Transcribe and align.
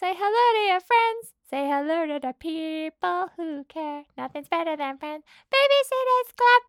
Say 0.00 0.14
hello 0.16 0.44
to 0.56 0.62
your 0.72 0.80
friends. 0.80 1.34
Say 1.50 1.68
hello 1.68 2.06
to 2.06 2.18
the 2.26 2.32
people 2.32 3.28
who 3.36 3.64
care. 3.68 4.04
Nothing's 4.16 4.48
better 4.48 4.74
than 4.74 4.96
friends. 4.96 5.24
Babysitters 5.52 6.32
Club. 6.38 6.60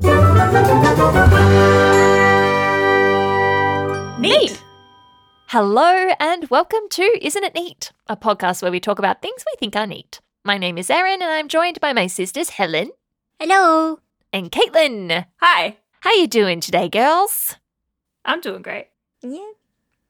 Neat. 4.20 4.62
Hello 5.47 6.09
and 6.20 6.49
welcome 6.49 6.89
to 6.89 7.04
Isn't 7.21 7.46
It 7.46 7.55
Neat? 7.55 7.94
A 8.07 8.17
podcast 8.17 8.62
where 8.62 8.71
we 8.71 8.81
talk 8.81 8.99
about 8.99 9.22
things 9.22 9.46
we 9.48 9.54
think 9.58 9.78
are 9.78 9.88
neat. 9.88 10.20
My 10.44 10.58
name 10.58 10.78
is 10.78 10.90
Erin 10.90 11.22
and 11.22 11.32
I'm 11.32 11.48
joined 11.48 11.79
by 11.79 11.94
my 11.94 12.08
sisters 12.08 12.50
Helen 12.50 12.92
Hello. 13.40 14.00
and 14.34 14.52
Caitlin. 14.52 15.26
Hi, 15.40 15.78
How 16.02 16.13
you 16.16 16.27
doing 16.27 16.59
today, 16.59 16.90
girls? 16.90 17.55
I'm 18.26 18.41
doing 18.41 18.62
great. 18.62 18.88
Yeah. 19.22 19.52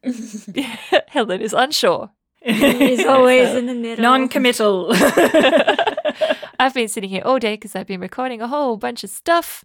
Helen 1.09 1.41
is 1.41 1.53
unsure. 1.53 2.09
He's 2.41 3.05
always 3.05 3.49
in 3.49 3.67
the 3.67 3.73
middle. 3.73 4.01
non-committal. 4.01 4.91
I've 6.59 6.73
been 6.73 6.87
sitting 6.87 7.09
here 7.09 7.21
all 7.25 7.39
day 7.39 7.53
because 7.53 7.75
I've 7.75 7.87
been 7.87 8.01
recording 8.01 8.41
a 8.41 8.47
whole 8.47 8.77
bunch 8.77 9.03
of 9.03 9.09
stuff 9.09 9.63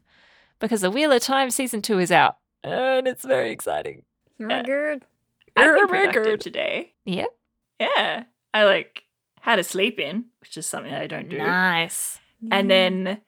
because 0.58 0.80
the 0.80 0.90
Wheel 0.90 1.12
of 1.12 1.22
Time 1.22 1.50
season 1.50 1.82
two 1.82 1.98
is 1.98 2.10
out. 2.10 2.36
And 2.62 3.06
it's 3.06 3.24
very 3.24 3.50
exciting. 3.50 4.02
Very 4.38 4.62
good. 4.62 5.04
I've 5.56 5.90
been 5.90 6.10
good. 6.12 6.40
today. 6.40 6.92
Yep. 7.04 7.28
Yeah, 7.80 8.24
I 8.52 8.64
like 8.64 9.04
had 9.40 9.58
a 9.58 9.64
sleep 9.64 10.00
in, 10.00 10.26
which 10.40 10.56
is 10.56 10.66
something 10.66 10.92
I 10.92 11.06
don't 11.06 11.28
do. 11.28 11.38
Nice. 11.38 12.18
And 12.50 12.70
then 12.70 13.20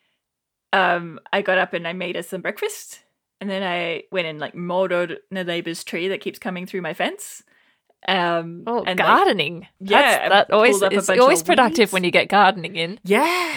um, 0.72 1.20
I 1.32 1.42
got 1.42 1.58
up 1.58 1.72
and 1.74 1.86
I 1.86 1.92
made 1.92 2.16
us 2.16 2.28
some 2.28 2.40
breakfast. 2.42 3.00
And 3.40 3.48
then 3.48 3.62
I 3.62 4.02
went 4.10 4.26
and 4.26 4.38
like 4.38 4.54
mowed 4.54 4.90
the 5.30 5.44
neighbor's 5.44 5.84
tree 5.84 6.08
that 6.08 6.20
keeps 6.20 6.38
coming 6.38 6.66
through 6.66 6.82
my 6.82 6.92
fence. 6.92 7.42
Um, 8.06 8.62
Oh, 8.66 8.78
and, 8.84 8.98
like, 8.98 9.06
gardening. 9.06 9.66
yeah, 9.80 10.28
That's, 10.28 10.28
that 10.48 10.50
always 10.54 10.74
pulled 10.78 10.84
up 10.84 10.92
a 10.92 10.96
is 10.96 11.10
always 11.10 11.42
productive 11.42 11.88
weeds. 11.88 11.92
when 11.92 12.04
you 12.04 12.10
get 12.10 12.28
gardening 12.28 12.76
in. 12.76 13.00
yeah, 13.04 13.54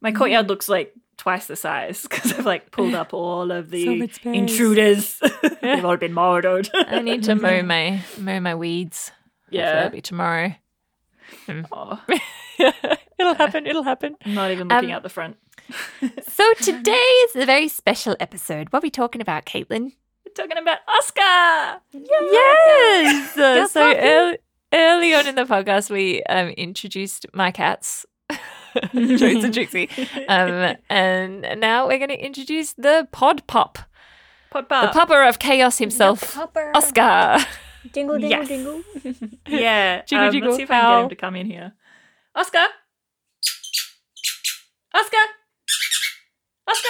my 0.00 0.10
courtyard 0.12 0.48
looks 0.48 0.68
like 0.68 0.94
twice 1.16 1.46
the 1.46 1.56
size 1.56 2.02
because 2.10 2.32
I've 2.32 2.46
like 2.46 2.70
pulled 2.70 2.94
up 2.94 3.12
all 3.14 3.50
of 3.52 3.70
the 3.70 4.10
intruders. 4.24 5.20
They've 5.62 5.84
all 5.84 5.96
been 5.96 6.14
murdered. 6.14 6.68
I 6.74 7.00
need 7.00 7.22
to 7.24 7.34
mow 7.34 7.62
my 7.62 8.00
mow 8.18 8.40
my 8.40 8.54
weeds. 8.54 9.12
Yeah. 9.50 9.72
that'll 9.74 9.90
be 9.90 10.00
tomorrow. 10.00 10.54
Oh, 11.70 12.00
it'll 13.18 13.34
happen. 13.34 13.66
It'll 13.66 13.82
happen. 13.82 14.16
I'm 14.24 14.34
not 14.34 14.50
even 14.50 14.68
looking 14.68 14.90
Um, 14.90 14.96
out 14.96 15.02
the 15.02 15.08
front. 15.08 15.36
So 16.28 16.52
today 16.60 16.92
is 16.92 17.36
a 17.36 17.46
very 17.46 17.68
special 17.68 18.16
episode. 18.20 18.72
What 18.72 18.80
are 18.82 18.86
we 18.86 18.90
talking 18.90 19.20
about, 19.22 19.46
Caitlin? 19.46 19.92
Talking 20.34 20.58
about 20.58 20.78
Oscar. 20.88 21.80
Yes. 21.92 23.38
Uh, 23.38 23.68
so 23.68 23.94
early, 23.96 24.38
early 24.72 25.14
on 25.14 25.26
in 25.28 25.34
the 25.36 25.44
podcast, 25.44 25.90
we 25.90 26.22
um, 26.24 26.48
introduced 26.48 27.26
my 27.32 27.50
cats, 27.52 28.04
Jones 28.92 29.44
and 29.44 29.54
Trixie, 29.54 29.88
um, 30.28 30.76
and 30.90 31.42
now 31.60 31.86
we're 31.86 31.98
going 31.98 32.08
to 32.08 32.18
introduce 32.24 32.72
the 32.72 33.06
pod 33.12 33.46
pup, 33.46 33.78
Pod 34.50 34.68
Pop. 34.68 34.92
the 34.92 34.98
Pop. 34.98 35.08
pupper 35.08 35.28
of 35.28 35.38
chaos 35.38 35.78
himself. 35.78 36.36
Oscar. 36.74 37.38
Jingle, 37.92 38.18
jingle, 38.18 38.30
Yes. 38.30 38.48
jingle. 38.48 38.82
Yeah. 39.46 40.02
Jiggle, 40.06 40.24
um, 40.26 40.32
jiggle, 40.32 40.48
let's 40.48 40.56
see 40.56 40.62
if 40.64 40.70
I 40.70 40.80
can 40.80 40.90
get 40.98 41.02
him 41.04 41.08
to 41.10 41.16
come 41.16 41.36
in 41.36 41.46
here. 41.46 41.72
Oscar. 42.34 42.66
Oscar. 44.94 45.16
Oscar. 46.66 46.88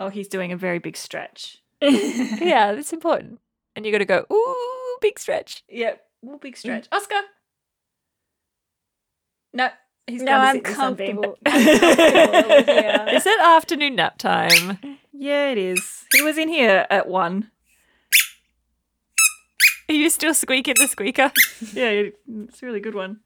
Oh, 0.00 0.08
he's 0.08 0.28
doing 0.28 0.50
a 0.50 0.56
very 0.56 0.78
big 0.78 0.96
stretch. 0.96 1.58
yeah, 1.82 2.72
that's 2.72 2.92
important. 2.94 3.38
And 3.76 3.84
you 3.84 3.92
got 3.92 3.98
to 3.98 4.06
go, 4.06 4.24
ooh, 4.32 4.96
big 5.02 5.18
stretch. 5.18 5.62
Yep. 5.68 6.02
Ooh, 6.24 6.38
big 6.40 6.54
mm. 6.54 6.58
stretch. 6.58 6.88
Oscar. 6.90 7.20
No, 9.52 9.68
he's 10.06 10.22
No, 10.22 10.32
gonna 10.32 10.44
I'm 10.44 10.54
sit 10.56 10.64
in 10.66 10.70
the 10.72 10.76
sunbeam. 10.76 11.22
comfortable. 11.22 11.38
I'm 11.46 11.64
comfortable 11.64 12.52
over 12.52 12.72
here. 12.72 13.06
Is 13.12 13.26
it 13.26 13.40
afternoon 13.40 13.96
nap 13.96 14.16
time? 14.16 14.78
yeah, 15.12 15.50
it 15.50 15.58
is. 15.58 16.04
He 16.14 16.22
was 16.22 16.38
in 16.38 16.48
here 16.48 16.86
at 16.88 17.06
one. 17.06 17.50
Are 19.88 19.94
you 19.94 20.08
still 20.08 20.32
squeaking 20.34 20.76
the 20.78 20.86
squeaker? 20.86 21.32
Yeah, 21.72 22.04
it's 22.46 22.62
a 22.62 22.66
really 22.66 22.80
good 22.80 22.94
one. 22.94 23.20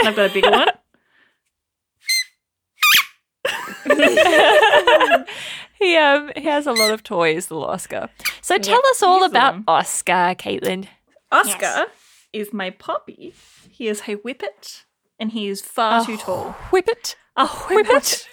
I've 0.00 0.14
got 0.14 0.30
a 0.30 0.32
bigger 0.32 0.50
one. 0.52 0.68
he 5.78 5.96
um 5.96 6.30
he 6.36 6.44
has 6.44 6.66
a 6.66 6.72
lot 6.72 6.90
of 6.90 7.02
toys, 7.02 7.50
little 7.50 7.66
Oscar. 7.66 8.08
So 8.42 8.58
tell 8.58 8.80
us 8.90 9.02
all 9.02 9.24
about 9.24 9.52
them. 9.54 9.64
Oscar, 9.68 10.34
Caitlin. 10.38 10.88
Oscar 11.32 11.58
Yes. 11.60 11.88
is 12.32 12.52
my 12.52 12.70
puppy. 12.70 13.34
He 13.70 13.88
is 13.88 14.02
a 14.06 14.14
whippet, 14.16 14.84
and 15.18 15.32
he 15.32 15.48
is 15.48 15.60
far 15.62 16.04
too 16.04 16.16
tall. 16.16 16.52
Whippet. 16.70 17.16
A 17.36 17.46
whippet. 17.46 18.26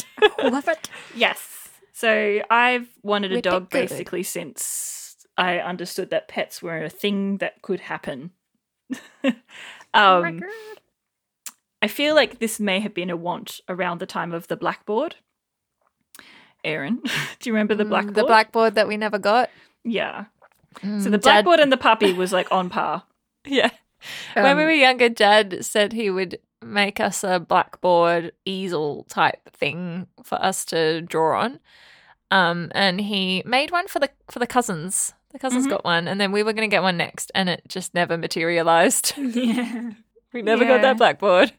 Love 0.43 0.67
it. 0.67 0.89
yes. 1.15 1.69
So 1.91 2.41
I've 2.49 2.87
wanted 3.01 3.31
a 3.31 3.35
Whip 3.35 3.43
dog 3.43 3.69
good. 3.69 3.89
basically 3.89 4.23
since 4.23 5.17
I 5.37 5.59
understood 5.59 6.09
that 6.11 6.27
pets 6.27 6.61
were 6.61 6.83
a 6.83 6.89
thing 6.89 7.37
that 7.37 7.61
could 7.61 7.81
happen. 7.81 8.31
Oh 9.95 10.23
um, 10.25 10.39
God. 10.39 10.49
I 11.83 11.87
feel 11.87 12.15
like 12.15 12.39
this 12.39 12.59
may 12.59 12.79
have 12.79 12.95
been 12.95 13.11
a 13.11 13.15
want 13.15 13.59
around 13.69 13.99
the 13.99 14.07
time 14.07 14.33
of 14.33 14.47
the 14.47 14.55
blackboard. 14.57 15.17
Erin, 16.63 17.01
do 17.39 17.49
you 17.49 17.53
remember 17.53 17.75
the 17.75 17.83
Mm, 17.85 17.89
blackboard? 17.89 18.15
The 18.15 18.23
blackboard 18.25 18.75
that 18.75 18.87
we 18.87 18.97
never 18.97 19.19
got. 19.19 19.49
Yeah. 19.83 20.25
So 20.81 20.87
Mm, 20.87 21.03
the 21.03 21.09
Dad- 21.11 21.21
blackboard 21.21 21.59
and 21.59 21.71
the 21.71 21.77
puppy 21.77 22.13
was 22.13 22.31
like 22.33 22.51
on 22.51 22.69
par. 22.69 23.03
Yeah. 23.45 23.69
when 24.33 24.43
we 24.57 24.63
Um, 24.63 24.67
were 24.67 24.71
younger, 24.71 25.09
Dad 25.09 25.63
said 25.65 25.93
he 25.93 26.09
would 26.09 26.39
make 26.61 26.99
us 26.99 27.23
a 27.23 27.39
blackboard 27.39 28.31
easel 28.45 29.05
type 29.09 29.49
thing 29.53 30.07
for 30.23 30.41
us 30.41 30.63
to 30.65 31.01
draw 31.01 31.41
on. 31.41 31.59
Um, 32.31 32.71
and 32.73 32.99
he 33.01 33.43
made 33.45 33.69
one 33.71 33.87
for 33.87 33.99
the 33.99 34.09
for 34.31 34.39
the 34.39 34.47
cousins. 34.47 35.13
The 35.31 35.39
cousins 35.39 35.67
Mhm. 35.67 35.69
got 35.71 35.83
one, 35.85 36.07
and 36.07 36.19
then 36.21 36.31
we 36.31 36.41
were 36.43 36.53
going 36.53 36.69
to 36.69 36.73
get 36.73 36.83
one 36.83 36.95
next, 36.97 37.31
and 37.35 37.49
it 37.49 37.63
just 37.67 37.93
never 37.93 38.17
materialized. 38.17 39.13
Yeah. 39.17 39.91
we 40.33 40.41
never 40.41 40.63
got 40.63 40.75
Yeah. 40.75 40.81
that 40.81 40.97
blackboard. 40.97 41.51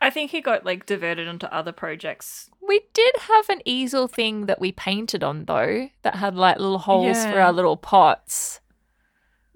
I 0.00 0.10
think 0.10 0.30
he 0.30 0.40
got 0.40 0.64
like 0.64 0.86
diverted 0.86 1.26
onto 1.28 1.46
other 1.46 1.72
projects. 1.72 2.48
We 2.66 2.82
did 2.94 3.14
have 3.22 3.48
an 3.48 3.60
easel 3.64 4.06
thing 4.08 4.46
that 4.46 4.60
we 4.60 4.70
painted 4.72 5.24
on 5.24 5.44
though, 5.46 5.88
that 6.02 6.16
had 6.16 6.36
like 6.36 6.58
little 6.58 6.78
holes 6.78 7.24
for 7.26 7.40
our 7.40 7.52
little 7.52 7.76
pots. 7.76 8.60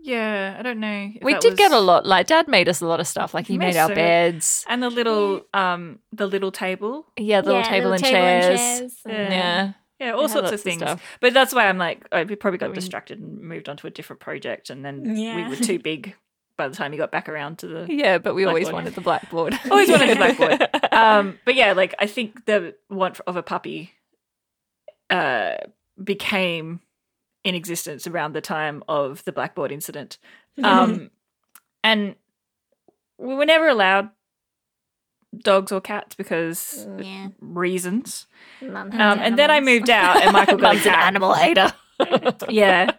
Yeah, 0.05 0.57
I 0.59 0.63
don't 0.63 0.81
know. 0.81 1.11
if 1.15 1.23
we 1.23 1.35
that 1.35 1.43
did 1.43 1.57
get 1.57 1.71
a 1.71 1.79
lot. 1.79 2.05
Like 2.07 2.27
Dad 2.27 2.49
made 2.49 2.69
us 2.69 2.81
a 2.81 2.87
lot 2.87 2.99
of 2.99 3.07
stuff. 3.07 3.35
Like 3.35 3.47
he 3.47 3.55
He 3.55 3.59
made 3.59 3.75
made 3.75 3.77
our 3.77 3.89
so- 3.89 3.95
beds. 3.95 4.65
and 4.69 4.83
the 4.83 4.91
little 4.91 5.43
um 5.55 6.01
the 6.11 6.27
little 6.27 6.51
table. 6.51 7.07
Yeah, 7.17 7.41
the 7.41 7.49
little 7.49 7.61
Yeah, 7.63 7.69
table, 7.69 7.91
little 7.91 7.93
and, 7.95 8.03
table 8.05 8.17
and 8.27 8.59
chairs. 8.59 8.79
chairs. 8.81 8.97
Yeah. 9.07 9.31
Yeah. 9.31 9.73
Yeah, 10.01 10.13
all 10.15 10.29
sorts 10.29 10.49
of 10.49 10.55
of 10.55 10.61
things. 10.61 10.79
stuff. 10.83 11.01
but 11.21 11.33
that's 11.33 11.55
why 11.55 11.69
I'm 11.69 11.79
like, 11.79 12.05
I 12.11 12.25
we 12.25 12.35
probably 12.35 12.59
got 12.59 12.71
mean- 12.71 12.75
distracted 12.75 13.21
and 13.21 13.41
moved 13.41 13.69
on 13.69 13.77
to 13.77 13.87
a 13.87 13.91
different 13.91 14.19
project, 14.19 14.69
and 14.71 14.85
then 14.85 15.05
we 15.05 15.49
were 15.49 15.55
too 15.55 15.79
big 15.91 16.17
by 16.63 16.69
the 16.69 16.77
time 16.77 16.93
he 16.93 16.99
got 16.99 17.11
back 17.11 17.29
around 17.29 17.59
to 17.59 17.67
the. 17.67 17.87
Yeah, 17.89 18.19
but 18.19 18.35
we 18.37 18.45
always 18.45 18.71
wanted 18.71 18.95
the 18.95 19.01
blackboard. 19.01 19.59
Always 19.71 19.91
wanted 19.91 20.11
the 20.11 20.15
blackboard. 20.17 20.69
um, 20.93 21.39
but 21.45 21.57
yeah, 21.57 21.73
like 21.73 21.93
I 21.99 22.07
think 22.07 22.45
the 22.47 22.77
want 22.89 23.19
of 23.27 23.35
a 23.37 23.43
puppy 23.43 23.91
uh, 25.11 25.57
became 26.03 26.79
in 27.43 27.57
existence 27.57 28.07
around 28.07 28.33
the 28.35 28.41
time 28.41 28.85
of 28.89 29.25
the 29.25 29.33
blackboard 29.33 29.73
incident, 29.73 30.19
um, 30.63 31.11
and 31.83 32.15
we 33.19 33.35
were 33.35 33.47
never 33.47 33.67
allowed 33.67 34.11
dogs 35.37 35.73
or 35.73 35.81
cats 35.81 36.15
because 36.15 36.87
Yeah. 37.01 37.29
reasons. 37.41 38.27
Um, 38.63 38.93
and 38.93 39.37
then 39.37 39.51
I 39.51 39.59
moved 39.61 39.91
out, 39.91 40.23
and 40.23 40.33
Michael 40.33 40.57
got 40.59 40.75
a 40.75 40.75
Mum's 40.77 40.87
an 40.87 40.95
animal 40.95 41.35
hater. 41.35 41.73
yeah 42.49 42.93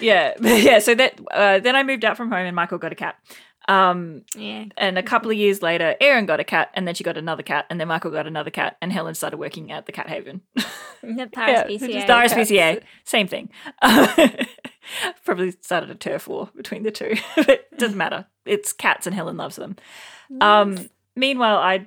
yeah 0.00 0.34
yeah 0.40 0.78
so 0.78 0.94
that 0.94 1.18
uh, 1.32 1.58
then 1.60 1.74
i 1.76 1.82
moved 1.82 2.04
out 2.04 2.16
from 2.16 2.28
home 2.30 2.46
and 2.46 2.56
michael 2.56 2.78
got 2.78 2.92
a 2.92 2.96
cat. 2.96 3.16
Um 3.66 4.24
Yeah. 4.36 4.66
and 4.76 4.98
a 4.98 5.02
couple 5.02 5.30
of 5.30 5.38
years 5.38 5.62
later 5.62 5.96
erin 6.00 6.26
got 6.26 6.38
a 6.38 6.44
cat 6.44 6.68
and 6.74 6.86
then 6.86 6.94
she 6.94 7.02
got 7.04 7.16
another 7.16 7.42
cat 7.42 7.64
and 7.70 7.80
then 7.80 7.88
michael 7.88 8.10
got 8.10 8.26
another 8.26 8.50
cat 8.50 8.76
and 8.82 8.92
helen 8.92 9.14
started 9.14 9.38
working 9.38 9.72
at 9.72 9.86
the 9.86 9.92
cat 9.92 10.08
haven. 10.08 10.42
The 11.02 11.14
Yeah, 11.16 11.26
Paris 11.32 11.80
just 11.80 11.84
PCA. 11.84 12.06
rspca 12.06 12.82
same 13.04 13.26
thing. 13.28 13.48
Probably 15.24 15.50
started 15.62 15.90
a 15.90 15.94
turf 15.94 16.28
war 16.28 16.50
between 16.54 16.82
the 16.82 16.90
two 16.90 17.14
but 17.36 17.48
it 17.48 17.78
doesn't 17.78 17.96
matter. 17.96 18.26
It's 18.44 18.72
cats 18.72 19.06
and 19.06 19.14
helen 19.14 19.36
loves 19.36 19.56
them. 19.56 19.76
Um 20.40 20.88
meanwhile 21.16 21.56
i 21.58 21.86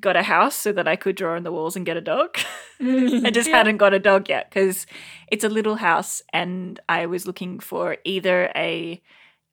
got 0.00 0.16
a 0.16 0.22
house 0.22 0.54
so 0.54 0.72
that 0.72 0.88
i 0.88 0.96
could 0.96 1.16
draw 1.16 1.36
on 1.36 1.42
the 1.42 1.52
walls 1.52 1.76
and 1.76 1.86
get 1.86 1.96
a 1.96 2.00
dog 2.00 2.38
I 2.80 3.30
just 3.32 3.50
hadn't 3.50 3.78
got 3.78 3.92
a 3.92 3.98
dog 3.98 4.28
yet 4.28 4.48
because 4.48 4.86
it's 5.26 5.42
a 5.42 5.48
little 5.48 5.74
house, 5.74 6.22
and 6.32 6.78
I 6.88 7.06
was 7.06 7.26
looking 7.26 7.58
for 7.58 7.96
either 8.04 8.52
a 8.54 9.02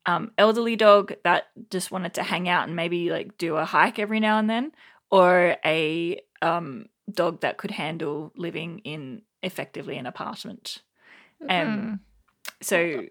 um, 0.06 0.30
elderly 0.38 0.76
dog 0.76 1.12
that 1.24 1.48
just 1.68 1.90
wanted 1.90 2.14
to 2.14 2.22
hang 2.22 2.48
out 2.48 2.68
and 2.68 2.76
maybe 2.76 3.10
like 3.10 3.36
do 3.36 3.56
a 3.56 3.64
hike 3.64 3.98
every 3.98 4.20
now 4.20 4.38
and 4.38 4.48
then, 4.48 4.70
or 5.10 5.56
a 5.64 6.20
um, 6.40 6.86
dog 7.10 7.40
that 7.40 7.58
could 7.58 7.72
handle 7.72 8.32
living 8.36 8.78
in 8.84 9.22
effectively 9.42 9.96
an 9.98 10.06
apartment. 10.06 10.82
Mm. 11.42 11.62
Um, 11.62 12.00
so 12.62 13.02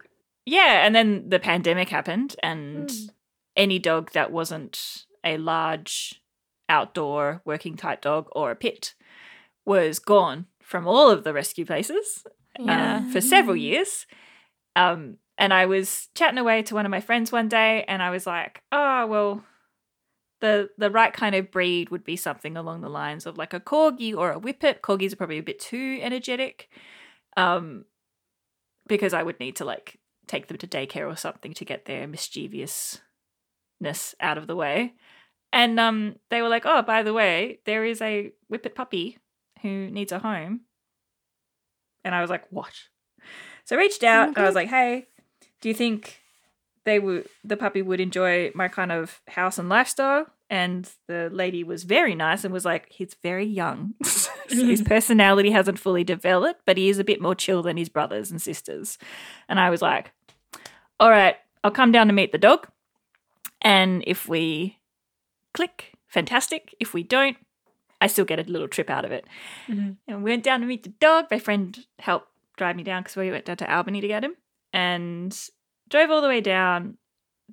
yeah, 0.45 0.85
and 0.85 0.95
then 0.95 1.27
the 1.27 1.39
pandemic 1.39 1.89
happened, 1.89 2.37
and 2.41 2.87
Mm. 2.89 3.09
any 3.57 3.79
dog 3.79 4.11
that 4.13 4.31
wasn't 4.31 5.05
a 5.25 5.37
large 5.37 6.21
outdoor 6.69 7.41
working 7.45 7.75
type 7.75 8.01
dog 8.01 8.27
or 8.31 8.51
a 8.51 8.55
pit 8.55 8.95
was 9.65 9.99
gone 9.99 10.45
from 10.61 10.87
all 10.87 11.09
of 11.09 11.23
the 11.23 11.33
rescue 11.33 11.65
places 11.65 12.25
Yeah. 12.59 12.97
um, 12.97 13.11
for 13.11 13.21
several 13.21 13.55
years. 13.55 14.05
Um, 14.75 15.17
and 15.37 15.53
I 15.53 15.65
was 15.65 16.07
chatting 16.15 16.37
away 16.37 16.63
to 16.63 16.75
one 16.75 16.85
of 16.85 16.89
my 16.91 17.01
friends 17.01 17.31
one 17.31 17.49
day, 17.49 17.83
and 17.87 18.01
I 18.01 18.09
was 18.09 18.25
like, 18.25 18.61
"Oh 18.71 19.05
well, 19.05 19.43
the 20.39 20.69
the 20.77 20.89
right 20.89 21.13
kind 21.13 21.35
of 21.35 21.51
breed 21.51 21.89
would 21.89 22.03
be 22.03 22.15
something 22.15 22.55
along 22.57 22.81
the 22.81 22.89
lines 22.89 23.25
of 23.25 23.37
like 23.37 23.53
a 23.53 23.59
corgi 23.59 24.15
or 24.15 24.31
a 24.31 24.39
whippet. 24.39 24.81
Corgis 24.81 25.13
are 25.13 25.17
probably 25.17 25.37
a 25.37 25.43
bit 25.43 25.59
too 25.59 25.99
energetic, 26.01 26.69
um, 27.37 27.85
because 28.87 29.13
I 29.13 29.23
would 29.23 29.39
need 29.39 29.55
to 29.57 29.65
like 29.65 29.99
take 30.27 30.47
them 30.47 30.57
to 30.57 30.67
daycare 30.67 31.11
or 31.11 31.15
something 31.17 31.53
to 31.53 31.65
get 31.65 31.85
their 31.85 32.07
mischievousness 32.07 33.01
out 34.19 34.37
of 34.37 34.47
the 34.47 34.55
way." 34.55 34.93
And 35.55 35.79
um, 35.79 36.17
they 36.29 36.41
were 36.41 36.49
like, 36.49 36.63
"Oh, 36.65 36.81
by 36.81 37.01
the 37.01 37.13
way, 37.13 37.59
there 37.65 37.85
is 37.85 38.01
a 38.01 38.33
whippet 38.49 38.75
puppy 38.75 39.17
who 39.61 39.89
needs 39.89 40.11
a 40.11 40.19
home." 40.19 40.61
And 42.03 42.13
I 42.13 42.19
was 42.19 42.29
like, 42.29 42.43
"What?" 42.51 42.73
So 43.63 43.77
I 43.77 43.79
reached 43.79 44.03
out 44.03 44.27
and 44.27 44.37
I 44.37 44.43
was 44.43 44.53
like, 44.53 44.67
"Hey, 44.67 45.07
do 45.61 45.69
you 45.69 45.73
think 45.73 46.19
they 46.83 46.99
would 46.99 47.29
the 47.45 47.55
puppy 47.55 47.81
would 47.81 48.01
enjoy 48.01 48.51
my 48.53 48.67
kind 48.67 48.91
of 48.91 49.21
house 49.29 49.57
and 49.57 49.69
lifestyle?" 49.69 50.27
And 50.49 50.91
the 51.07 51.29
lady 51.31 51.63
was 51.63 51.85
very 51.85 52.15
nice 52.15 52.43
and 52.43 52.53
was 52.53 52.65
like, 52.65 52.91
"He's 52.91 53.15
very 53.23 53.45
young. 53.45 53.93
so 54.03 54.31
his 54.49 54.81
personality 54.95 55.51
hasn't 55.51 55.79
fully 55.79 56.03
developed, 56.03 56.63
but 56.65 56.77
he 56.77 56.89
is 56.89 56.99
a 56.99 57.05
bit 57.05 57.21
more 57.21 57.33
chill 57.33 57.63
than 57.63 57.77
his 57.77 57.87
brothers 57.87 58.29
and 58.29 58.41
sisters." 58.41 58.97
And 59.47 59.57
I 59.57 59.69
was 59.69 59.81
like, 59.81 60.11
"All 60.99 61.09
right, 61.09 61.37
I'll 61.63 61.71
come 61.71 61.93
down 61.93 62.07
to 62.07 62.13
meet 62.13 62.33
the 62.33 62.37
dog. 62.37 62.67
And 63.61 64.03
if 64.05 64.27
we 64.27 64.79
click, 65.55 65.93
fantastic. 66.07 66.75
If 66.79 66.93
we 66.93 67.01
don't, 67.03 67.37
I 68.01 68.07
still 68.07 68.25
get 68.25 68.39
a 68.39 68.43
little 68.51 68.67
trip 68.67 68.89
out 68.89 69.05
of 69.05 69.11
it." 69.11 69.25
Mhm. 69.67 69.97
And 70.07 70.23
we 70.23 70.31
went 70.31 70.43
down 70.43 70.59
to 70.61 70.65
meet 70.67 70.83
the 70.83 70.89
dog. 70.89 71.25
My 71.31 71.39
friend 71.39 71.85
helped 71.99 72.29
drive 72.57 72.75
me 72.75 72.83
down 72.83 73.01
because 73.03 73.15
we 73.15 73.31
went 73.31 73.45
down 73.45 73.57
to 73.57 73.73
Albany 73.75 74.01
to 74.01 74.07
get 74.07 74.23
him 74.23 74.35
and 74.73 75.49
drove 75.89 76.11
all 76.11 76.21
the 76.21 76.27
way 76.27 76.41
down. 76.41 76.97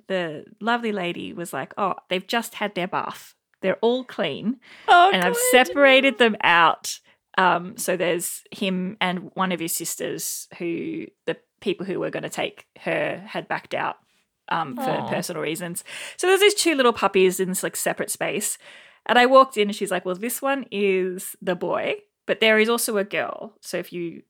The 0.08 0.44
lovely 0.60 0.92
lady 0.92 1.32
was 1.32 1.52
like, 1.52 1.72
Oh, 1.78 1.94
they've 2.08 2.26
just 2.26 2.54
had 2.56 2.74
their 2.74 2.88
bath. 2.88 3.34
They're 3.60 3.76
all 3.80 4.04
clean. 4.04 4.58
Oh, 4.88 5.10
and 5.12 5.22
I've 5.24 5.36
separated 5.50 6.18
them 6.18 6.36
out. 6.42 6.98
Um, 7.38 7.76
so 7.78 7.96
there's 7.96 8.42
him 8.50 8.96
and 9.00 9.30
one 9.34 9.52
of 9.52 9.60
his 9.60 9.74
sisters 9.74 10.48
who 10.58 11.06
the 11.26 11.36
people 11.60 11.86
who 11.86 11.98
were 12.00 12.10
going 12.10 12.24
to 12.24 12.28
take 12.28 12.66
her 12.80 13.22
had 13.26 13.48
backed 13.48 13.74
out 13.74 13.96
um, 14.48 14.76
for 14.76 14.82
Aw. 14.82 15.08
personal 15.08 15.42
reasons. 15.42 15.84
So 16.16 16.26
there's 16.26 16.40
these 16.40 16.54
two 16.54 16.74
little 16.74 16.92
puppies 16.92 17.40
in 17.40 17.48
this 17.48 17.62
like 17.62 17.76
separate 17.76 18.10
space. 18.10 18.58
And 19.06 19.18
I 19.18 19.26
walked 19.26 19.56
in 19.56 19.68
and 19.68 19.76
she's 19.76 19.90
like, 19.90 20.04
Well, 20.04 20.14
this 20.14 20.40
one 20.40 20.66
is 20.70 21.36
the 21.40 21.56
boy, 21.56 21.96
but 22.26 22.40
there 22.40 22.58
is 22.58 22.68
also 22.68 22.96
a 22.98 23.04
girl. 23.04 23.54
So 23.60 23.78
if 23.78 23.92
you 23.92 24.22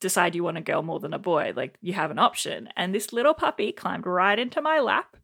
decide 0.00 0.34
you 0.34 0.44
want 0.44 0.58
a 0.58 0.62
girl 0.62 0.82
more 0.82 1.00
than 1.00 1.14
a 1.14 1.18
boy, 1.18 1.52
like 1.56 1.76
you 1.80 1.92
have 1.92 2.10
an 2.10 2.18
option. 2.18 2.68
And 2.76 2.94
this 2.94 3.12
little 3.12 3.34
puppy 3.34 3.72
climbed 3.72 4.06
right 4.06 4.38
into 4.38 4.60
my 4.60 4.80
lap 4.80 5.16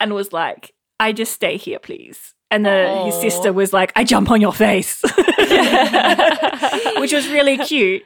and 0.00 0.14
was 0.14 0.32
like, 0.32 0.74
I 0.98 1.12
just 1.12 1.32
stay 1.32 1.56
here, 1.56 1.78
please. 1.78 2.34
And 2.50 2.64
the, 2.64 3.02
his 3.06 3.14
sister 3.16 3.52
was 3.52 3.72
like, 3.72 3.92
I 3.96 4.04
jump 4.04 4.30
on 4.30 4.40
your 4.40 4.52
face, 4.52 5.02
which 6.96 7.12
was 7.12 7.28
really 7.28 7.58
cute. 7.58 8.04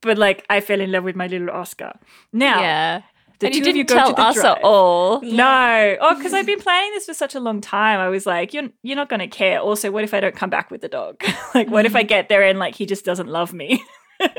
But 0.00 0.16
like, 0.18 0.44
I 0.48 0.60
fell 0.60 0.80
in 0.80 0.90
love 0.90 1.04
with 1.04 1.16
my 1.16 1.26
little 1.26 1.50
Oscar. 1.50 1.98
Now, 2.32 2.60
yeah. 2.60 3.02
The 3.38 3.46
and 3.46 3.54
you 3.54 3.62
didn't 3.62 3.88
go 3.88 3.94
tell 3.94 4.20
us 4.20 4.36
drive. 4.36 4.58
at 4.58 4.64
all. 4.64 5.20
No. 5.22 5.96
Oh, 6.00 6.14
because 6.16 6.32
I've 6.32 6.46
been 6.46 6.60
planning 6.60 6.90
this 6.92 7.06
for 7.06 7.14
such 7.14 7.34
a 7.34 7.40
long 7.40 7.60
time. 7.60 8.00
I 8.00 8.08
was 8.08 8.26
like, 8.26 8.54
you're 8.54 8.70
you're 8.82 8.96
not 8.96 9.08
gonna 9.08 9.28
care. 9.28 9.58
Also, 9.58 9.90
what 9.90 10.04
if 10.04 10.14
I 10.14 10.20
don't 10.20 10.36
come 10.36 10.50
back 10.50 10.70
with 10.70 10.80
the 10.80 10.88
dog? 10.88 11.22
like, 11.54 11.68
what 11.68 11.86
if 11.86 11.96
I 11.96 12.02
get 12.02 12.28
there 12.28 12.42
and 12.42 12.58
like 12.58 12.74
he 12.74 12.86
just 12.86 13.04
doesn't 13.04 13.28
love 13.28 13.52
me? 13.52 13.82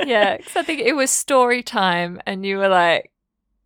yeah, 0.06 0.38
because 0.38 0.56
I 0.56 0.64
think 0.64 0.82
it 0.82 0.96
was 0.96 1.12
story 1.12 1.64
time, 1.64 2.22
and 2.26 2.46
you 2.46 2.58
were 2.58 2.70
like, 2.70 3.12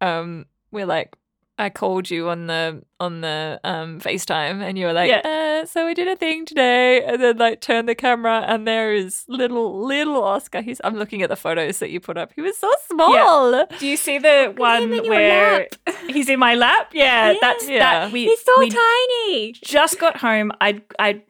um, 0.02 0.46
we're 0.72 0.86
like, 0.86 1.16
I 1.60 1.70
called 1.70 2.10
you 2.10 2.30
on 2.30 2.48
the 2.48 2.82
on 3.02 3.22
the 3.22 3.60
um 3.66 4.00
FaceTime, 4.00 4.64
and 4.64 4.78
you 4.78 4.86
were 4.86 4.94
like, 4.94 5.12
uh, 5.26 5.66
so 5.66 5.86
we 5.86 5.94
did 5.94 6.08
a 6.08 6.16
thing 6.16 6.46
today, 6.46 7.04
and 7.04 7.22
then 7.22 7.38
like 7.38 7.60
turn 7.62 7.86
the 7.86 7.96
camera, 7.96 8.46
and 8.48 8.66
there 8.66 8.94
is 8.94 9.26
little 9.28 9.86
little 9.86 10.24
Oscar. 10.24 10.62
He's 10.62 10.80
I'm 10.84 10.96
looking 10.96 11.22
at 11.22 11.30
the 11.30 11.36
photos 11.36 11.80
that 11.80 11.90
you 11.90 12.00
put 12.00 12.18
up. 12.18 12.32
He 12.34 12.42
was 12.42 12.58
so 12.58 12.72
small. 12.88 13.52
Yeah. 13.52 13.66
Do 13.78 13.86
you 13.88 13.98
see 13.98 14.18
the 14.20 14.54
one 14.56 14.90
where 15.08 15.68
he's 16.08 16.30
in 16.30 16.40
my 16.40 16.56
lap? 16.56 16.92
Yeah, 16.94 17.32
Yeah. 17.32 17.38
that's 17.42 17.68
Yeah. 17.70 17.80
that. 17.80 18.12
We 18.14 18.26
He's 18.26 18.44
so 18.44 18.56
tiny. 18.56 19.52
just 19.64 20.00
got 20.00 20.18
home. 20.18 20.52
I'd 20.62 20.82
I'd 20.98 21.24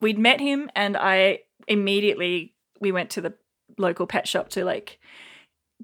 we'd 0.00 0.18
met 0.18 0.40
him, 0.40 0.70
and 0.76 0.96
I 0.96 1.40
immediately 1.66 2.54
we 2.80 2.92
went 2.92 3.10
to 3.10 3.20
the 3.20 3.34
local 3.78 4.06
pet 4.06 4.28
shop 4.28 4.48
to 4.50 4.64
like 4.64 4.98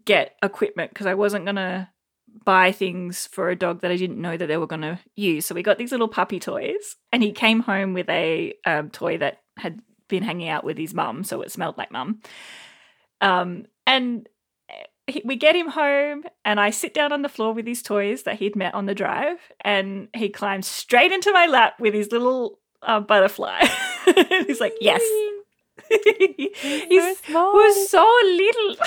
get 0.04 0.36
equipment 0.42 0.90
because 0.90 1.06
I 1.06 1.14
wasn't 1.14 1.44
gonna 1.44 1.90
buy 2.48 2.72
things 2.72 3.26
for 3.26 3.50
a 3.50 3.54
dog 3.54 3.82
that 3.82 3.90
I 3.90 3.96
didn't 3.96 4.22
know 4.22 4.34
that 4.34 4.46
they 4.46 4.56
were 4.56 4.66
gonna 4.66 4.98
use. 5.14 5.44
So 5.44 5.54
we 5.54 5.62
got 5.62 5.76
these 5.76 5.92
little 5.92 6.08
puppy 6.08 6.40
toys, 6.40 6.96
and 7.12 7.22
he 7.22 7.30
came 7.30 7.60
home 7.60 7.92
with 7.92 8.08
a 8.08 8.54
um, 8.64 8.88
toy 8.88 9.18
that 9.18 9.42
had 9.58 9.82
been 10.08 10.22
hanging 10.22 10.48
out 10.48 10.64
with 10.64 10.78
his 10.78 10.94
mum, 10.94 11.24
so 11.24 11.42
it 11.42 11.52
smelled 11.52 11.76
like 11.76 11.92
mum. 11.92 12.22
Um, 13.20 13.66
and 13.86 14.26
he, 15.06 15.20
we 15.26 15.36
get 15.36 15.56
him 15.56 15.68
home, 15.68 16.24
and 16.42 16.58
I 16.58 16.70
sit 16.70 16.94
down 16.94 17.12
on 17.12 17.20
the 17.20 17.28
floor 17.28 17.52
with 17.52 17.66
his 17.66 17.82
toys 17.82 18.22
that 18.22 18.36
he'd 18.36 18.56
met 18.56 18.72
on 18.72 18.86
the 18.86 18.94
drive, 18.94 19.36
and 19.60 20.08
he 20.16 20.30
climbs 20.30 20.66
straight 20.66 21.12
into 21.12 21.30
my 21.32 21.44
lap 21.44 21.74
with 21.78 21.92
his 21.92 22.10
little 22.12 22.60
uh, 22.80 23.00
butterfly. 23.00 23.62
He's 24.46 24.58
like, 24.58 24.72
"Yes." 24.80 25.02
He's 25.90 27.19
small. 27.20 27.52
was 27.55 27.90
so 27.90 28.05
little. 28.25 28.76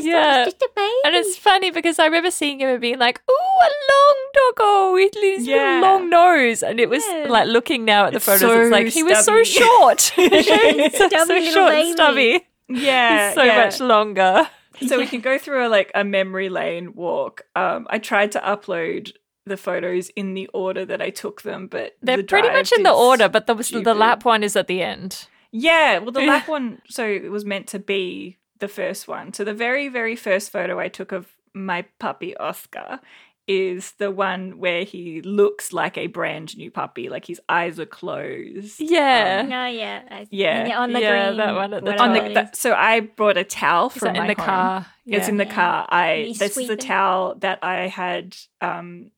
Yeah. 0.00 0.44
just 0.44 0.62
a 0.62 0.68
baby. 0.74 0.92
And 1.04 1.14
it's 1.16 1.36
funny 1.36 1.70
because 1.70 1.98
I 1.98 2.06
remember 2.06 2.30
seeing 2.30 2.60
him 2.60 2.68
and 2.68 2.80
being 2.80 2.98
like, 2.98 3.20
"Ooh, 3.30 3.34
a 3.34 3.70
long 3.92 4.16
doggo 4.34 4.92
with 4.94 5.14
his 5.14 5.46
Yeah. 5.46 5.80
long 5.82 6.08
nose," 6.08 6.62
and 6.62 6.80
it 6.80 6.88
was 6.88 7.04
Yeah. 7.06 7.26
like 7.28 7.48
looking 7.48 7.84
now 7.84 8.06
at 8.06 8.12
the 8.12 8.16
It's 8.16 8.24
photos, 8.26 8.40
so 8.40 8.60
it's 8.62 8.70
like 8.70 8.86
he 8.88 9.02
was 9.02 9.24
so 9.24 9.42
short, 9.44 10.00
so, 10.16 10.22
so 10.22 11.40
short 11.40 11.74
and 11.74 11.82
baby. 11.82 11.92
stubby. 11.92 12.46
yeah, 12.68 13.26
He's 13.28 13.34
so 13.34 13.42
yeah. 13.42 13.64
much 13.64 13.80
longer. 13.80 14.48
so 14.86 14.98
we 14.98 15.06
can 15.06 15.20
go 15.20 15.36
through 15.38 15.66
a 15.66 15.68
like 15.68 15.90
a 15.94 16.04
memory 16.04 16.48
lane 16.48 16.94
walk. 16.94 17.42
Um, 17.54 17.86
I 17.90 17.98
tried 17.98 18.32
to 18.32 18.40
upload 18.40 19.12
the 19.46 19.56
photos 19.56 20.08
in 20.10 20.34
the 20.34 20.46
order 20.54 20.84
that 20.86 21.02
I 21.02 21.10
took 21.10 21.42
them, 21.42 21.66
but 21.66 21.96
They're 22.02 22.16
the 22.18 22.22
pretty 22.24 22.48
much 22.48 22.72
in 22.72 22.82
the 22.84 22.92
order, 22.92 23.28
but 23.28 23.46
the 23.46 23.54
the 23.54 23.94
lap 23.94 24.24
one 24.24 24.42
is 24.44 24.56
at 24.56 24.66
the 24.66 24.82
end. 24.82 25.26
Yeah, 25.52 25.98
well, 25.98 26.12
the 26.12 26.20
lap 26.20 26.48
one, 26.56 26.80
so 26.88 27.06
it 27.06 27.30
was 27.30 27.44
meant 27.44 27.66
to 27.68 27.78
be 27.78 28.38
the 28.58 28.68
first 28.68 29.08
one. 29.08 29.32
So 29.32 29.44
the 29.44 29.54
very, 29.54 29.88
very 29.88 30.16
first 30.16 30.50
photo 30.50 30.78
I 30.78 30.88
took 30.88 31.12
of 31.12 31.26
my 31.54 31.82
puppy 31.98 32.36
Oscar 32.36 33.00
is 33.48 33.92
the 33.92 34.10
one 34.12 34.58
where 34.58 34.84
he 34.84 35.22
looks 35.22 35.72
like 35.72 35.98
a 35.98 36.06
brand 36.06 36.56
new 36.56 36.70
puppy, 36.70 37.08
like 37.08 37.24
his 37.26 37.40
eyes 37.48 37.80
are 37.80 37.86
closed. 37.86 38.80
Yeah. 38.80 39.42
No, 39.42 39.66
yeah. 39.66 40.02
I, 40.08 40.26
Yeah. 40.30 40.68
yeah, 40.68 40.78
on 40.78 40.92
the 40.92 41.00
Yeah, 41.00 41.26
green. 41.28 41.36
that 41.38 41.54
one 41.54 41.74
at 41.74 41.84
the 41.84 42.00
On 42.00 42.14
top. 42.14 42.24
the, 42.24 42.40
it 42.42 42.56
so 42.56 42.74
I 42.74 43.00
brought 43.00 43.36
a 43.36 43.42
towel 43.44 43.88
Is 43.88 43.94
from 43.94 44.12
that 44.12 44.16
in 44.16 44.26
the 44.28 44.34
home. 44.34 44.46
car? 44.46 44.86
It's 45.06 45.26
in 45.26 45.36
the 45.38 45.46
Yeah. 45.46 45.54
car. 45.54 45.86
I 45.90 46.06
And 46.12 46.28
you 46.28 46.34
this 46.34 46.56
is 46.56 46.68
the 46.68 46.76
towel 46.76 47.34
that 47.40 47.58
I 47.62 47.88
had 47.88 48.36
um 48.60 49.10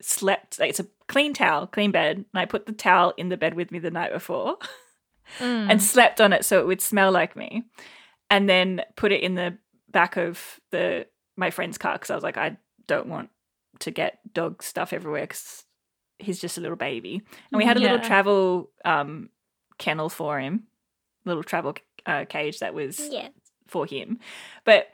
slept. 0.00 0.60
It's 0.60 0.78
a 0.80 0.86
clean 1.08 1.34
towel, 1.34 1.66
clean 1.66 1.90
bed, 1.90 2.18
and 2.18 2.26
I 2.34 2.44
put 2.44 2.66
the 2.66 2.72
towel 2.72 3.14
in 3.16 3.30
the 3.30 3.36
bed 3.36 3.54
with 3.54 3.72
me 3.72 3.80
the 3.80 3.90
night 3.90 4.12
before 4.12 4.58
Mm. 5.38 5.70
and 5.70 5.82
slept 5.82 6.20
on 6.20 6.32
it 6.32 6.44
so 6.44 6.60
it 6.60 6.66
would 6.66 6.80
smell 6.80 7.10
like 7.12 7.36
me, 7.36 7.64
and 8.30 8.48
then 8.48 8.82
put 8.96 9.12
it 9.12 9.22
in 9.22 9.34
the 9.34 9.56
back 9.90 10.16
of 10.16 10.60
the 10.70 11.06
my 11.36 11.50
friend's 11.50 11.78
car 11.78 11.94
because 11.94 12.10
I 12.10 12.14
was 12.14 12.24
like, 12.24 12.36
I 12.36 12.56
don't 12.86 13.06
want 13.08 13.30
to 13.80 13.90
get 13.90 14.20
dog 14.34 14.62
stuff 14.62 14.92
everywhere 14.92 15.22
because 15.22 15.64
he's 16.18 16.40
just 16.40 16.58
a 16.58 16.60
little 16.60 16.76
baby, 16.76 17.22
and 17.50 17.58
we 17.58 17.64
had 17.64 17.76
a 17.76 17.80
little 17.80 17.98
travel 17.98 18.70
um 18.84 19.28
kennel 19.78 20.08
for 20.08 20.38
him, 20.38 20.64
little 21.24 21.42
travel 21.42 21.74
uh, 22.06 22.24
cage 22.28 22.58
that 22.60 22.74
was 22.74 23.00
Yeah. 23.10 23.28
for 23.66 23.86
him. 23.86 24.18
But 24.64 24.88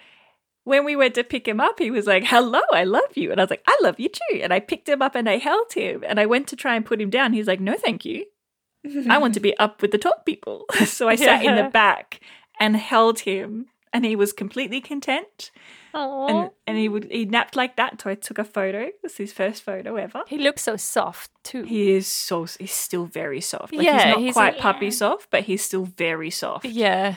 when 0.64 0.84
we 0.84 0.96
went 0.96 1.14
to 1.14 1.24
pick 1.24 1.48
him 1.48 1.60
up, 1.60 1.78
he 1.78 1.90
was 1.90 2.06
like, 2.06 2.24
Hello, 2.24 2.60
I 2.72 2.84
love 2.84 3.16
you. 3.16 3.30
And 3.32 3.40
I 3.40 3.44
was 3.44 3.50
like, 3.50 3.62
I 3.66 3.76
love 3.82 3.98
you 3.98 4.08
too. 4.10 4.40
And 4.42 4.52
I 4.52 4.60
picked 4.60 4.88
him 4.88 5.00
up 5.00 5.14
and 5.14 5.28
I 5.28 5.38
held 5.38 5.72
him 5.72 6.04
and 6.06 6.20
I 6.20 6.26
went 6.26 6.46
to 6.48 6.56
try 6.56 6.76
and 6.76 6.84
put 6.84 7.00
him 7.00 7.08
down. 7.10 7.32
He's 7.32 7.46
like, 7.46 7.60
No, 7.60 7.74
thank 7.74 8.04
you. 8.04 8.26
I 9.08 9.18
want 9.18 9.34
to 9.34 9.40
be 9.40 9.56
up 9.58 9.82
with 9.82 9.90
the 9.90 9.98
top 9.98 10.24
people. 10.24 10.64
so 10.86 11.08
I 11.08 11.16
sat 11.16 11.44
in 11.44 11.56
the 11.56 11.70
back 11.70 12.20
and 12.60 12.76
held 12.76 13.20
him 13.20 13.66
and 13.92 14.04
he 14.04 14.16
was 14.16 14.32
completely 14.32 14.80
content. 14.80 15.50
Aw. 15.94 16.26
And 16.28 16.50
and 16.66 16.76
he 16.78 16.88
would 16.88 17.10
he 17.10 17.24
napped 17.24 17.56
like 17.56 17.76
that. 17.76 18.00
So 18.00 18.10
I 18.10 18.14
took 18.14 18.38
a 18.38 18.44
photo. 18.44 18.90
This 19.02 19.12
is 19.12 19.18
his 19.18 19.32
first 19.32 19.62
photo 19.62 19.96
ever. 19.96 20.22
he 20.28 20.38
looks 20.38 20.62
so 20.62 20.76
soft 20.76 21.30
too. 21.44 21.62
He 21.64 21.92
is 21.92 22.06
so 22.06 22.44
he's 22.58 22.72
still 22.72 23.06
very 23.06 23.40
soft. 23.40 23.72
Like 23.74 23.84
Yeah, 23.86 23.96
he's 23.96 24.04
not 24.14 24.18
he's- 24.20 24.34
quite 24.34 24.58
puppy 24.58 24.86
Yeah. 24.86 24.90
soft, 24.92 25.30
but 25.30 25.44
he's 25.44 25.64
still 25.64 25.84
very 25.84 26.30
soft. 26.30 26.66
yeah. 26.66 27.14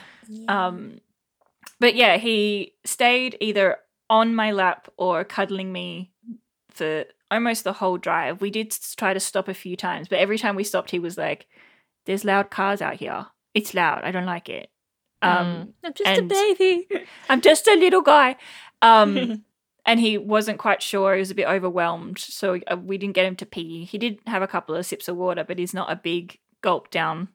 Um, 0.48 1.00
but 1.80 1.94
yeah, 1.94 2.16
he 2.16 2.72
stayed 2.84 3.36
either 3.40 3.76
on 4.08 4.34
my 4.34 4.52
lap 4.52 4.88
or 4.96 5.24
cuddling 5.24 5.72
me 5.72 6.11
for 6.74 7.04
almost 7.30 7.64
the 7.64 7.74
whole 7.74 7.98
drive. 7.98 8.40
We 8.40 8.50
did 8.50 8.76
try 8.96 9.14
to 9.14 9.20
stop 9.20 9.48
a 9.48 9.54
few 9.54 9.76
times, 9.76 10.08
but 10.08 10.18
every 10.18 10.38
time 10.38 10.56
we 10.56 10.64
stopped, 10.64 10.90
he 10.90 10.98
was 10.98 11.16
like, 11.16 11.46
"There's 12.06 12.24
loud 12.24 12.50
cars 12.50 12.82
out 12.82 12.96
here. 12.96 13.26
It's 13.54 13.74
loud. 13.74 14.04
I 14.04 14.10
don't 14.10 14.26
like 14.26 14.48
it." 14.48 14.70
Um, 15.22 15.74
I'm 15.84 15.92
just 15.94 16.20
a 16.20 16.22
baby. 16.22 16.88
I'm 17.28 17.40
just 17.40 17.68
a 17.68 17.76
little 17.76 18.02
guy. 18.02 18.36
Um, 18.80 19.44
and 19.86 20.00
he 20.00 20.18
wasn't 20.18 20.58
quite 20.58 20.82
sure. 20.82 21.14
He 21.14 21.20
was 21.20 21.30
a 21.30 21.36
bit 21.36 21.46
overwhelmed, 21.46 22.18
so 22.18 22.58
uh, 22.70 22.76
we 22.76 22.98
didn't 22.98 23.14
get 23.14 23.26
him 23.26 23.36
to 23.36 23.46
pee. 23.46 23.84
He 23.84 23.98
did 23.98 24.18
have 24.26 24.42
a 24.42 24.48
couple 24.48 24.74
of 24.74 24.86
sips 24.86 25.08
of 25.08 25.16
water, 25.16 25.44
but 25.44 25.58
he's 25.58 25.74
not 25.74 25.92
a 25.92 25.96
big 25.96 26.38
gulp 26.60 26.90
down 26.90 27.28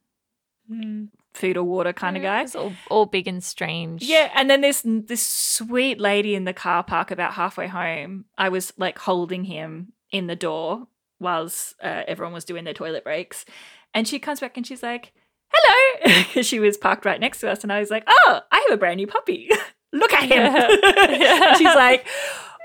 food 1.37 1.57
or 1.57 1.63
water 1.63 1.93
kind 1.93 2.17
of 2.17 2.23
guy. 2.23 2.41
It's 2.41 2.55
all, 2.55 2.73
all 2.89 3.05
big 3.05 3.27
and 3.27 3.43
strange. 3.43 4.03
Yeah, 4.03 4.31
and 4.35 4.49
then 4.49 4.61
this 4.61 4.83
this 4.85 5.25
sweet 5.25 5.99
lady 5.99 6.35
in 6.35 6.43
the 6.43 6.53
car 6.53 6.83
park 6.83 7.11
about 7.11 7.33
halfway 7.33 7.67
home. 7.67 8.25
I 8.37 8.49
was 8.49 8.73
like 8.77 8.97
holding 8.97 9.43
him 9.45 9.93
in 10.11 10.27
the 10.27 10.35
door 10.35 10.87
whilst 11.19 11.75
uh, 11.81 12.03
everyone 12.07 12.33
was 12.33 12.45
doing 12.45 12.63
their 12.63 12.73
toilet 12.73 13.03
breaks, 13.03 13.45
and 13.93 14.07
she 14.07 14.19
comes 14.19 14.39
back 14.39 14.57
and 14.57 14.65
she's 14.65 14.83
like, 14.83 15.13
"Hello," 15.49 16.23
because 16.27 16.45
she 16.45 16.59
was 16.59 16.77
parked 16.77 17.05
right 17.05 17.19
next 17.19 17.39
to 17.39 17.49
us, 17.49 17.63
and 17.63 17.71
I 17.71 17.79
was 17.79 17.91
like, 17.91 18.03
"Oh, 18.07 18.41
I 18.51 18.65
have 18.67 18.75
a 18.75 18.77
brand 18.79 18.97
new 18.97 19.07
puppy. 19.07 19.49
Look 19.93 20.13
at 20.13 20.23
him." 20.23 20.79
Yeah. 21.21 21.55
She's 21.55 21.65
like. 21.65 22.05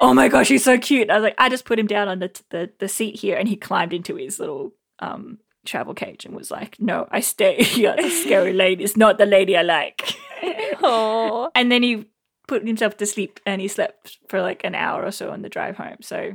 Oh 0.01 0.13
my 0.15 0.27
gosh, 0.27 0.49
he's 0.49 0.65
so 0.65 0.79
cute! 0.79 1.11
I 1.11 1.15
was 1.15 1.23
like, 1.23 1.37
I 1.39 1.49
just 1.49 1.65
put 1.65 1.79
him 1.79 1.87
down 1.87 2.09
on 2.09 2.19
the 2.19 2.43
the, 2.51 2.71
the 2.81 2.89
seat 2.89 3.15
here, 3.15 3.37
and 3.37 3.49
he 3.49 3.55
climbed 3.55 3.93
into 3.93 4.17
his 4.17 4.41
little 4.41 4.73
um, 4.99 5.39
travel 5.65 5.95
cage 5.95 6.25
and 6.25 6.35
was 6.35 6.51
like, 6.51 6.77
"No, 6.81 7.07
I 7.11 7.21
stay 7.21 7.63
here. 7.63 7.95
The 7.97 8.11
scary 8.11 8.53
lady 8.53 8.85
is 8.85 8.97
not 8.97 9.19
the 9.19 9.27
lady 9.27 9.57
I 9.57 9.63
like." 9.63 10.15
Oh. 10.85 11.51
and 11.55 11.71
then 11.71 11.85
he 11.85 12.07
put 12.49 12.67
himself 12.67 12.97
to 12.97 13.07
sleep 13.07 13.39
and 13.47 13.61
he 13.61 13.69
slept 13.69 14.19
for 14.29 14.43
like 14.43 14.65
an 14.65 14.75
hour 14.75 15.05
or 15.05 15.13
so 15.13 15.31
on 15.31 15.43
the 15.43 15.49
drive 15.49 15.77
home 15.77 15.99
so 16.01 16.33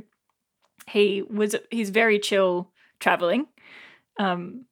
he 0.86 1.20
was 1.20 1.54
he's 1.70 1.90
very 1.90 2.18
chill 2.18 2.70
traveling 3.00 3.46
um 4.18 4.64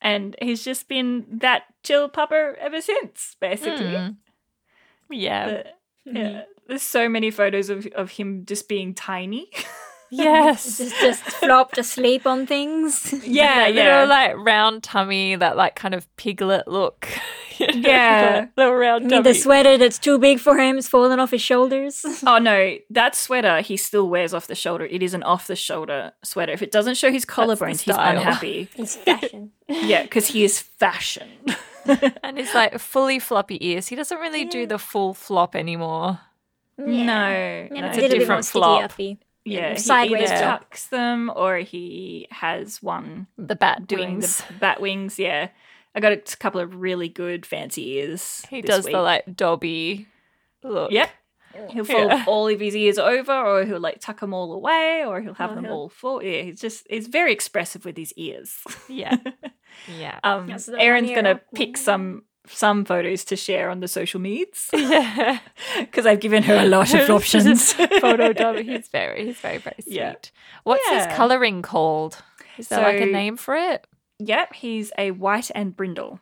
and 0.00 0.34
he's 0.40 0.64
just 0.64 0.88
been 0.88 1.26
that 1.30 1.64
chill 1.82 2.08
pupper 2.08 2.56
ever 2.56 2.80
since 2.80 3.36
basically 3.38 3.84
Mm. 3.84 4.16
Yeah. 5.10 5.44
But, 5.46 5.66
yeah 6.06 6.42
there's 6.68 6.82
so 6.82 7.08
many 7.08 7.30
photos 7.30 7.68
of, 7.68 7.86
of 7.88 8.12
him 8.12 8.44
just 8.46 8.66
being 8.68 8.94
tiny 8.94 9.50
Yes. 10.10 10.78
Just, 10.78 11.00
just 11.00 11.22
flopped 11.22 11.76
asleep 11.78 12.26
on 12.26 12.46
things. 12.46 13.12
yeah 13.26 13.54
that 13.66 13.74
yeah 13.74 13.84
little 14.02 14.08
like 14.08 14.34
round 14.38 14.82
tummy, 14.82 15.36
that 15.36 15.56
like 15.56 15.74
kind 15.74 15.94
of 15.94 16.06
piglet 16.16 16.66
look. 16.68 17.08
You 17.58 17.66
know, 17.66 17.88
Yeah. 17.90 18.46
little 18.56 18.74
round 18.74 19.02
I 19.02 19.08
mean, 19.08 19.10
tummy. 19.10 19.22
the 19.24 19.34
sweater 19.34 19.76
that's 19.76 19.98
too 19.98 20.18
big 20.18 20.38
for 20.40 20.56
him 20.56 20.78
is 20.78 20.86
falling 20.88 21.18
off 21.18 21.32
his 21.32 21.42
shoulders. 21.42 22.04
Oh 22.26 22.38
no, 22.38 22.76
that 22.90 23.14
sweater 23.16 23.60
he 23.60 23.76
still 23.76 24.08
wears 24.08 24.32
off 24.32 24.46
the 24.46 24.54
shoulder. 24.54 24.86
It 24.86 25.02
is 25.02 25.12
an 25.12 25.22
off 25.24 25.46
the 25.48 25.56
shoulder 25.56 26.12
sweater. 26.22 26.52
If 26.52 26.62
it 26.62 26.70
doesn't 26.70 26.94
show 26.96 27.10
his 27.10 27.24
collarbones, 27.24 27.80
he's 27.82 27.96
unhappy. 27.96 28.68
It's 28.76 28.96
fashion. 28.96 29.50
yeah, 29.68 30.02
because 30.04 30.28
he 30.28 30.44
is 30.44 30.60
fashion. 30.60 31.28
and 32.22 32.38
his 32.38 32.54
like 32.54 32.78
fully 32.78 33.18
floppy 33.18 33.58
ears. 33.66 33.88
He 33.88 33.96
doesn't 33.96 34.18
really 34.18 34.44
do 34.44 34.66
the 34.66 34.78
full 34.78 35.12
flop 35.14 35.56
anymore. 35.56 36.20
No, 36.76 36.86
Yeah, 36.92 37.68
no. 37.70 37.86
it's 37.88 37.98
a 37.98 38.00
a 38.00 38.02
little 38.02 38.08
bit 38.08 38.10
more 38.10 38.18
different 38.20 38.44
sticky 38.44 38.58
flop. 38.60 38.84
uppy. 38.84 39.18
Yeah, 39.52 39.72
he 39.72 39.78
sideways 39.78 40.30
either 40.30 40.40
tucks 40.42 40.86
them 40.86 41.30
or 41.34 41.58
he 41.58 42.26
has 42.30 42.82
one 42.82 43.26
The 43.36 43.56
bat 43.56 43.86
doing 43.86 44.14
wings. 44.16 44.42
the 44.48 44.54
bat 44.54 44.80
wings. 44.80 45.18
Yeah, 45.18 45.48
I 45.94 46.00
got 46.00 46.12
a 46.12 46.36
couple 46.36 46.60
of 46.60 46.74
really 46.76 47.08
good 47.08 47.44
fancy 47.46 47.88
ears. 47.96 48.44
He 48.50 48.60
this 48.60 48.68
does 48.68 48.84
week. 48.86 48.94
the 48.94 49.00
like 49.02 49.36
Dobby 49.36 50.06
look. 50.62 50.90
Yep. 50.92 51.10
He'll 51.70 51.84
fold 51.84 52.10
Yeah. 52.12 52.24
all 52.28 52.46
of 52.46 52.60
his 52.60 52.76
ears 52.76 52.98
over, 52.98 53.32
or 53.32 53.64
he'll 53.64 53.80
like 53.80 54.00
tuck 54.00 54.20
them 54.20 54.32
all 54.34 54.52
away, 54.52 55.02
or 55.04 55.20
he'll 55.20 55.34
have 55.34 55.52
Oh, 55.52 55.54
them 55.56 55.64
he'll- 55.64 55.72
all 55.74 55.88
full. 55.88 56.22
Yeah, 56.22 56.42
he's 56.42 56.60
just 56.60 56.86
he's 56.88 57.08
very 57.08 57.32
expressive 57.32 57.84
with 57.84 57.96
his 57.96 58.12
ears. 58.16 58.62
Yeah. 58.88 59.16
Yeah. 59.98 60.18
Um, 60.24 60.48
Yeah, 60.48 60.56
so 60.56 60.74
Erin's 60.76 61.10
gonna 61.10 61.40
pick 61.54 61.76
some 61.76 62.24
some 62.48 62.84
photos 62.84 63.24
to 63.26 63.36
share 63.36 63.70
on 63.70 63.80
the 63.80 63.88
social 63.88 64.20
medias 64.20 64.68
yeah. 64.74 65.38
because 65.80 66.06
I've 66.06 66.20
given 66.20 66.42
her 66.44 66.56
a 66.56 66.64
lot 66.66 66.92
of 66.94 67.08
options. 67.18 67.72
Photo 67.72 68.32
Dobby. 68.32 68.62
He's 68.64 68.88
very, 68.88 69.26
he's 69.26 69.38
very, 69.38 69.58
very 69.58 69.76
sweet. 69.82 69.94
Yeah. 69.94 70.14
What's 70.64 70.82
Yeah. 70.90 71.06
his 71.08 71.16
coloring 71.16 71.62
called? 71.62 72.22
Is 72.56 72.68
there 72.68 72.80
like 72.82 73.00
a 73.00 73.06
name 73.06 73.36
for 73.36 73.54
it? 73.54 73.86
yep, 74.20 74.52
he's 74.52 74.90
a 74.98 75.12
white 75.12 75.48
and 75.54 75.76
brindle. 75.76 76.18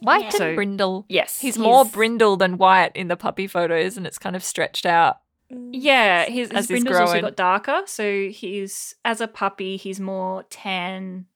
White 0.00 0.20
Yeah. 0.20 0.26
and 0.26 0.34
So- 0.34 0.54
brindle. 0.54 1.04
Yes, 1.10 1.38
He's, 1.40 1.58
more 1.58 1.84
brindle 1.84 2.36
than 2.38 2.56
white 2.56 2.92
in 2.94 3.08
the 3.08 3.16
puppy 3.16 3.46
photos, 3.46 3.98
and 3.98 4.06
it's 4.06 4.16
kind 4.18 4.34
of 4.34 4.42
stretched 4.42 4.86
out. 4.86 5.18
Yeah, 5.50 6.24
his, 6.24 6.50
his 6.50 6.68
brindle's 6.68 6.96
also 6.96 7.20
got 7.20 7.36
darker. 7.36 7.82
So 7.84 8.28
he's 8.28 8.94
as 9.04 9.20
a 9.20 9.28
puppy, 9.28 9.76
he's 9.76 10.00
more 10.00 10.44
tan 10.48 11.26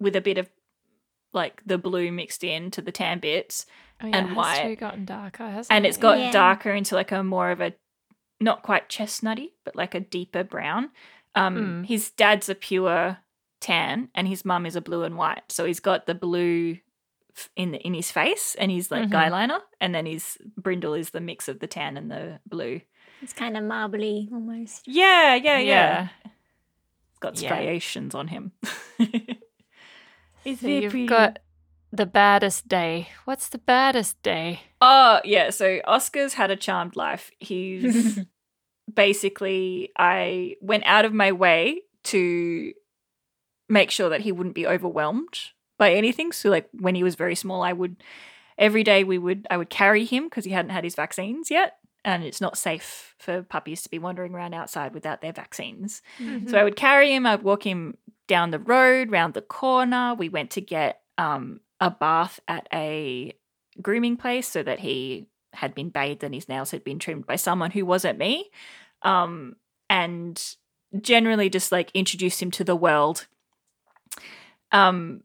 with 0.00 0.14
a 0.16 0.20
bit 0.20 0.36
of 0.36 0.50
like 1.32 1.62
the 1.66 1.78
blue 1.78 2.12
mixed 2.12 2.44
in 2.44 2.70
to 2.72 2.82
the 2.82 2.92
tan 2.92 3.18
bits, 3.20 3.66
Oh, 4.02 4.06
And 4.06 4.26
it 4.26 4.28
has 4.30 4.36
white. 4.36 4.62
too 4.62 4.76
gotten 4.76 5.04
darker, 5.04 5.48
hasn't 5.48 5.72
and 5.72 5.86
it? 5.86 5.90
it's 5.90 5.96
got 5.98 6.18
Yeah. 6.18 6.30
darker 6.32 6.72
into 6.72 6.94
like 6.96 7.12
a 7.12 7.22
more 7.22 7.50
of 7.52 7.60
a 7.60 7.72
not 8.40 8.62
quite 8.64 8.88
chestnutty, 8.88 9.52
but 9.64 9.76
like 9.76 9.94
a 9.94 10.00
deeper 10.00 10.42
brown. 10.42 10.90
Um, 11.36 11.84
Mm. 11.84 11.86
his 11.86 12.10
dad's 12.10 12.48
a 12.48 12.54
pure 12.56 13.18
tan, 13.60 14.08
and 14.14 14.26
his 14.26 14.44
mum 14.44 14.66
is 14.66 14.74
a 14.74 14.80
blue 14.80 15.04
and 15.04 15.16
white. 15.16 15.52
So 15.52 15.64
he's 15.64 15.78
got 15.78 16.06
the 16.06 16.14
blue 16.16 16.78
in 17.56 17.70
the, 17.70 17.78
in 17.78 17.94
his 17.94 18.10
face, 18.10 18.56
and 18.56 18.70
he's 18.72 18.90
like 18.90 19.04
Mhm. 19.04 19.10
guy 19.10 19.28
liner, 19.28 19.60
and 19.80 19.94
then 19.94 20.04
his 20.04 20.36
brindle 20.56 20.94
is 20.94 21.10
the 21.10 21.20
mix 21.20 21.46
of 21.48 21.60
the 21.60 21.68
tan 21.68 21.96
and 21.96 22.10
the 22.10 22.40
blue. 22.44 22.80
It's 23.22 23.32
kind 23.32 23.56
of 23.56 23.62
marbly 23.62 24.28
almost. 24.32 24.86
Yeah, 24.88 25.36
yeah, 25.36 25.58
yeah. 25.58 25.60
Yeah. 25.60 26.08
It's 26.24 27.18
got 27.20 27.38
Yeah. 27.40 27.48
striations 27.48 28.14
on 28.16 28.26
him. 28.28 28.50
it's 30.44 30.60
So 30.60 30.66
you've 30.68 30.90
pretty. 30.90 31.06
got 31.06 31.38
the 31.92 32.06
baddest 32.06 32.68
day. 32.68 33.08
What's 33.24 33.48
the 33.48 33.58
baddest 33.58 34.22
day? 34.22 34.60
Oh, 34.80 35.20
yeah. 35.24 35.50
So 35.50 35.80
Oscar's 35.86 36.34
had 36.34 36.50
a 36.50 36.56
charmed 36.56 36.96
life. 36.96 37.30
He's 37.38 38.18
basically, 38.94 39.90
I 39.98 40.56
went 40.60 40.84
out 40.86 41.04
of 41.04 41.12
my 41.12 41.32
way 41.32 41.82
to 42.04 42.72
make 43.68 43.90
sure 43.90 44.08
that 44.08 44.22
he 44.22 44.32
wouldn't 44.32 44.54
be 44.54 44.66
overwhelmed 44.66 45.38
by 45.78 45.92
anything. 45.94 46.32
So, 46.32 46.50
like, 46.50 46.68
when 46.72 46.94
he 46.94 47.02
was 47.02 47.14
very 47.14 47.34
small, 47.34 47.62
I 47.62 47.72
would, 47.72 48.02
every 48.58 48.82
day 48.84 49.04
we 49.04 49.18
would, 49.18 49.46
I 49.50 49.56
would 49.56 49.70
carry 49.70 50.04
him 50.04 50.24
because 50.24 50.44
he 50.44 50.50
hadn't 50.52 50.70
had 50.70 50.84
his 50.84 50.94
vaccines 50.94 51.50
yet. 51.50 51.76
And 52.04 52.24
it's 52.24 52.40
not 52.40 52.58
safe 52.58 53.14
for 53.18 53.42
puppies 53.42 53.82
to 53.82 53.88
be 53.88 53.98
wandering 53.98 54.34
around 54.34 54.54
outside 54.54 54.92
without 54.92 55.20
their 55.20 55.32
vaccines. 55.32 56.02
So 56.48 56.58
I 56.58 56.64
would 56.64 56.76
carry 56.76 57.14
him, 57.14 57.26
I'd 57.26 57.42
walk 57.42 57.64
him 57.64 57.96
down 58.26 58.50
the 58.50 58.58
road, 58.58 59.10
round 59.12 59.34
the 59.34 59.42
corner. 59.42 60.14
We 60.14 60.28
went 60.28 60.50
to 60.52 60.60
get 60.60 61.02
um, 61.18 61.60
a 61.80 61.90
bath 61.90 62.40
at 62.48 62.66
a 62.72 63.34
grooming 63.80 64.16
place 64.16 64.48
so 64.48 64.62
that 64.62 64.80
he 64.80 65.28
had 65.52 65.74
been 65.74 65.90
bathed 65.90 66.24
and 66.24 66.34
his 66.34 66.48
nails 66.48 66.70
had 66.70 66.82
been 66.82 66.98
trimmed 66.98 67.26
by 67.26 67.36
someone 67.36 67.70
who 67.70 67.86
wasn't 67.86 68.18
me. 68.18 68.50
Um, 69.02 69.56
and 69.88 70.42
generally 71.00 71.48
just 71.48 71.72
like 71.72 71.90
introduced 71.94 72.42
him 72.42 72.50
to 72.52 72.64
the 72.64 72.76
world. 72.76 73.26
Um, 74.72 75.22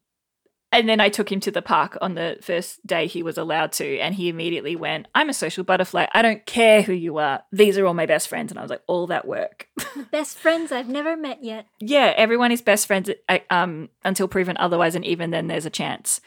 and 0.72 0.88
then 0.90 1.00
I 1.00 1.10
took 1.10 1.32
him 1.32 1.40
to 1.42 1.52
the 1.52 1.62
park 1.62 1.98
on 2.02 2.16
the 2.16 2.38
first 2.42 2.86
day 2.86 3.08
he 3.08 3.24
was 3.24 3.38
allowed 3.38 3.72
to, 3.74 4.00
and 4.00 4.14
he 4.16 4.28
immediately 4.30 4.76
went, 4.76 5.08
I'm 5.16 5.30
a 5.30 5.34
social 5.34 5.64
butterfly. 5.64 6.08
I 6.14 6.22
don't 6.22 6.46
care 6.46 6.82
who 6.82 6.94
you 6.94 7.18
are. 7.20 7.44
These 7.52 7.78
are 7.78 7.86
all 7.86 7.94
my 7.94 8.06
best 8.06 8.28
friends. 8.28 8.52
And 8.52 8.60
I 8.60 8.62
was 8.64 8.70
like, 8.72 8.84
all 8.88 9.08
that 9.08 9.26
work. 9.28 9.68
Best 10.12 10.38
friends 10.38 10.72
I've 10.72 10.90
never 10.90 11.16
met 11.16 11.44
yet. 11.44 11.68
yeah, 11.80 12.14
everyone 12.18 12.52
is 12.52 12.62
best 12.62 12.86
friends 12.88 13.10
uh, 13.30 13.40
um, 13.50 13.90
until 14.04 14.28
proven 14.28 14.58
otherwise, 14.58 14.96
and 14.96 15.06
even 15.06 15.32
then, 15.32 15.48
there's 15.48 15.66
a 15.66 15.70
chance. 15.72 16.20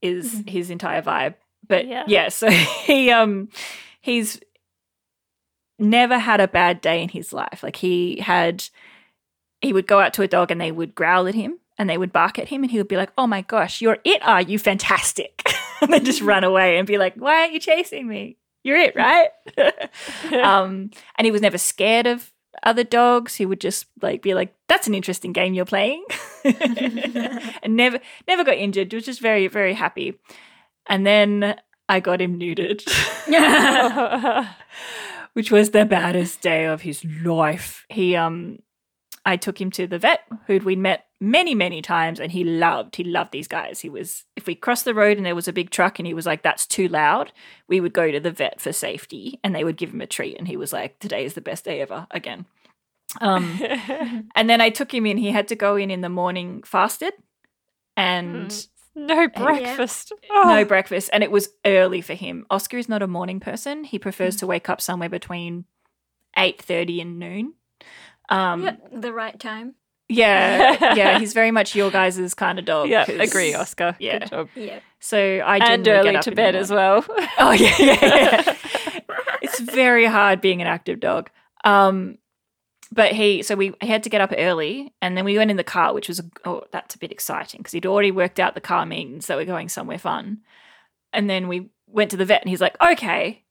Is 0.00 0.42
his 0.48 0.70
entire 0.70 1.00
vibe, 1.02 1.34
but 1.68 1.86
Yeah. 1.86 2.04
yeah. 2.08 2.28
so 2.28 2.50
he 2.86 3.10
um 3.10 3.50
he's 4.00 4.40
never 5.78 6.18
had 6.18 6.40
a 6.40 6.48
bad 6.48 6.80
day 6.80 7.02
in 7.02 7.08
his 7.08 7.32
life. 7.32 7.62
Like 7.62 7.76
he 7.76 8.18
had, 8.20 8.64
he 9.60 9.72
would 9.72 9.86
go 9.86 10.00
out 10.00 10.14
to 10.14 10.22
a 10.22 10.28
dog 10.28 10.50
and 10.50 10.60
they 10.60 10.72
would 10.72 10.94
growl 10.94 11.26
at 11.28 11.34
him 11.34 11.58
and 11.78 11.88
they 11.88 11.98
would 11.98 12.12
bark 12.12 12.38
at 12.38 12.48
him, 12.48 12.62
and 12.62 12.70
he 12.70 12.78
would 12.78 12.88
be 12.88 12.96
like, 12.96 13.12
"Oh 13.16 13.26
my 13.26 13.42
gosh, 13.42 13.80
you're 13.80 13.98
it, 14.04 14.22
are 14.22 14.42
you? 14.42 14.58
Fantastic!" 14.58 15.42
and 15.80 15.92
then 15.92 16.04
just 16.04 16.22
run 16.22 16.44
away 16.44 16.78
and 16.78 16.86
be 16.86 16.98
like, 16.98 17.14
"Why 17.16 17.40
aren't 17.40 17.52
you 17.52 17.60
chasing 17.60 18.06
me? 18.06 18.36
You're 18.64 18.76
it, 18.76 18.96
right?" 18.96 19.30
um, 20.44 20.90
and 21.16 21.24
he 21.24 21.30
was 21.30 21.40
never 21.40 21.58
scared 21.58 22.06
of 22.06 22.32
other 22.62 22.84
dogs. 22.84 23.36
He 23.36 23.46
would 23.46 23.60
just 23.60 23.86
like 24.00 24.22
be 24.22 24.34
like, 24.34 24.54
"That's 24.68 24.86
an 24.86 24.94
interesting 24.94 25.32
game 25.32 25.54
you're 25.54 25.64
playing," 25.64 26.04
and 26.44 27.76
never 27.76 28.00
never 28.28 28.44
got 28.44 28.56
injured. 28.56 28.92
Was 28.92 29.04
just 29.04 29.20
very 29.20 29.48
very 29.48 29.74
happy. 29.74 30.18
And 30.88 31.06
then 31.06 31.56
I 31.88 32.00
got 32.00 32.20
him 32.20 32.38
neutered, 32.38 32.82
which 35.32 35.50
was 35.50 35.70
the 35.70 35.84
baddest 35.84 36.40
day 36.40 36.64
of 36.64 36.82
his 36.82 37.04
life. 37.04 37.86
He 37.88 38.16
um, 38.16 38.58
I 39.24 39.36
took 39.36 39.60
him 39.60 39.70
to 39.72 39.86
the 39.86 39.98
vet 39.98 40.20
who'd 40.46 40.64
we 40.64 40.76
met 40.76 41.06
many, 41.22 41.54
many 41.54 41.80
times, 41.80 42.18
and 42.18 42.32
he 42.32 42.42
loved, 42.44 42.96
he 42.96 43.04
loved 43.04 43.30
these 43.32 43.46
guys. 43.48 43.80
He 43.80 43.88
was, 43.88 44.24
if 44.36 44.46
we 44.46 44.54
crossed 44.56 44.84
the 44.84 44.92
road 44.94 45.16
and 45.16 45.24
there 45.24 45.34
was 45.36 45.46
a 45.48 45.52
big 45.52 45.70
truck 45.70 45.98
and 46.00 46.06
he 46.06 46.14
was 46.14 46.26
like, 46.26 46.42
that's 46.42 46.66
too 46.66 46.88
loud, 46.88 47.32
we 47.68 47.80
would 47.80 47.92
go 47.92 48.10
to 48.10 48.18
the 48.20 48.30
vet 48.32 48.60
for 48.60 48.72
safety 48.72 49.38
and 49.44 49.54
they 49.54 49.62
would 49.64 49.76
give 49.76 49.94
him 49.94 50.00
a 50.00 50.06
treat. 50.06 50.36
And 50.36 50.48
he 50.48 50.56
was 50.56 50.72
like, 50.72 50.98
today 50.98 51.24
is 51.24 51.34
the 51.34 51.40
best 51.40 51.64
day 51.64 51.80
ever 51.80 52.06
again. 52.10 52.44
Um, 53.20 53.60
and 54.34 54.50
then 54.50 54.60
I 54.60 54.70
took 54.70 54.92
him 54.92 55.06
in. 55.06 55.16
He 55.16 55.30
had 55.30 55.48
to 55.48 55.54
go 55.56 55.76
in 55.76 55.90
in 55.90 56.00
the 56.00 56.08
morning 56.08 56.62
fasted 56.64 57.12
and 57.96 58.50
Mm. 58.50 59.06
no 59.06 59.28
breakfast. 59.28 60.12
Oh. 60.30 60.44
no 60.46 60.64
breakfast. 60.64 61.08
And 61.12 61.22
it 61.22 61.30
was 61.30 61.48
early 61.64 62.00
for 62.02 62.14
him. 62.14 62.46
Oscar 62.50 62.78
is 62.78 62.88
not 62.88 63.00
a 63.02 63.06
morning 63.06 63.38
person. 63.40 63.84
He 63.84 63.98
prefers 63.98 64.36
to 64.36 64.46
wake 64.46 64.68
up 64.68 64.80
somewhere 64.80 65.08
between 65.08 65.64
8.30 66.36 67.00
and 67.02 67.18
noon. 67.18 67.54
Um, 68.28 68.62
Yeah, 68.64 68.76
the 68.92 69.12
right 69.12 69.38
time. 69.38 69.76
Yeah, 70.08 70.94
yeah, 70.94 71.18
he's 71.18 71.32
very 71.40 71.50
much 71.50 71.74
your 71.74 71.90
guys' 71.90 72.34
kind 72.34 72.58
of 72.58 72.64
dog. 72.64 72.88
yeah, 72.88 73.04
'cause- 73.06 73.20
agree, 73.20 73.54
Oscar. 73.54 73.96
yeah. 73.98 74.18
Good 74.20 74.30
job. 74.30 74.48
Yeah. 74.54 74.80
So 75.00 75.18
I 75.18 75.56
And 75.58 75.84
generally 75.84 75.98
early 76.00 76.10
get 76.12 76.16
up 76.18 76.24
to 76.24 76.30
in 76.30 76.34
the 76.34 76.36
bed 76.36 76.54
as 76.56 76.70
well. 76.70 77.04
Oh 77.38 77.52
yeah, 77.52 77.74
yeah, 77.78 77.98
yeah. 78.02 78.56
it's 79.42 79.58
very 79.60 80.04
hard 80.04 80.40
being 80.40 80.60
an 80.60 80.68
active 80.68 81.00
dog. 81.00 81.30
Um, 81.64 82.18
but 82.92 83.12
he, 83.12 83.42
so 83.42 83.54
we 83.56 83.72
he 83.80 83.88
had 83.88 84.02
to 84.02 84.10
get 84.10 84.20
up 84.20 84.32
early, 84.36 84.92
and 85.00 85.16
then 85.16 85.24
we 85.24 85.38
went 85.38 85.50
in 85.50 85.56
the 85.56 85.64
car, 85.64 85.94
which 85.94 86.08
was 86.08 86.20
oh, 86.44 86.64
that's 86.72 86.94
a 86.94 86.98
bit 86.98 87.10
exciting 87.10 87.58
because 87.58 87.72
he'd 87.72 87.86
already 87.86 88.10
worked 88.10 88.38
out 88.38 88.54
the 88.54 88.60
car 88.60 88.84
means 88.84 89.26
that 89.26 89.36
we're 89.38 89.46
going 89.46 89.68
somewhere 89.70 89.98
fun, 89.98 90.38
and 91.12 91.28
then 91.30 91.48
we 91.48 91.70
went 91.86 92.10
to 92.10 92.16
the 92.16 92.24
vet, 92.26 92.42
and 92.42 92.50
he's 92.50 92.60
like, 92.60 92.76
okay, 92.82 93.42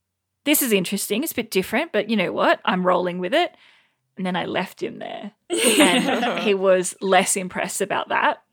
this 0.45 0.61
is 0.61 0.71
interesting. 0.71 1.23
It's 1.23 1.31
a 1.31 1.35
bit 1.35 1.49
different, 1.51 1.91
but 1.91 2.09
you 2.09 2.15
know 2.17 2.31
what? 2.31 2.59
I'm 2.65 2.85
rolling 2.85 3.17
with 3.19 3.33
it. 3.33 3.55
And 4.21 4.25
then 4.27 4.35
I 4.35 4.45
left 4.45 4.83
him 4.83 4.99
there, 4.99 5.31
and 5.49 6.39
he 6.41 6.53
was 6.53 6.93
less 7.01 7.35
impressed 7.35 7.81
about 7.81 8.09
that. 8.09 8.43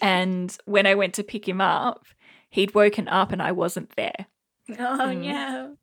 And 0.00 0.56
when 0.64 0.86
I 0.86 0.94
went 0.94 1.12
to 1.14 1.22
pick 1.22 1.46
him 1.46 1.60
up, 1.60 2.06
he'd 2.48 2.74
woken 2.74 3.06
up 3.08 3.30
and 3.30 3.42
I 3.42 3.52
wasn't 3.52 3.94
there. 3.94 4.26
Oh 4.70 4.72
Mm. 4.74 5.20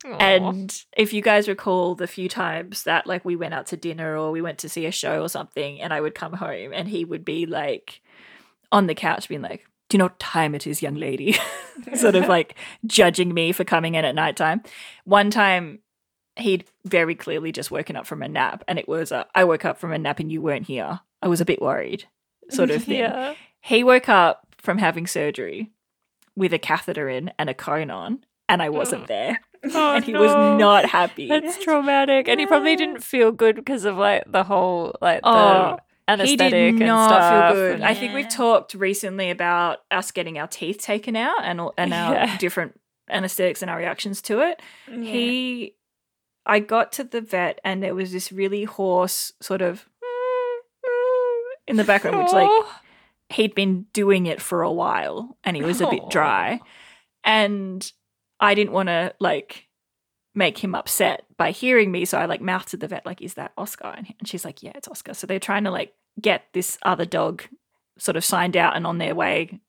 no. 0.04 0.16
And 0.18 0.84
if 0.96 1.12
you 1.12 1.22
guys 1.22 1.46
recall 1.46 1.94
the 1.94 2.08
few 2.08 2.28
times 2.28 2.82
that 2.82 3.06
like 3.06 3.24
we 3.24 3.36
went 3.36 3.54
out 3.54 3.66
to 3.66 3.76
dinner 3.76 4.16
or 4.18 4.32
we 4.32 4.42
went 4.42 4.58
to 4.58 4.68
see 4.68 4.84
a 4.86 4.90
show 4.90 5.22
or 5.22 5.28
something, 5.28 5.80
and 5.80 5.92
I 5.92 6.00
would 6.00 6.16
come 6.16 6.32
home 6.32 6.72
and 6.74 6.88
he 6.88 7.04
would 7.04 7.24
be 7.24 7.46
like 7.46 8.00
on 8.72 8.88
the 8.88 8.96
couch 8.96 9.28
being 9.28 9.42
like, 9.42 9.64
Do 9.88 9.94
you 9.94 9.98
know 9.98 10.06
what 10.06 10.18
time 10.18 10.56
it 10.56 10.66
is, 10.66 10.82
young 10.82 10.96
lady? 10.96 11.36
sort 11.94 12.16
of 12.16 12.26
like 12.26 12.56
judging 12.84 13.32
me 13.32 13.52
for 13.52 13.62
coming 13.62 13.94
in 13.94 14.04
at 14.04 14.16
nighttime. 14.16 14.62
One 15.04 15.30
time 15.30 15.78
he'd 16.36 16.64
very 16.84 17.14
clearly 17.14 17.52
just 17.52 17.70
woken 17.70 17.96
up 17.96 18.06
from 18.06 18.22
a 18.22 18.28
nap 18.28 18.64
and 18.66 18.78
it 18.78 18.88
was 18.88 19.12
a, 19.12 19.26
I 19.34 19.44
woke 19.44 19.64
up 19.64 19.78
from 19.78 19.92
a 19.92 19.98
nap 19.98 20.18
and 20.18 20.30
you 20.32 20.40
weren't 20.40 20.66
here. 20.66 21.00
I 21.20 21.28
was 21.28 21.40
a 21.40 21.44
bit 21.44 21.60
worried, 21.62 22.04
sort 22.50 22.70
of 22.70 22.84
thing. 22.84 22.98
yeah. 23.00 23.34
He 23.60 23.84
woke 23.84 24.08
up 24.08 24.46
from 24.58 24.78
having 24.78 25.06
surgery 25.06 25.70
with 26.34 26.52
a 26.52 26.58
catheter 26.58 27.08
in 27.08 27.30
and 27.38 27.50
a 27.50 27.54
cone 27.54 27.90
on, 27.90 28.24
and 28.48 28.62
I 28.62 28.70
wasn't 28.70 29.06
there. 29.06 29.40
Oh, 29.74 29.94
and 29.94 30.04
he 30.04 30.12
was 30.12 30.32
not 30.58 30.86
happy. 30.86 31.28
That's 31.28 31.56
traumatic, 31.62 32.26
and 32.26 32.40
he 32.40 32.46
probably 32.46 32.74
didn't 32.74 33.04
feel 33.04 33.30
good 33.30 33.54
because 33.54 33.84
of 33.84 33.96
like 33.96 34.24
the 34.26 34.42
whole 34.42 34.96
like 35.00 35.20
Oh, 35.22 35.76
the 36.08 36.16
he 36.16 36.32
anesthetic 36.32 36.52
and 36.72 36.78
stuff. 36.88 37.52
feel 37.52 37.62
good. 37.62 37.74
and- 37.76 37.84
I 37.84 37.94
think 37.94 38.12
we've 38.12 38.28
talked 38.28 38.74
recently 38.74 39.30
about 39.30 39.78
us 39.92 40.10
getting 40.10 40.36
our 40.36 40.48
teeth 40.48 40.78
taken 40.78 41.14
out 41.14 41.44
and 41.44 41.60
and 41.78 41.94
our 41.94 42.12
Yeah. 42.26 42.36
different 42.38 42.80
anesthetics 43.08 43.62
and 43.62 43.70
our 43.70 43.76
reactions 43.78 44.20
to 44.22 44.40
it. 44.40 44.60
He, 44.90 45.76
I 46.44 46.58
got 46.58 46.92
to 46.92 47.04
the 47.04 47.20
vet 47.20 47.60
and 47.64 47.82
there 47.82 47.94
was 47.94 48.12
this 48.12 48.32
really 48.32 48.64
hoarse 48.64 49.32
sort 49.40 49.62
of 49.62 49.88
in 51.66 51.76
the 51.76 51.84
background, 51.84 52.18
which 52.18 52.32
like 52.32 52.50
he'd 53.30 53.54
been 53.54 53.86
doing 53.92 54.26
it 54.26 54.40
for 54.40 54.62
a 54.62 54.72
while 54.72 55.36
and 55.44 55.56
he 55.56 55.62
was 55.62 55.80
a 55.80 55.88
bit 55.88 56.02
dry. 56.10 56.60
And 57.24 57.90
I 58.40 58.54
didn't 58.54 58.72
want 58.72 58.88
to 58.88 59.14
like 59.20 59.68
make 60.34 60.58
him 60.58 60.74
upset 60.74 61.24
by 61.36 61.50
hearing 61.50 61.92
me. 61.92 62.04
So 62.04 62.18
I 62.18 62.24
like 62.26 62.40
mouthed 62.40 62.68
to 62.68 62.76
the 62.76 62.88
vet, 62.88 63.06
like, 63.06 63.22
is 63.22 63.34
that 63.34 63.52
Oscar? 63.56 63.94
And 63.96 64.12
and 64.18 64.28
she's 64.28 64.44
like, 64.44 64.62
yeah, 64.62 64.72
it's 64.74 64.88
Oscar. 64.88 65.14
So 65.14 65.26
they're 65.26 65.38
trying 65.38 65.64
to 65.64 65.70
like 65.70 65.94
get 66.20 66.44
this 66.52 66.78
other 66.82 67.04
dog 67.04 67.44
sort 67.98 68.16
of 68.16 68.24
signed 68.24 68.56
out 68.56 68.76
and 68.76 68.86
on 68.86 68.98
their 68.98 69.14
way 69.14 69.60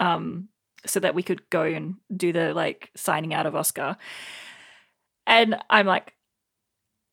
um, 0.00 0.48
so 0.86 1.00
that 1.00 1.14
we 1.14 1.22
could 1.22 1.48
go 1.50 1.62
and 1.62 1.96
do 2.14 2.32
the 2.32 2.54
like 2.54 2.90
signing 2.96 3.34
out 3.34 3.46
of 3.46 3.54
Oscar. 3.54 3.96
And 5.28 5.56
I'm 5.70 5.86
like, 5.86 6.14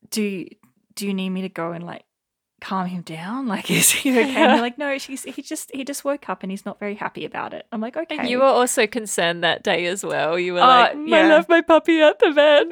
do 0.09 0.23
you, 0.23 0.47
do 0.95 1.05
you 1.05 1.13
need 1.13 1.29
me 1.29 1.41
to 1.43 1.49
go 1.49 1.71
and 1.73 1.83
like 1.85 2.03
calm 2.61 2.87
him 2.87 3.01
down? 3.01 3.47
Like, 3.55 3.69
is 3.69 3.91
he 3.91 4.09
okay? 4.11 4.21
And 4.35 4.53
they're 4.53 4.61
like, 4.61 4.77
no, 4.77 4.97
she's 4.97 5.23
he 5.23 5.41
just 5.41 5.69
he 5.73 5.83
just 5.83 6.03
woke 6.05 6.29
up 6.29 6.41
and 6.41 6.49
he's 6.51 6.65
not 6.65 6.79
very 6.79 6.95
happy 6.95 7.25
about 7.25 7.53
it. 7.53 7.65
I'm 7.71 7.81
like, 7.81 7.95
okay. 7.97 8.17
And 8.17 8.29
you 8.29 8.39
were 8.39 8.45
also 8.45 8.87
concerned 8.87 9.43
that 9.43 9.63
day 9.63 9.85
as 9.87 10.03
well. 10.03 10.39
You 10.39 10.53
were 10.53 10.61
Uh, 10.61 10.67
like, 10.67 10.93
"Mm, 10.95 11.09
yeah. 11.09 11.17
I 11.17 11.27
left 11.27 11.49
my 11.49 11.61
puppy 11.61 12.01
at 12.01 12.17
the 12.19 12.31
vet. 12.31 12.65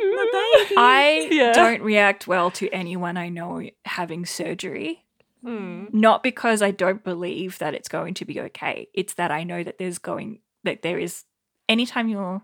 I 0.77 1.27
Yeah. 1.32 1.51
don't 1.53 1.82
react 1.91 2.25
well 2.27 2.49
to 2.51 2.69
anyone 2.69 3.17
I 3.17 3.29
know 3.29 3.62
having 3.86 4.25
surgery. 4.25 5.06
Hmm. 5.43 5.86
Not 5.91 6.23
because 6.23 6.62
I 6.62 6.71
don't 6.71 7.03
believe 7.03 7.58
that 7.60 7.73
it's 7.73 7.89
going 7.89 8.13
to 8.15 8.25
be 8.25 8.39
okay. 8.39 8.88
It's 8.93 9.15
that 9.15 9.29
I 9.29 9.43
know 9.43 9.62
that 9.63 9.77
there's 9.77 9.97
going 9.97 10.39
that 10.63 10.82
there 10.84 10.97
is 10.97 11.25
anytime 11.67 12.08
you're 12.08 12.41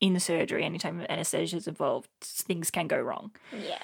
in 0.00 0.18
surgery, 0.20 0.64
anytime 0.64 1.04
anesthesia 1.08 1.56
is 1.56 1.66
involved, 1.68 2.08
things 2.20 2.70
can 2.70 2.86
go 2.86 2.98
wrong. 3.00 3.30
Yeah. 3.52 3.82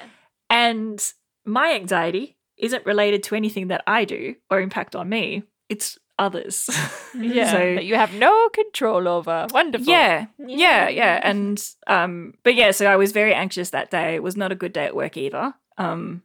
And 0.51 1.03
my 1.44 1.72
anxiety 1.75 2.37
isn't 2.59 2.85
related 2.87 3.22
to 3.25 3.35
anything 3.35 3.68
that 3.68 3.83
I 3.87 4.05
do 4.05 4.35
or 4.51 4.61
impact 4.61 4.94
on 4.94 5.09
me. 5.09 5.44
It's 5.68 5.98
others. 6.18 6.68
Yeah, 7.14 7.51
So- 7.53 7.75
that 7.75 7.85
you 7.85 7.94
have 7.96 8.14
no 8.14 8.48
control 8.51 9.07
over. 9.07 9.46
Wonderful. 9.53 9.87
yeah. 9.87 10.27
Yeah, 10.38 10.88
yeah. 10.88 11.20
And 11.22 11.62
um 11.87 12.35
but 12.42 12.55
yeah, 12.55 12.70
so 12.70 12.87
I 12.87 12.96
was 12.96 13.12
very 13.12 13.35
anxious 13.35 13.70
that 13.70 13.90
day. 13.90 14.14
It 14.14 14.22
was 14.22 14.35
not 14.37 14.51
a 14.53 14.55
good 14.55 14.72
day 14.72 14.87
at 14.87 14.96
work 14.96 15.16
either. 15.18 15.55
Um 15.77 16.22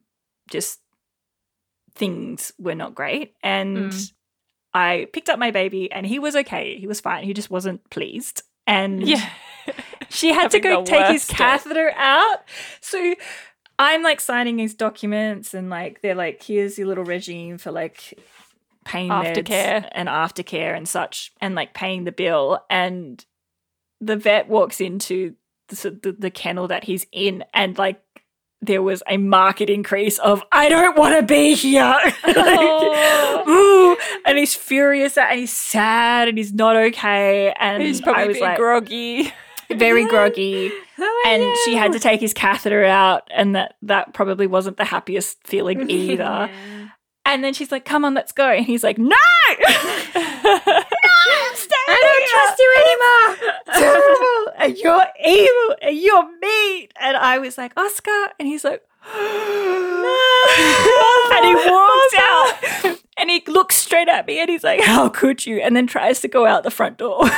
just 0.50 0.80
things 1.96 2.52
were 2.60 2.76
not 2.76 2.96
great. 2.96 3.34
And 3.44 3.92
Mm. 3.92 4.14
I 4.74 5.08
picked 5.12 5.30
up 5.30 5.40
my 5.40 5.52
baby 5.52 5.92
and 5.92 6.06
he 6.06 6.20
was 6.20 6.36
okay. 6.36 6.78
He 6.78 6.88
was 6.88 7.02
fine. 7.02 7.24
He 7.24 7.34
just 7.34 7.50
wasn't 7.50 7.90
pleased. 7.90 8.44
And 8.68 9.06
yeah. 9.08 9.28
She 10.10 10.34
had 10.34 10.52
to 10.52 10.60
go 10.60 10.84
take 10.84 11.08
his 11.08 11.28
day. 11.28 11.36
catheter 11.36 11.92
out. 11.96 12.44
So 12.82 13.16
I'm 13.80 14.04
like 14.04 14.20
signing 14.20 14.58
his 14.58 14.74
documents 14.74 15.54
and 15.54 15.70
like 15.70 16.02
they're 16.02 16.16
like, 16.16 16.42
here's 16.44 16.78
your 16.78 16.88
little 16.88 17.04
regime 17.04 17.58
for 17.58 17.72
like 17.72 18.14
pain 18.86 19.10
meds 19.10 19.36
Aftercare. 19.36 19.90
and 19.92 20.08
aftercare 20.10 20.76
and 20.76 20.88
such, 20.88 21.32
and 21.42 21.56
like 21.56 21.74
paying 21.74 22.04
the 22.06 22.12
bill. 22.12 22.60
And 22.70 23.24
the 24.02 24.16
vet 24.16 24.48
walks 24.48 24.80
into 24.82 25.36
the, 25.70 26.00
the, 26.02 26.16
the 26.18 26.32
kennel 26.32 26.68
that 26.70 26.86
he's 26.86 27.06
in 27.12 27.44
and 27.54 27.78
like 27.78 28.02
there 28.62 28.82
was 28.82 29.04
a 29.08 29.18
market 29.18 29.70
increase 29.70 30.18
of 30.20 30.44
I 30.52 30.68
don't 30.70 30.98
want 30.98 31.16
to 31.20 31.24
be 31.24 31.54
here. 31.54 31.96
Like, 32.28 33.48
ooh, 33.48 33.98
and 34.26 34.38
he's 34.38 34.56
furious 34.56 35.18
and 35.18 35.40
he's 35.40 35.52
sad 35.56 36.28
and 36.28 36.38
he's 36.38 36.54
not 36.54 36.76
okay. 36.76 37.54
And 37.60 37.82
He's 37.82 38.02
I 38.02 38.04
probably 38.04 38.28
was 38.30 38.38
been 38.38 38.44
like 38.44 38.58
groggy. 38.58 39.34
very 39.76 40.06
groggy. 40.06 40.72
and 41.26 41.58
she 41.66 41.76
had 41.76 41.92
to 41.94 42.00
take 42.00 42.20
his 42.22 42.34
catheter 42.34 42.84
out 42.86 43.28
and 43.32 43.56
that 43.56 43.76
that 43.82 44.14
probably 44.14 44.48
wasn't 44.48 44.78
the 44.78 44.86
happiest 44.86 45.38
feeling 45.46 45.90
either. 45.90 46.24
Yeah. 46.24 46.90
and 47.26 47.44
then 47.44 47.54
she's 47.54 47.72
like 47.72 47.86
come 47.86 48.06
on 48.06 48.14
let's 48.14 48.32
go. 48.32 48.48
And 48.50 48.66
he's 48.66 48.84
like 48.84 48.98
no! 48.98 49.16
I 51.90 52.00
don't 52.02 52.30
trust 52.30 52.60
you 52.60 52.70
anymore. 52.86 53.54
terrible 53.80 54.52
and 54.58 54.78
you're 54.78 55.06
evil 55.26 55.76
and 55.82 55.98
you're 55.98 56.40
mean. 56.40 56.88
And 57.00 57.18
I 57.18 57.38
was 57.40 57.58
like 57.58 57.74
Oscar? 57.78 58.30
And 58.40 58.48
he's 58.48 58.64
like 58.64 58.82
and 61.34 61.46
he 61.46 61.56
walks 61.56 62.16
oh, 62.16 62.54
out 62.86 63.00
and 63.18 63.30
he 63.30 63.44
looks 63.48 63.76
straight 63.76 64.10
at 64.10 64.28
me 64.28 64.40
and 64.40 64.50
he's 64.50 64.64
like 64.64 64.82
how 64.82 65.10
could 65.10 65.46
you 65.46 65.60
and 65.60 65.76
then 65.76 65.88
tries 65.88 66.20
to 66.22 66.28
go 66.28 66.46
out 66.46 66.64
the 66.64 66.72
front 66.72 66.98
door 66.98 67.24
we 67.24 67.30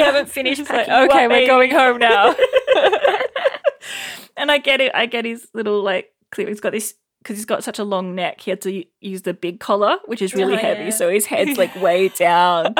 haven't 0.00 0.28
finished 0.28 0.68
like, 0.70 0.88
okay, 0.88 1.28
we're 1.28 1.46
going 1.46 1.70
home 1.70 1.98
now. 1.98 2.34
and 4.36 4.50
I 4.50 4.58
get 4.58 4.80
it. 4.80 4.92
I 4.94 5.06
get 5.06 5.24
his 5.24 5.46
little 5.54 5.82
like 5.82 6.12
clear. 6.30 6.48
He's 6.48 6.60
got 6.60 6.72
this 6.72 6.94
because 7.18 7.36
he's 7.36 7.44
got 7.46 7.62
such 7.64 7.78
a 7.78 7.84
long 7.84 8.14
neck. 8.14 8.40
He 8.40 8.50
had 8.50 8.60
to 8.62 8.84
use 9.00 9.22
the 9.22 9.34
big 9.34 9.60
collar, 9.60 9.98
which 10.06 10.22
is 10.22 10.34
really 10.34 10.54
Oh, 10.54 10.58
heavy. 10.58 10.84
yeah. 10.84 10.90
So 10.90 11.08
his 11.10 11.26
head's 11.26 11.56
like 11.58 11.74
way 11.80 12.08
down. 12.16 12.74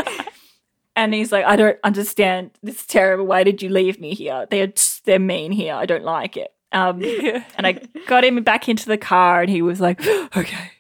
And 0.96 1.14
he's 1.14 1.32
like, 1.32 1.44
I 1.44 1.56
don't 1.56 1.78
understand. 1.84 2.50
This 2.62 2.80
is 2.80 2.86
terrible. 2.86 3.24
Why 3.26 3.44
did 3.44 3.62
you 3.62 3.68
leave 3.68 4.00
me 4.00 4.14
here? 4.14 4.46
They're 4.50 4.72
they're 5.04 5.18
mean 5.18 5.52
here. 5.52 5.74
I 5.74 5.86
don't 5.86 6.04
like 6.04 6.36
it. 6.36 6.51
Um, 6.72 7.00
Yeah. 7.00 7.44
and 7.56 7.66
I 7.66 7.72
got 8.06 8.24
him 8.24 8.42
back 8.42 8.68
into 8.68 8.87
the 8.87 8.98
car, 8.98 9.42
and 9.42 9.50
he 9.50 9.62
was 9.62 9.80
like, 9.80 10.00
okay. 10.37 10.70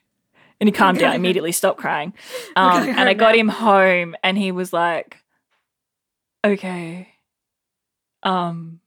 And 0.60 0.68
he 0.68 0.72
calmed 0.72 0.98
down 0.98 1.14
immediately, 1.16 1.52
stopped 1.52 1.78
crying. 1.78 2.14
Um, 2.56 2.88
and 2.88 3.08
I 3.08 3.14
got 3.14 3.36
him 3.36 3.48
home, 3.48 4.14
and 4.22 4.38
he 4.38 4.52
was 4.52 4.72
like, 4.72 5.16
okay, 6.44 7.08
um, 8.22 8.80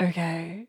okay. 0.00 0.66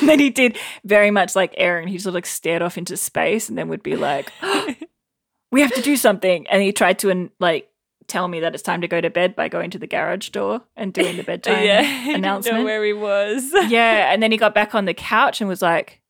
And 0.00 0.08
then 0.08 0.20
he 0.20 0.30
did 0.30 0.56
very 0.84 1.10
much 1.10 1.34
like 1.34 1.52
Erin. 1.56 1.88
He 1.88 1.98
sort 1.98 2.10
of 2.10 2.14
like 2.14 2.26
stared 2.26 2.62
off 2.62 2.78
into 2.78 2.96
space, 2.96 3.48
and 3.48 3.58
then 3.58 3.68
would 3.68 3.82
be 3.82 3.96
like, 3.96 4.32
we 5.50 5.60
have 5.60 5.72
to 5.74 5.82
do 5.82 5.96
something. 5.96 6.46
And 6.48 6.62
he 6.62 6.72
tried 6.72 6.98
to 7.00 7.30
like 7.38 7.68
tell 8.06 8.28
me 8.28 8.40
that 8.40 8.54
it's 8.54 8.62
time 8.62 8.80
to 8.80 8.88
go 8.88 9.00
to 9.00 9.10
bed 9.10 9.34
by 9.34 9.48
going 9.48 9.70
to 9.70 9.78
the 9.78 9.86
garage 9.86 10.28
door 10.30 10.62
and 10.76 10.92
doing 10.92 11.16
the 11.16 11.22
bedtime 11.24 11.64
yeah, 11.64 12.14
announcement. 12.14 12.58
know 12.58 12.64
where 12.64 12.84
he 12.84 12.92
was. 12.92 13.50
yeah, 13.68 14.12
and 14.12 14.22
then 14.22 14.32
he 14.32 14.38
got 14.38 14.54
back 14.54 14.74
on 14.74 14.84
the 14.84 14.94
couch 14.94 15.40
and 15.40 15.48
was 15.48 15.62
like, 15.62 16.00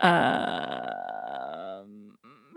um, 0.00 0.16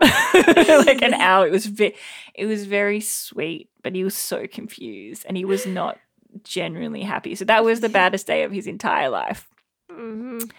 like 0.00 1.02
an 1.02 1.14
hour. 1.14 1.46
It 1.46 1.52
was 1.52 1.66
ve- 1.66 1.94
it 2.34 2.46
was 2.46 2.66
very 2.66 3.00
sweet, 3.00 3.68
but 3.82 3.94
he 3.94 4.04
was 4.04 4.16
so 4.16 4.46
confused 4.46 5.24
and 5.26 5.36
he 5.36 5.44
was 5.44 5.66
not 5.66 5.98
genuinely 6.44 7.02
happy. 7.02 7.34
So 7.34 7.44
that 7.46 7.64
was 7.64 7.80
the 7.80 7.88
baddest 7.88 8.26
day 8.26 8.44
of 8.44 8.52
his 8.52 8.66
entire 8.66 9.08
life. 9.08 9.48
Mhm. 9.90 10.50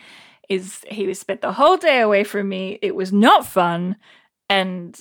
Is 0.49 0.81
he 0.87 1.07
was 1.07 1.19
spent 1.19 1.41
the 1.41 1.53
whole 1.53 1.77
day 1.77 2.01
away 2.01 2.23
from 2.23 2.49
me. 2.49 2.77
It 2.81 2.95
was 2.95 3.13
not 3.13 3.45
fun, 3.45 3.95
and 4.49 4.99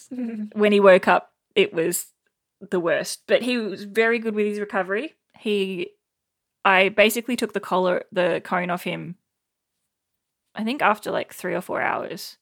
when 0.55 0.72
he 0.72 0.81
woke 0.81 1.09
up, 1.09 1.33
it 1.57 1.75
was 1.75 2.07
the 2.70 2.81
worst. 2.81 3.22
But 3.27 3.42
he 3.42 3.57
was 3.59 3.85
very 3.85 4.18
good 4.18 4.35
with 4.35 4.46
his 4.46 4.61
recovery. 4.61 5.14
He, 5.38 5.90
I 6.64 6.88
basically 6.90 7.37
took 7.37 7.53
the 7.53 7.61
collar, 7.61 8.05
the 8.12 8.40
cone 8.44 8.70
off 8.70 8.85
him. 8.85 9.16
I 10.55 10.64
think 10.64 10.83
after 10.83 11.11
like 11.11 11.33
three 11.33 11.55
or 11.55 11.61
four 11.61 11.81
hours, 11.81 12.37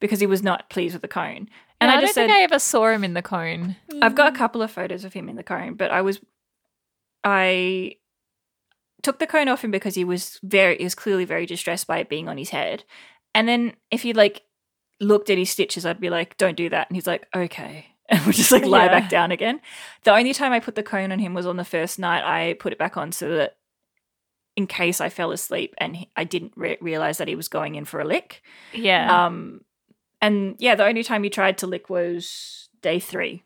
because 0.00 0.20
he 0.20 0.26
was 0.26 0.42
not 0.42 0.68
pleased 0.70 0.94
with 0.94 1.02
the 1.02 1.08
cone. 1.08 1.48
And 1.80 1.88
Yeah, 1.88 1.94
I 1.94 1.98
I 1.98 2.00
don't 2.00 2.14
said, 2.14 2.26
think 2.26 2.32
I 2.38 2.42
ever 2.42 2.58
saw 2.58 2.88
him 2.88 3.04
in 3.04 3.14
the 3.14 3.22
cone. 3.22 3.76
I've 4.02 4.16
got 4.16 4.32
a 4.34 4.36
couple 4.36 4.62
of 4.62 4.70
photos 4.70 5.04
of 5.04 5.12
him 5.12 5.28
in 5.28 5.36
the 5.36 5.44
cone, 5.44 5.74
but 5.74 5.90
I 5.92 6.02
was, 6.02 6.20
I 7.22 7.96
took 9.02 9.20
the 9.20 9.26
cone 9.26 9.48
off 9.48 9.62
him 9.62 9.70
because 9.70 9.94
he 9.94 10.04
was 10.04 10.40
very, 10.42 10.76
he 10.78 10.84
was 10.84 10.96
clearly 10.96 11.24
very 11.24 11.46
distressed 11.46 11.86
by 11.86 11.98
it 11.98 12.08
being 12.08 12.28
on 12.28 12.36
his 12.38 12.50
head. 12.50 12.82
And 13.34 13.48
then 13.48 13.74
if 13.92 14.02
he 14.02 14.12
like 14.12 14.42
looked 15.00 15.30
at 15.30 15.38
his 15.38 15.50
stitches, 15.50 15.86
I'd 15.86 16.00
be 16.00 16.10
like, 16.10 16.36
"Don't 16.36 16.56
do 16.56 16.68
that," 16.70 16.88
and 16.90 16.96
he's 16.96 17.06
like, 17.06 17.26
"Okay," 17.34 17.86
and 18.10 18.24
would 18.26 18.34
just 18.34 18.50
like 18.50 18.64
lie 18.64 18.84
Yeah. 18.86 19.00
back 19.00 19.10
down 19.10 19.30
again. 19.32 19.60
The 20.04 20.14
only 20.14 20.32
time 20.32 20.52
I 20.52 20.60
put 20.60 20.74
the 20.74 20.82
cone 20.82 21.12
on 21.12 21.18
him 21.18 21.34
was 21.34 21.46
on 21.46 21.56
the 21.56 21.64
first 21.64 21.98
night. 21.98 22.24
I 22.24 22.54
put 22.54 22.72
it 22.72 22.78
back 22.78 22.96
on 22.96 23.12
so 23.12 23.28
that 23.36 23.56
in 24.56 24.66
case 24.66 25.00
I 25.00 25.08
fell 25.08 25.30
asleep 25.30 25.74
and 25.78 25.96
he, 25.96 26.10
I 26.16 26.24
didn't 26.24 26.52
re- 26.56 26.78
realize 26.80 27.18
that 27.18 27.28
he 27.28 27.36
was 27.36 27.48
going 27.48 27.74
in 27.74 27.84
for 27.84 28.00
a 28.00 28.04
lick. 28.04 28.42
Yeah. 28.72 29.26
Um, 29.26 29.60
and 30.20 30.56
yeah, 30.58 30.74
the 30.74 30.84
only 30.86 31.02
time 31.02 31.22
he 31.22 31.30
tried 31.30 31.58
to 31.58 31.66
lick 31.66 31.88
was 31.90 32.68
day 32.82 32.98
three. 32.98 33.44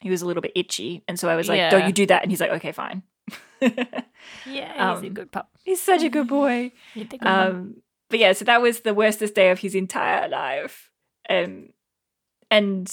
He 0.00 0.10
was 0.10 0.20
a 0.20 0.26
little 0.26 0.40
bit 0.40 0.50
itchy, 0.56 1.04
and 1.06 1.16
so 1.16 1.28
I 1.28 1.36
was 1.36 1.48
like, 1.48 1.70
"Don't 1.70 1.86
you 1.86 1.92
do 1.92 2.06
that?" 2.06 2.22
And 2.22 2.32
he's 2.32 2.40
like, 2.40 2.50
"Okay, 2.50 2.72
fine." 2.72 3.04
yeah, 3.60 4.02
he's 4.44 4.56
a 4.56 4.82
um, 5.06 5.14
good 5.14 5.30
pup. 5.30 5.48
he's 5.62 5.80
such 5.80 6.02
a 6.02 6.08
good 6.08 6.26
boy. 6.40 6.72
A 6.96 7.04
good. 7.04 7.24
Um, 7.24 7.76
but 8.10 8.18
yeah, 8.18 8.32
so 8.32 8.44
that 8.46 8.60
was 8.60 8.80
the 8.80 8.94
worstest 8.94 9.36
day 9.36 9.50
of 9.50 9.60
his 9.60 9.76
entire 9.76 10.28
life. 10.28 10.90
Um, 11.30 11.68
and 12.50 12.92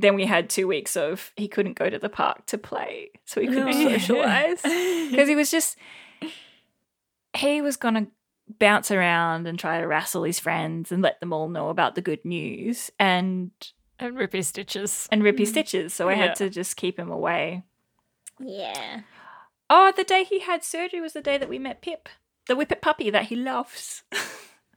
then 0.00 0.14
we 0.14 0.26
had 0.26 0.48
two 0.48 0.68
weeks 0.68 0.96
of 0.96 1.32
he 1.36 1.48
couldn't 1.48 1.78
go 1.78 1.90
to 1.90 1.98
the 1.98 2.08
park 2.08 2.46
to 2.46 2.58
play, 2.58 3.10
so 3.24 3.40
he 3.40 3.46
couldn't 3.46 3.66
No. 3.66 3.90
socialize 3.90 4.62
because 4.62 5.28
he 5.28 5.36
was 5.36 5.50
just 5.50 5.76
he 7.36 7.60
was 7.60 7.76
gonna 7.76 8.06
bounce 8.58 8.90
around 8.90 9.46
and 9.46 9.58
try 9.58 9.80
to 9.80 9.86
wrestle 9.86 10.22
his 10.24 10.38
friends 10.38 10.90
and 10.90 11.02
let 11.02 11.20
them 11.20 11.32
all 11.32 11.48
know 11.48 11.68
about 11.68 11.94
the 11.94 12.00
good 12.00 12.24
news 12.24 12.90
and 12.98 13.50
and 13.98 14.16
rip 14.16 14.32
his 14.32 14.46
stitches. 14.48 15.08
and 15.10 15.22
rip 15.24 15.38
his 15.38 15.48
mm. 15.48 15.52
stitches. 15.52 15.92
So 15.94 16.08
I 16.08 16.12
Yeah. 16.12 16.18
had 16.18 16.36
to 16.36 16.48
just 16.50 16.76
keep 16.76 16.98
him 16.98 17.10
away. 17.10 17.64
Yeah. 18.40 19.00
Oh, 19.68 19.92
the 19.94 20.04
day 20.04 20.24
he 20.24 20.38
had 20.40 20.62
surgery 20.64 21.00
was 21.00 21.12
the 21.12 21.20
day 21.20 21.36
that 21.36 21.48
we 21.48 21.58
met 21.58 21.82
Pip, 21.82 22.08
the 22.46 22.54
whippet 22.56 22.80
puppy 22.80 23.10
that 23.10 23.24
he 23.26 23.36
loves. 23.36 24.04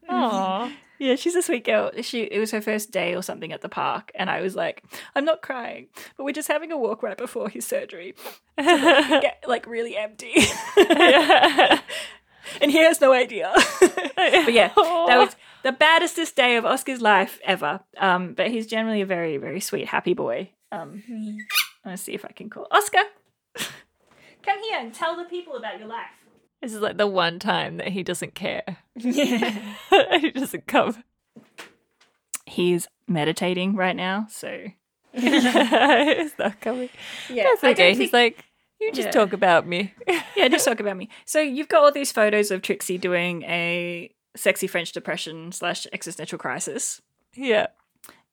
Aww. 0.09 0.71
Yeah, 1.01 1.15
she's 1.15 1.33
a 1.33 1.41
sweet 1.41 1.65
girl. 1.65 1.89
She 2.03 2.25
it 2.25 2.37
was 2.37 2.51
her 2.51 2.61
first 2.61 2.91
day 2.91 3.15
or 3.15 3.23
something 3.23 3.51
at 3.51 3.61
the 3.61 3.69
park, 3.69 4.11
and 4.13 4.29
I 4.29 4.41
was 4.41 4.55
like, 4.55 4.83
I'm 5.15 5.25
not 5.25 5.41
crying, 5.41 5.87
but 6.15 6.25
we're 6.25 6.31
just 6.31 6.47
having 6.47 6.71
a 6.71 6.77
walk 6.77 7.01
right 7.01 7.17
before 7.17 7.49
his 7.49 7.65
surgery, 7.65 8.13
get 8.55 9.43
like 9.47 9.65
really 9.65 9.97
empty, 9.97 10.31
and 10.77 11.81
he 12.71 12.77
has 12.77 13.01
no 13.01 13.13
idea. 13.13 13.51
but 13.79 14.53
yeah, 14.53 14.67
that 14.75 15.17
was 15.17 15.35
the 15.63 15.71
baddest 15.71 16.35
day 16.35 16.55
of 16.55 16.65
Oscar's 16.65 17.01
life 17.01 17.39
ever. 17.43 17.79
Um, 17.97 18.35
but 18.35 18.51
he's 18.51 18.67
generally 18.67 19.01
a 19.01 19.05
very 19.07 19.37
very 19.37 19.59
sweet, 19.59 19.87
happy 19.87 20.13
boy. 20.13 20.51
Um, 20.71 21.01
let's 21.83 22.03
see 22.03 22.13
if 22.13 22.23
I 22.25 22.31
can 22.31 22.47
call 22.47 22.67
Oscar. 22.69 23.05
Come 24.43 24.61
here 24.61 24.79
and 24.79 24.93
tell 24.93 25.17
the 25.17 25.23
people 25.23 25.55
about 25.55 25.79
your 25.79 25.87
life. 25.87 26.20
This 26.62 26.74
is 26.74 26.80
like 26.82 26.97
the 26.97 27.08
one 27.08 27.39
time 27.39 27.78
that 27.78 27.88
he 27.89 28.04
doesn't 28.04 28.36
care. 28.36 28.78
Yeah. 28.95 29.60
he 30.19 30.32
doesn't 30.32 30.67
come. 30.67 31.04
He's 32.45 32.88
meditating 33.08 33.76
right 33.76 33.95
now, 33.95 34.28
so 34.30 34.65
He's 35.13 35.43
not 36.38 36.60
coming. 36.62 36.89
yeah, 37.30 37.43
That's 37.43 37.63
okay. 37.63 37.89
He's 37.89 37.97
think- 38.12 38.13
like, 38.13 38.45
you 38.80 38.91
just 38.91 39.08
Yeah. 39.08 39.12
talk 39.12 39.34
about 39.34 39.67
me. 39.67 39.93
yeah, 40.36 40.47
just 40.47 40.65
talk 40.65 40.80
about 40.80 40.97
me. 40.97 41.10
So 41.26 41.39
you've 41.39 41.67
got 41.67 41.84
all 41.84 41.91
these 41.91 42.12
photos 42.12 42.50
of 42.52 42.62
Trixie 42.62 42.97
doing 42.97 43.43
a 43.43 44.12
sexy 44.36 44.67
French 44.67 44.91
depression 44.91 45.52
slash 45.52 45.86
existential 45.93 46.38
crisis. 46.38 47.02
yeah. 47.36 47.67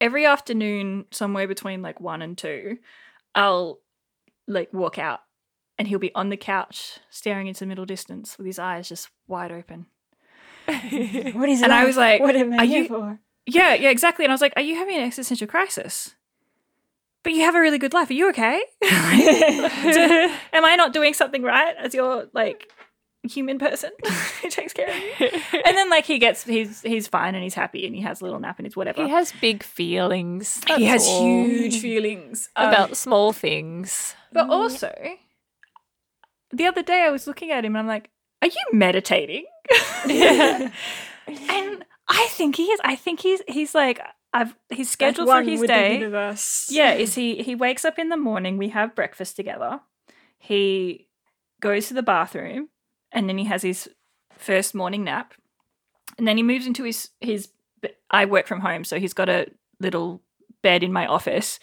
Every 0.00 0.24
afternoon, 0.26 1.06
somewhere 1.10 1.48
between 1.48 1.82
like 1.82 2.00
one 2.00 2.22
and 2.22 2.38
two, 2.38 2.78
I'll 3.34 3.80
like 4.46 4.72
walk 4.72 4.96
out 4.96 5.20
and 5.78 5.88
he'll 5.88 5.98
be 5.98 6.14
on 6.14 6.28
the 6.28 6.36
couch 6.36 6.98
staring 7.10 7.46
into 7.46 7.60
the 7.60 7.66
middle 7.66 7.86
distance 7.86 8.36
with 8.36 8.46
his 8.46 8.58
eyes 8.58 8.88
just 8.88 9.08
wide 9.26 9.52
open. 9.52 9.86
What 10.66 11.48
is 11.48 11.62
And 11.62 11.72
I 11.72 11.84
was 11.84 11.96
like, 11.96 12.20
what 12.20 12.36
am 12.36 12.52
I 12.52 12.56
are 12.58 12.64
here 12.64 12.82
you- 12.82 12.88
for? 12.88 13.20
Yeah, 13.46 13.72
yeah, 13.74 13.88
exactly. 13.88 14.24
And 14.26 14.30
I 14.32 14.34
was 14.34 14.42
like, 14.42 14.52
Are 14.56 14.62
you 14.62 14.76
having 14.76 14.96
an 14.96 15.02
existential 15.04 15.46
crisis? 15.46 16.14
But 17.22 17.32
you 17.32 17.40
have 17.42 17.54
a 17.54 17.60
really 17.60 17.78
good 17.78 17.94
life. 17.94 18.10
Are 18.10 18.14
you 18.14 18.28
okay? 18.28 18.60
Am 18.82 20.64
I 20.64 20.74
not 20.76 20.92
doing 20.92 21.14
something 21.14 21.42
right 21.42 21.74
as 21.78 21.94
your 21.94 22.26
like 22.34 22.70
human 23.22 23.58
person 23.58 23.90
who 24.42 24.48
takes 24.50 24.72
care 24.72 24.88
of 24.88 24.94
you? 25.20 25.30
And 25.64 25.76
then 25.76 25.88
like 25.90 26.04
he 26.04 26.18
gets 26.18 26.44
he's 26.44 26.82
he's 26.82 27.08
fine 27.08 27.34
and 27.34 27.42
he's 27.42 27.54
happy 27.54 27.86
and 27.86 27.94
he 27.94 28.02
has 28.02 28.20
a 28.20 28.24
little 28.24 28.38
nap 28.40 28.58
and 28.58 28.66
it's 28.66 28.76
whatever. 28.76 29.02
he 29.02 29.08
has 29.10 29.32
big 29.40 29.62
feelings. 29.62 30.62
he 30.76 30.84
has 30.84 31.06
all. 31.06 31.24
huge 31.46 31.80
feelings 31.80 32.48
Um, 32.56 32.68
about 32.68 32.96
small 32.96 33.32
things. 33.32 34.14
but 34.32 34.48
also 34.50 34.92
the 36.50 36.66
other 36.66 36.82
day 36.82 37.02
I 37.02 37.10
was 37.10 37.26
looking 37.26 37.50
at 37.50 37.64
him 37.64 37.76
and 37.76 37.80
I'm 37.80 37.86
like, 37.86 38.10
Are 38.42 38.48
you 38.48 38.64
meditating? 38.72 39.44
Yeah. 40.06 40.70
and 41.26 41.84
I 42.08 42.26
think 42.30 42.56
he 42.56 42.64
is. 42.64 42.80
I 42.84 42.94
think 42.96 43.20
he's 43.20 43.42
he's 43.48 43.74
like 43.74 44.00
I've 44.32 44.54
he's 44.70 44.90
scheduled 44.90 45.28
for 45.28 45.42
his 45.50 45.60
day. 45.68 45.98
Yeah, 46.70 46.92
is 46.94 47.14
he 47.14 47.42
he 47.42 47.54
wakes 47.54 47.84
up 47.84 47.98
in 47.98 48.08
the 48.08 48.16
morning, 48.16 48.56
we 48.58 48.68
have 48.70 48.94
breakfast 48.94 49.36
together. 49.36 49.80
He 50.38 51.08
goes 51.60 51.88
to 51.88 51.94
the 51.94 52.02
bathroom 52.02 52.68
and 53.12 53.28
then 53.28 53.36
he 53.38 53.44
has 53.44 53.62
his 53.62 53.88
first 54.36 54.74
morning 54.74 55.04
nap. 55.04 55.34
And 56.16 56.26
then 56.26 56.36
he 56.36 56.42
moves 56.42 56.66
into 56.66 56.84
his 56.84 57.10
his 57.20 57.48
I 58.10 58.24
work 58.24 58.46
from 58.46 58.60
home, 58.60 58.84
so 58.84 58.98
he's 58.98 59.12
got 59.12 59.28
a 59.28 59.48
little 59.80 60.22
bed 60.62 60.82
in 60.82 60.92
my 60.92 61.06
office 61.06 61.58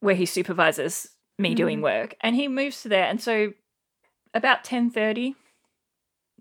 where 0.00 0.14
he 0.14 0.26
supervises 0.26 1.08
me 1.38 1.54
doing 1.54 1.80
work 1.82 2.14
and 2.22 2.34
he 2.34 2.48
moves 2.48 2.80
to 2.82 2.88
there 2.88 3.04
and 3.04 3.20
so 3.20 3.52
about 4.36 4.64
10:30 4.64 5.34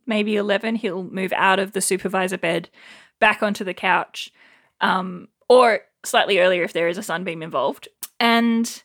maybe 0.06 0.36
11 0.36 0.76
he'll 0.76 1.04
move 1.04 1.34
out 1.34 1.58
of 1.58 1.72
the 1.72 1.82
supervisor 1.82 2.38
bed 2.38 2.70
back 3.20 3.42
onto 3.42 3.64
the 3.64 3.74
couch 3.74 4.32
um, 4.82 5.28
or 5.50 5.82
slightly 6.04 6.40
earlier 6.40 6.64
if 6.64 6.74
there 6.74 6.88
is 6.88 6.98
a 6.98 7.04
sunbeam 7.04 7.42
involved. 7.42 7.88
And 8.20 8.84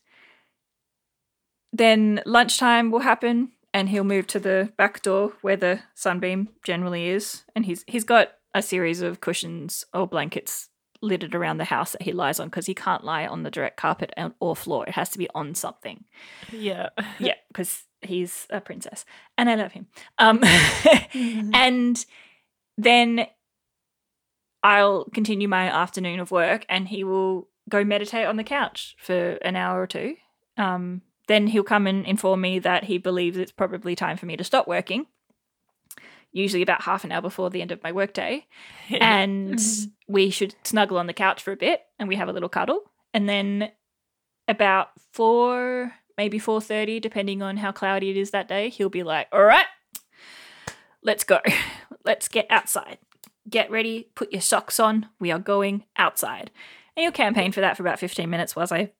then 1.72 2.22
lunchtime 2.26 2.90
will 2.90 3.00
happen 3.00 3.52
and 3.72 3.88
he'll 3.88 4.04
move 4.04 4.26
to 4.28 4.40
the 4.40 4.72
back 4.76 5.02
door 5.02 5.32
where 5.42 5.56
the 5.56 5.80
sunbeam 5.94 6.48
generally 6.64 7.08
is. 7.08 7.44
And 7.54 7.66
he's 7.66 7.84
he's 7.86 8.04
got 8.04 8.32
a 8.54 8.62
series 8.62 9.00
of 9.00 9.20
cushions 9.20 9.84
or 9.94 10.08
blankets 10.08 10.68
littered 11.02 11.34
around 11.34 11.56
the 11.56 11.64
house 11.64 11.92
that 11.92 12.02
he 12.02 12.12
lies 12.12 12.40
on 12.40 12.48
because 12.48 12.66
he 12.66 12.74
can't 12.74 13.04
lie 13.04 13.26
on 13.26 13.42
the 13.42 13.50
direct 13.50 13.76
carpet 13.76 14.12
or 14.40 14.56
floor. 14.56 14.86
It 14.86 14.94
has 14.94 15.08
to 15.10 15.18
be 15.18 15.28
on 15.34 15.54
something. 15.54 16.04
Yeah. 16.52 16.88
Yeah, 17.18 17.34
because 17.48 17.84
he's 18.02 18.46
a 18.50 18.60
princess 18.60 19.04
and 19.36 19.48
I 19.48 19.54
love 19.54 19.72
him. 19.72 19.86
Um, 20.18 20.42
and 21.54 22.04
then 22.76 23.26
I'll 24.62 25.04
continue 25.06 25.48
my 25.48 25.68
afternoon 25.68 26.20
of 26.20 26.30
work 26.30 26.66
and 26.68 26.88
he 26.88 27.04
will 27.04 27.48
go 27.68 27.84
meditate 27.84 28.26
on 28.26 28.36
the 28.36 28.44
couch 28.44 28.96
for 28.98 29.32
an 29.42 29.56
hour 29.56 29.80
or 29.80 29.86
two. 29.86 30.16
Um, 30.56 31.02
then 31.28 31.46
he'll 31.46 31.62
come 31.62 31.86
and 31.86 32.04
inform 32.04 32.40
me 32.40 32.58
that 32.58 32.84
he 32.84 32.98
believes 32.98 33.38
it's 33.38 33.52
probably 33.52 33.94
time 33.94 34.16
for 34.16 34.26
me 34.26 34.36
to 34.36 34.44
stop 34.44 34.66
working, 34.66 35.06
usually 36.32 36.62
about 36.62 36.82
half 36.82 37.04
an 37.04 37.12
hour 37.12 37.22
before 37.22 37.50
the 37.50 37.62
end 37.62 37.72
of 37.72 37.82
my 37.82 37.92
workday. 37.92 38.46
And 38.90 39.60
we 40.08 40.30
should 40.30 40.56
snuggle 40.64 40.98
on 40.98 41.06
the 41.06 41.12
couch 41.12 41.40
for 41.40 41.52
a 41.52 41.56
bit 41.56 41.82
and 41.98 42.08
we 42.08 42.16
have 42.16 42.28
a 42.28 42.32
little 42.32 42.48
cuddle. 42.48 42.82
And 43.14 43.28
then 43.28 43.70
about 44.48 44.88
four, 45.12 45.92
maybe 46.20 46.38
four 46.38 46.61
thirty, 46.61 47.00
depending 47.00 47.40
on 47.40 47.56
how 47.56 47.72
cloudy 47.72 48.11
it 48.11 48.16
is 48.18 48.30
that 48.33 48.46
day, 48.46 48.68
he'll 48.68 48.90
be 48.90 49.02
like, 49.02 49.26
"All 49.33 49.42
right, 49.42 49.64
let's 51.02 51.24
go. 51.24 51.40
Let's 52.04 52.28
get 52.28 52.46
outside. 52.50 52.98
Get 53.48 53.70
ready. 53.70 54.09
Put 54.14 54.33
your 54.33 54.40
socks 54.42 54.78
on. 54.80 55.09
We 55.18 55.30
are 55.30 55.38
going 55.38 55.85
outside." 55.96 56.50
And 56.96 57.02
he'll 57.04 57.12
campaign 57.12 57.52
for 57.52 57.61
that 57.62 57.76
for 57.76 57.83
about 57.83 57.98
15 57.98 58.28
minutes 58.28 58.54
whilst 58.56 58.72
I 58.72 58.92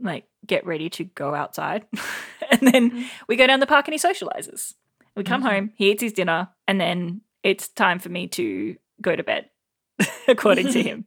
like 0.00 0.24
get 0.46 0.66
ready 0.66 0.88
to 0.90 1.04
go 1.04 1.34
outside. 1.34 1.86
and 2.50 2.60
then 2.72 3.06
we 3.28 3.36
go 3.36 3.46
down 3.46 3.60
the 3.60 3.66
park 3.66 3.86
and 3.88 3.92
he 3.94 3.98
socializes. 3.98 4.74
We 5.16 5.24
come 5.24 5.42
Mhm. 5.42 5.50
home, 5.50 5.72
he 5.76 5.90
eats 5.90 6.02
his 6.02 6.12
dinner, 6.12 6.48
and 6.66 6.78
then 6.80 7.22
it's 7.42 7.68
time 7.68 7.98
for 7.98 8.08
me 8.10 8.28
to 8.28 8.76
go 9.00 9.16
to 9.16 9.22
bed, 9.22 9.50
according 10.28 10.68
to 10.72 10.82
him, 10.82 11.04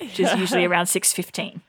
which 0.00 0.18
is 0.20 0.32
usually 0.34 0.64
around 0.64 0.86
6.15. 0.86 1.60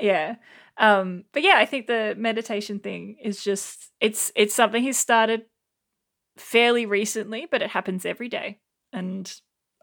yeah. 0.00 0.36
Um, 0.78 1.24
but 1.32 1.42
yeah, 1.42 1.54
I 1.56 1.64
think 1.64 1.86
the 1.86 2.14
meditation 2.18 2.78
thing 2.80 3.16
is 3.22 3.42
just 3.42 3.90
it's 4.00 4.30
it's 4.36 4.54
something 4.54 4.82
he's 4.82 4.98
started 4.98 5.46
fairly 6.36 6.84
recently, 6.86 7.46
but 7.50 7.62
it 7.62 7.70
happens 7.70 8.04
every 8.04 8.28
day. 8.28 8.58
And 8.92 9.32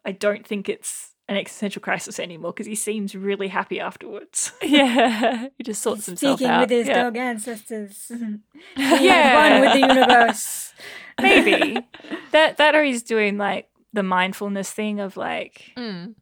I 0.05 0.11
don't 0.11 0.45
think 0.45 0.69
it's 0.69 1.11
an 1.27 1.37
existential 1.37 1.81
crisis 1.81 2.19
anymore 2.19 2.51
because 2.51 2.67
he 2.67 2.75
seems 2.75 3.15
really 3.15 3.47
happy 3.47 3.79
afterwards. 3.79 4.51
yeah. 4.61 5.47
He 5.57 5.63
just 5.63 5.81
sorts 5.81 6.05
himself 6.05 6.37
Speaking 6.39 6.51
out. 6.51 6.61
with 6.61 6.69
his 6.69 6.87
yeah. 6.87 7.03
dog 7.03 7.17
ancestors. 7.17 8.11
Yeah. 8.77 9.59
One 9.59 9.61
with 9.61 9.73
the 9.73 9.93
universe. 9.95 10.73
Maybe. 11.21 11.79
that 12.31 12.57
that 12.57 12.75
or 12.75 12.83
he's 12.83 13.03
doing 13.03 13.37
like 13.37 13.69
the 13.93 14.03
mindfulness 14.03 14.71
thing 14.71 14.99
of 14.99 15.17
like 15.17 15.71
Mm. 15.77 16.15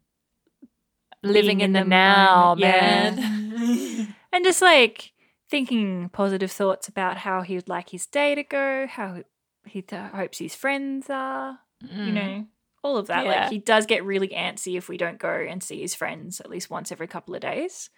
Living 1.23 1.59
in, 1.61 1.65
in 1.65 1.73
the, 1.73 1.79
the 1.81 1.85
now, 1.85 2.55
moment, 2.55 3.19
yeah. 3.19 3.40
and 4.33 4.43
just 4.45 4.61
like 4.61 5.11
thinking 5.49 6.09
positive 6.09 6.51
thoughts 6.51 6.87
about 6.87 7.17
how 7.17 7.41
he 7.41 7.55
would 7.55 7.69
like 7.69 7.89
his 7.89 8.05
day 8.05 8.35
to 8.35 8.43
go, 8.43 8.87
how 8.87 9.23
he 9.65 9.81
th- 9.81 10.11
hopes 10.11 10.39
his 10.39 10.55
friends 10.55 11.07
are, 11.09 11.59
you 11.81 12.11
Mm. 12.11 12.13
know, 12.13 12.47
all 12.83 12.97
of 12.97 13.07
that. 13.07 13.25
Yeah. 13.25 13.41
Like 13.41 13.49
he 13.49 13.57
does 13.59 13.85
get 13.85 14.03
really 14.05 14.29
antsy 14.29 14.77
if 14.77 14.87
we 14.89 14.97
don't 14.97 15.19
go 15.19 15.29
and 15.29 15.61
see 15.61 15.81
his 15.81 15.93
friends 15.93 16.39
at 16.39 16.49
least 16.49 16.69
once 16.69 16.91
every 16.91 17.07
couple 17.07 17.35
of 17.35 17.41
days. 17.41 17.89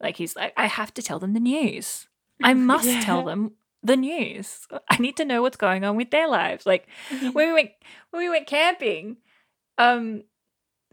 Like 0.00 0.16
he's 0.16 0.34
like, 0.34 0.52
I 0.56 0.66
have 0.66 0.92
to 0.94 1.02
tell 1.02 1.18
them 1.18 1.32
the 1.34 1.40
news. 1.40 2.08
I 2.42 2.54
must 2.72 3.02
tell 3.02 3.24
them 3.24 3.52
the 3.84 3.96
news. 3.96 4.66
I 4.90 4.96
need 4.98 5.16
to 5.18 5.24
know 5.24 5.42
what's 5.42 5.56
going 5.56 5.84
on 5.84 5.96
with 5.96 6.10
their 6.10 6.28
lives. 6.28 6.66
Like 6.66 6.88
when 7.32 7.48
we 7.48 7.52
went 7.52 7.70
when 8.10 8.22
we 8.22 8.28
went 8.30 8.46
camping, 8.46 9.18
um, 9.78 10.24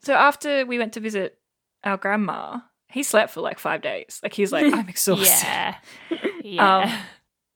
so 0.02 0.14
after 0.14 0.66
we 0.66 0.78
went 0.78 0.94
to 0.94 1.00
visit 1.00 1.40
our 1.84 1.98
grandma, 1.98 2.60
he 2.90 3.04
slept 3.04 3.32
for 3.32 3.42
like 3.42 3.60
five 3.60 3.82
days. 3.82 4.20
Like 4.24 4.34
he's 4.34 4.52
like, 4.52 4.72
I'm 4.74 4.90
exhausted. 4.96 5.28
Yeah. 5.28 5.76
Yeah. 6.44 6.78
Um, 6.84 6.92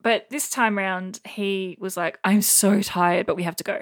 But 0.02 0.30
this 0.30 0.50
time 0.50 0.78
round, 0.78 1.22
he 1.26 1.78
was 1.80 1.96
like, 1.96 2.19
I'm 2.26 2.41
so 2.41 2.82
tired, 2.82 3.26
but 3.26 3.36
we 3.38 3.43
have 3.43 3.56
to 3.56 3.63
go. 3.63 3.80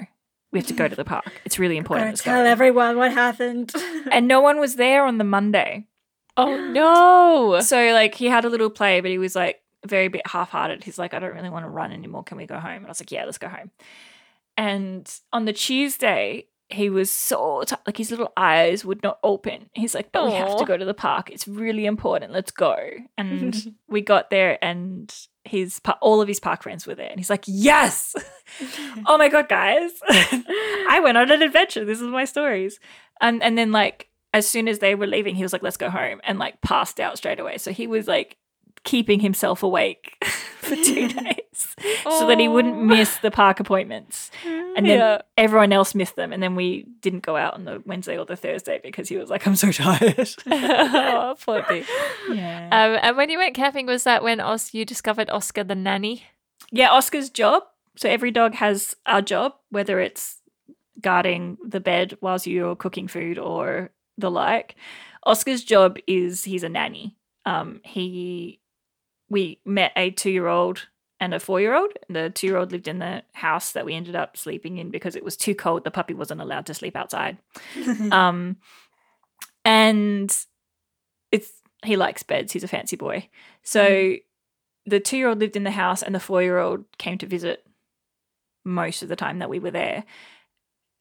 We 0.52 0.60
have 0.60 0.68
to 0.68 0.74
go 0.76 0.88
to 0.88 0.96
the 0.96 1.04
park. 1.04 1.32
It's 1.46 1.58
really 1.58 1.76
important. 1.78 2.08
Gonna 2.08 2.18
tell 2.18 2.44
go. 2.44 2.50
everyone 2.50 2.98
what 2.98 3.12
happened. 3.12 3.74
And 4.12 4.28
no 4.28 4.40
one 4.42 4.60
was 4.60 4.76
there 4.76 5.04
on 5.06 5.18
the 5.18 5.24
Monday. 5.24 5.88
oh 6.38 6.56
no. 6.72 7.60
So 7.62 7.92
like 7.94 8.14
he 8.16 8.28
had 8.28 8.46
a 8.46 8.50
little 8.50 8.70
play, 8.70 9.02
but 9.02 9.10
he 9.12 9.18
was 9.18 9.36
like 9.36 9.62
very 9.86 10.08
bit 10.10 10.26
half-hearted. 10.28 10.84
He's 10.84 11.00
like, 11.00 11.14
I 11.16 11.20
don't 11.20 11.34
really 11.34 11.50
want 11.50 11.66
to 11.66 11.70
run 11.70 11.92
anymore. 11.92 12.24
Can 12.24 12.38
we 12.38 12.46
go 12.46 12.60
home? 12.60 12.78
And 12.78 12.86
I 12.86 12.90
was 12.90 13.02
like, 13.02 13.12
Yeah, 13.12 13.26
let's 13.26 13.38
go 13.40 13.48
home. 13.48 13.72
And 14.58 15.12
on 15.34 15.46
the 15.46 15.54
Tuesday, 15.54 16.46
he 16.72 16.90
was 16.90 17.12
so 17.12 17.64
t- 17.66 17.76
like 17.86 17.98
his 17.98 18.12
little 18.12 18.32
eyes 18.38 18.86
would 18.86 19.04
not 19.04 19.20
open. 19.24 19.70
He's 19.74 19.94
like, 19.94 20.12
But 20.12 20.26
we 20.26 20.34
have 20.34 20.58
to 20.58 20.66
go 20.66 20.78
to 20.78 20.86
the 20.86 20.94
park. 20.94 21.30
It's 21.30 21.48
really 21.48 21.86
important. 21.86 22.32
Let's 22.32 22.52
go. 22.52 22.78
And 23.18 23.76
we 23.90 24.02
got 24.02 24.30
there, 24.30 24.58
and 24.64 25.14
his 25.44 25.80
pa- 25.80 25.98
all 26.02 26.22
of 26.22 26.28
his 26.28 26.40
park 26.40 26.64
friends 26.64 26.86
were 26.86 26.96
there, 26.96 27.10
and 27.10 27.20
he's 27.20 27.30
like, 27.30 27.44
Yes. 27.48 28.16
oh 29.06 29.18
my 29.18 29.30
god, 29.30 29.50
guys! 29.50 29.92
I 30.10 31.00
went 31.04 31.18
on 31.18 31.32
an 31.32 31.42
adventure. 31.42 31.86
This 31.86 32.02
is 32.02 32.08
my 32.08 32.26
stories. 32.26 32.80
And 33.20 33.42
and 33.44 33.58
then 33.58 33.72
like 33.72 34.10
as 34.34 34.48
soon 34.48 34.68
as 34.68 34.80
they 34.80 34.96
were 34.96 35.08
leaving, 35.08 35.36
he 35.36 35.44
was 35.44 35.54
like, 35.54 35.64
"Let's 35.64 35.78
go 35.78 35.90
home," 35.90 36.22
and 36.24 36.40
like 36.40 36.62
passed 36.62 37.00
out 37.00 37.18
straight 37.18 37.40
away. 37.40 37.58
So 37.58 37.72
he 37.72 37.86
was 37.88 38.08
like 38.08 38.38
keeping 38.84 39.20
himself 39.20 39.62
awake 39.62 40.24
for 40.72 40.84
two 40.84 41.08
days 41.24 41.76
so 42.04 42.28
that 42.28 42.40
he 42.40 42.48
wouldn't 42.48 42.76
Oh. 42.76 42.84
miss 42.84 43.18
the 43.18 43.30
park 43.32 43.60
appointments. 43.60 44.32
And 44.46 44.86
then 44.86 45.00
Yeah. 45.00 45.22
everyone 45.38 45.74
else 45.74 45.94
missed 45.94 46.16
them, 46.16 46.32
and 46.34 46.42
then 46.42 46.56
we 46.56 46.86
didn't 47.02 47.24
go 47.24 47.36
out 47.36 47.54
on 47.56 47.66
the 47.66 47.82
Wednesday 47.86 48.18
or 48.18 48.26
the 48.26 48.36
Thursday 48.38 48.80
because 48.84 49.10
he 49.10 49.18
was 49.18 49.30
like, 49.30 49.46
"I'm 49.46 49.56
so 49.56 49.72
tired." 49.72 50.30
oh, 50.52 51.36
poor 51.44 51.64
thing. 51.64 51.84
yeah. 52.32 52.70
Um, 52.72 53.00
and 53.02 53.18
when 53.18 53.30
you 53.30 53.38
went 53.38 53.56
camping, 53.56 53.86
was 53.86 54.04
that 54.06 54.24
when 54.24 54.40
Os- 54.40 54.74
you 54.74 54.86
discovered 54.86 55.30
Oscar 55.30 55.64
the 55.64 55.76
nanny? 55.76 56.24
Yeah, 56.72 56.92
Oscar's 56.92 57.30
job. 57.30 57.64
So 57.98 58.08
every 58.10 58.32
dog 58.32 58.56
has 58.56 58.96
a 59.06 59.22
job, 59.22 59.56
whether 59.70 60.00
it's 60.00 60.38
guarding 61.02 61.58
the 61.68 61.80
bed 61.82 62.18
whilst 62.22 62.48
you're 62.48 62.76
cooking 62.78 63.08
food 63.10 63.38
or 63.38 63.92
the 64.18 64.32
like. 64.32 64.76
Oscar's 65.26 65.64
job 65.64 65.98
is 66.08 66.46
he's 66.46 66.64
a 66.64 66.70
nanny. 66.70 67.18
Um, 67.46 67.82
he 67.84 68.61
we 69.32 69.60
met 69.64 69.94
a 69.96 70.12
two 70.12 70.30
year 70.30 70.48
old 70.48 70.88
and 71.22 71.34
a 71.34 71.40
four 71.40 71.62
year 71.62 71.74
old. 71.74 71.94
The 72.10 72.30
two 72.30 72.48
year 72.48 72.58
old 72.58 72.74
lived 72.74 72.90
in 72.90 73.00
the 73.00 73.24
house 73.32 73.72
that 73.72 73.86
we 73.86 73.96
ended 73.96 74.14
up 74.16 74.36
sleeping 74.36 74.78
in 74.78 74.92
because 74.92 75.16
it 75.16 75.24
was 75.24 75.38
too 75.38 75.56
cold. 75.56 75.86
The 75.86 75.90
puppy 75.92 76.14
wasn't 76.14 76.42
allowed 76.42 76.66
to 76.66 76.74
sleep 76.74 76.96
outside. 76.98 77.38
Um, 78.12 78.58
and 79.64 80.36
it's 81.32 81.52
he 81.86 81.96
likes 81.96 82.24
beds. 82.24 82.52
He's 82.52 82.64
a 82.64 82.68
fancy 82.68 82.98
boy. 82.98 83.30
So 83.64 84.16
the 84.86 85.00
two 85.00 85.18
year 85.18 85.30
old 85.30 85.40
lived 85.40 85.56
in 85.56 85.64
the 85.64 85.72
house, 85.72 86.04
and 86.04 86.14
the 86.14 86.20
four 86.20 86.44
year 86.44 86.58
old 86.58 86.86
came 86.98 87.18
to 87.20 87.26
visit 87.26 87.66
most 88.66 89.02
of 89.02 89.08
the 89.08 89.16
time 89.16 89.40
that 89.40 89.50
we 89.50 89.60
were 89.60 89.72
there. 89.72 90.04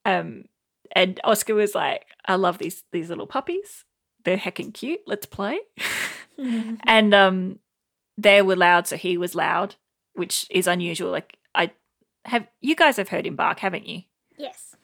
Um, 0.04 0.44
and 0.92 1.18
Oscar 1.24 1.54
was 1.54 1.74
like, 1.74 2.06
"I 2.26 2.36
love 2.36 2.58
these 2.58 2.84
these 2.92 3.08
little 3.08 3.26
puppies. 3.26 3.84
They're 4.24 4.36
heckin' 4.36 4.72
cute. 4.72 5.00
Let's 5.06 5.26
play." 5.26 5.58
and 6.38 7.14
um, 7.14 7.58
they 8.22 8.42
were 8.42 8.56
loud, 8.56 8.86
so 8.86 8.96
he 8.96 9.16
was 9.16 9.34
loud, 9.34 9.76
which 10.14 10.46
is 10.50 10.66
unusual. 10.66 11.10
Like 11.10 11.36
I 11.54 11.70
have, 12.24 12.46
you 12.60 12.74
guys 12.76 12.96
have 12.96 13.08
heard 13.08 13.26
him 13.26 13.36
bark, 13.36 13.60
haven't 13.60 13.86
you? 13.86 14.02
yes. 14.36 14.74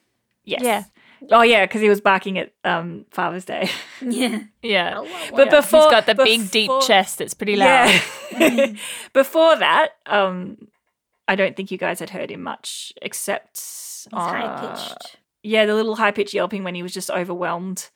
Yes. 0.44 0.62
Yeah. 0.62 0.84
Oh 1.32 1.42
yeah, 1.42 1.64
because 1.64 1.80
he 1.80 1.88
was 1.88 2.00
barking 2.00 2.38
at 2.38 2.52
um 2.62 3.04
Father's 3.10 3.44
Day. 3.44 3.68
Yeah. 4.00 4.44
Yeah. 4.62 5.02
But 5.34 5.50
before 5.50 5.82
he's 5.82 5.90
got 5.90 6.06
the 6.06 6.14
big 6.14 6.50
deep 6.52 6.70
chest. 6.86 7.20
It's 7.20 7.34
pretty 7.34 7.56
loud. 7.56 8.00
Yeah. 8.38 8.74
Before 9.12 9.56
that, 9.56 9.88
um, 10.06 10.68
I 11.26 11.34
don't 11.34 11.56
think 11.56 11.70
you 11.72 11.78
guys 11.78 11.98
had 11.98 12.10
heard 12.10 12.30
him 12.30 12.42
much, 12.42 12.92
except 13.02 13.54
It's 13.56 14.06
uh, 14.12 14.18
high 14.20 14.60
pitched. 14.60 15.16
Yeah, 15.42 15.64
the 15.66 15.74
little 15.74 15.96
high 15.96 16.10
pitched 16.12 16.34
yelping 16.34 16.62
when 16.62 16.74
he 16.76 16.82
was 16.82 16.92
just 16.94 17.10
overwhelmed, 17.10 17.88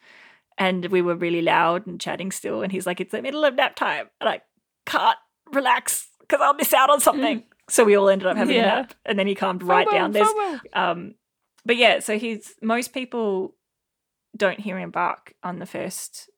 and 0.59 0.87
we 0.87 1.03
were 1.03 1.15
really 1.15 1.43
loud 1.43 1.87
and 1.87 2.01
chatting 2.01 2.33
still. 2.33 2.63
And 2.63 2.73
he's 2.73 2.87
like, 2.87 3.01
"It's 3.01 3.13
the 3.13 3.23
middle 3.23 3.45
of 3.45 3.55
nap 3.55 3.77
time, 3.77 4.09
and 4.21 4.29
I 4.29 4.41
can't 4.87 5.19
relax 5.55 6.09
because 6.21 6.41
I'll 6.43 6.55
miss 6.55 6.73
out 6.73 6.91
on 6.91 7.01
something." 7.01 7.45
so 7.69 7.85
we 7.85 7.95
all 7.97 8.09
ended 8.09 8.27
up 8.27 8.37
having 8.37 8.57
Yeah. 8.57 8.63
a 8.63 8.67
nap, 8.83 8.95
and 9.05 9.19
then 9.19 9.27
he 9.27 9.35
calmed 9.35 9.63
right 9.63 9.87
FOMO, 9.87 9.93
down. 9.93 10.13
There's 10.13 10.29
FOMO. 10.29 10.61
um, 10.73 11.15
but 11.65 11.77
yeah, 11.77 12.01
so 12.01 12.19
he's 12.19 12.55
most 12.63 12.93
people 12.93 13.55
don't 14.37 14.61
hear 14.61 14.79
him 14.79 14.91
bark 14.91 15.35
on 15.43 15.59
the 15.59 15.67
first 15.67 16.31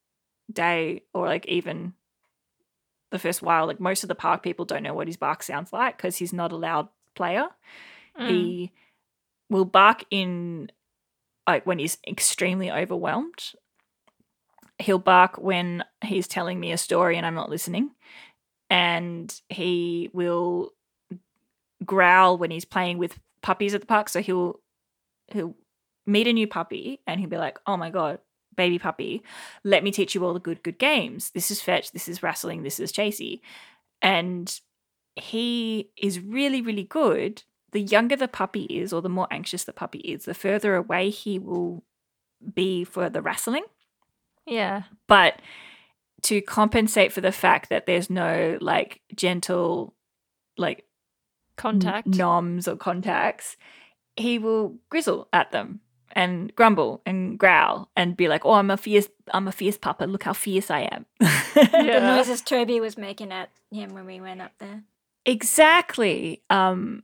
day 0.52 1.02
or 1.14 1.26
like 1.26 1.46
even 1.46 1.94
the 3.10 3.18
first 3.18 3.42
while. 3.42 3.66
Like 3.66 3.80
most 3.80 4.02
of 4.02 4.08
the 4.08 4.14
park 4.14 4.42
people 4.42 4.64
don't 4.64 4.82
know 4.82 4.94
what 4.94 5.06
his 5.06 5.16
bark 5.16 5.42
sounds 5.42 5.72
like 5.72 5.96
because 5.96 6.16
he's 6.16 6.32
not 6.32 6.52
a 6.52 6.56
loud 6.56 6.88
player. 7.14 7.46
Mm. 8.18 8.28
He 8.28 8.72
will 9.48 9.64
bark 9.64 10.04
in 10.10 10.70
like 11.46 11.66
when 11.66 11.78
he's 11.78 11.98
extremely 12.06 12.70
overwhelmed. 12.70 13.52
He'll 14.78 14.98
bark 14.98 15.36
when 15.38 15.84
he's 16.02 16.26
telling 16.26 16.58
me 16.58 16.72
a 16.72 16.78
story 16.78 17.16
and 17.16 17.24
I'm 17.26 17.34
not 17.34 17.50
listening. 17.50 17.90
And 18.72 19.40
he 19.50 20.08
will 20.14 20.72
growl 21.84 22.38
when 22.38 22.50
he's 22.50 22.64
playing 22.64 22.96
with 22.96 23.18
puppies 23.42 23.74
at 23.74 23.82
the 23.82 23.86
park. 23.86 24.08
So 24.08 24.22
he'll 24.22 24.60
he'll 25.28 25.54
meet 26.06 26.26
a 26.26 26.32
new 26.32 26.46
puppy 26.46 27.00
and 27.06 27.20
he'll 27.20 27.28
be 27.28 27.36
like, 27.36 27.58
"Oh 27.66 27.76
my 27.76 27.90
god, 27.90 28.18
baby 28.56 28.78
puppy, 28.78 29.22
let 29.62 29.84
me 29.84 29.90
teach 29.90 30.14
you 30.14 30.24
all 30.24 30.32
the 30.32 30.40
good 30.40 30.62
good 30.62 30.78
games. 30.78 31.30
This 31.32 31.50
is 31.50 31.60
fetch, 31.60 31.92
this 31.92 32.08
is 32.08 32.22
wrestling, 32.22 32.62
this 32.62 32.80
is 32.80 32.92
chasey." 32.92 33.40
And 34.00 34.58
he 35.16 35.90
is 35.96 36.18
really 36.18 36.62
really 36.62 36.84
good. 36.84 37.42
The 37.72 37.80
younger 37.80 38.16
the 38.16 38.28
puppy 38.28 38.64
is 38.64 38.92
or 38.92 39.02
the 39.02 39.08
more 39.08 39.28
anxious 39.30 39.64
the 39.64 39.72
puppy 39.72 39.98
is, 39.98 40.24
the 40.24 40.34
further 40.34 40.76
away 40.76 41.10
he 41.10 41.38
will 41.38 41.84
be 42.54 42.84
for 42.84 43.10
the 43.10 43.22
wrestling. 43.22 43.64
Yeah. 44.46 44.84
But 45.06 45.40
to 46.22 46.40
compensate 46.40 47.12
for 47.12 47.20
the 47.20 47.32
fact 47.32 47.68
that 47.70 47.86
there's 47.86 48.08
no 48.10 48.58
like 48.60 49.00
gentle 49.14 49.94
like 50.56 50.84
Contact. 51.56 52.06
n- 52.06 52.12
noms 52.16 52.66
or 52.68 52.76
contacts, 52.76 53.56
he 54.16 54.38
will 54.38 54.78
grizzle 54.90 55.28
at 55.32 55.50
them 55.52 55.80
and 56.14 56.54
grumble 56.54 57.02
and 57.06 57.38
growl 57.38 57.90
and 57.96 58.16
be 58.16 58.28
like, 58.28 58.44
"Oh, 58.44 58.52
I'm 58.52 58.70
a 58.70 58.76
fierce, 58.76 59.08
I'm 59.32 59.48
a 59.48 59.52
fierce 59.52 59.78
papa. 59.78 60.04
Look 60.04 60.22
how 60.24 60.32
fierce 60.32 60.70
I 60.70 60.80
am." 60.82 61.06
The 61.54 62.00
noises 62.00 62.40
Toby 62.42 62.80
was 62.80 62.96
making 62.98 63.32
at 63.32 63.50
him 63.70 63.94
when 63.94 64.06
we 64.06 64.20
went 64.20 64.40
up 64.42 64.52
there. 64.58 64.82
exactly. 65.26 66.42
Um, 66.50 67.02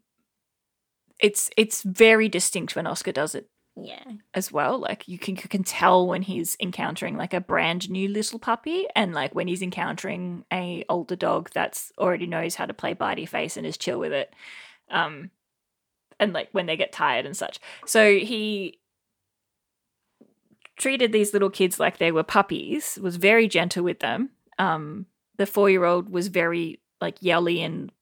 it's 1.21 1.51
it's 1.57 1.83
very 1.83 2.29
distinct 2.29 2.77
when 2.77 2.87
Oscar 2.87 3.13
does 3.13 3.35
it 3.35 3.49
Yeah. 3.81 4.05
as 4.35 4.51
well. 4.51 4.79
Like 4.79 5.07
you 5.09 5.19
can 5.19 5.37
you 5.37 5.49
can 5.49 5.63
tell 5.63 6.07
when 6.07 6.23
he's 6.23 6.57
encountering 6.61 7.17
like 7.17 7.35
a 7.35 7.41
brand 7.41 7.89
new 7.91 8.09
little 8.09 8.39
puppy, 8.39 8.87
and 8.95 9.15
like 9.15 9.35
when 9.35 9.49
he's 9.49 9.63
encountering 9.63 10.45
a 10.53 10.85
older 10.89 11.17
dog 11.17 11.51
that's 11.55 11.93
already 11.99 12.27
knows 12.27 12.55
how 12.55 12.67
to 12.67 12.75
play 12.75 12.95
bitey 12.95 13.29
face 13.29 13.57
and 13.57 13.67
is 13.67 13.77
chill 13.77 13.99
with 13.99 14.13
it. 14.13 14.35
Um, 14.91 15.31
and 16.19 16.33
like 16.33 16.49
when 16.53 16.67
they 16.67 16.77
get 16.77 16.93
tired 16.93 17.27
and 17.27 17.37
such. 17.37 17.59
So 17.87 18.17
he 18.19 18.81
treated 20.77 21.13
these 21.13 21.33
little 21.33 21.51
kids 21.51 21.79
like 21.79 21.99
they 21.99 22.13
were 22.13 22.23
puppies. 22.23 22.99
Was 23.01 23.17
very 23.17 23.49
gentle 23.49 23.85
with 23.85 24.01
them. 24.01 24.31
Um, 24.59 25.07
the 25.37 25.47
four 25.47 25.71
year 25.71 25.85
old 25.85 26.11
was 26.11 26.29
very 26.29 26.81
like 27.01 27.17
yelly 27.21 27.63
and 27.63 27.93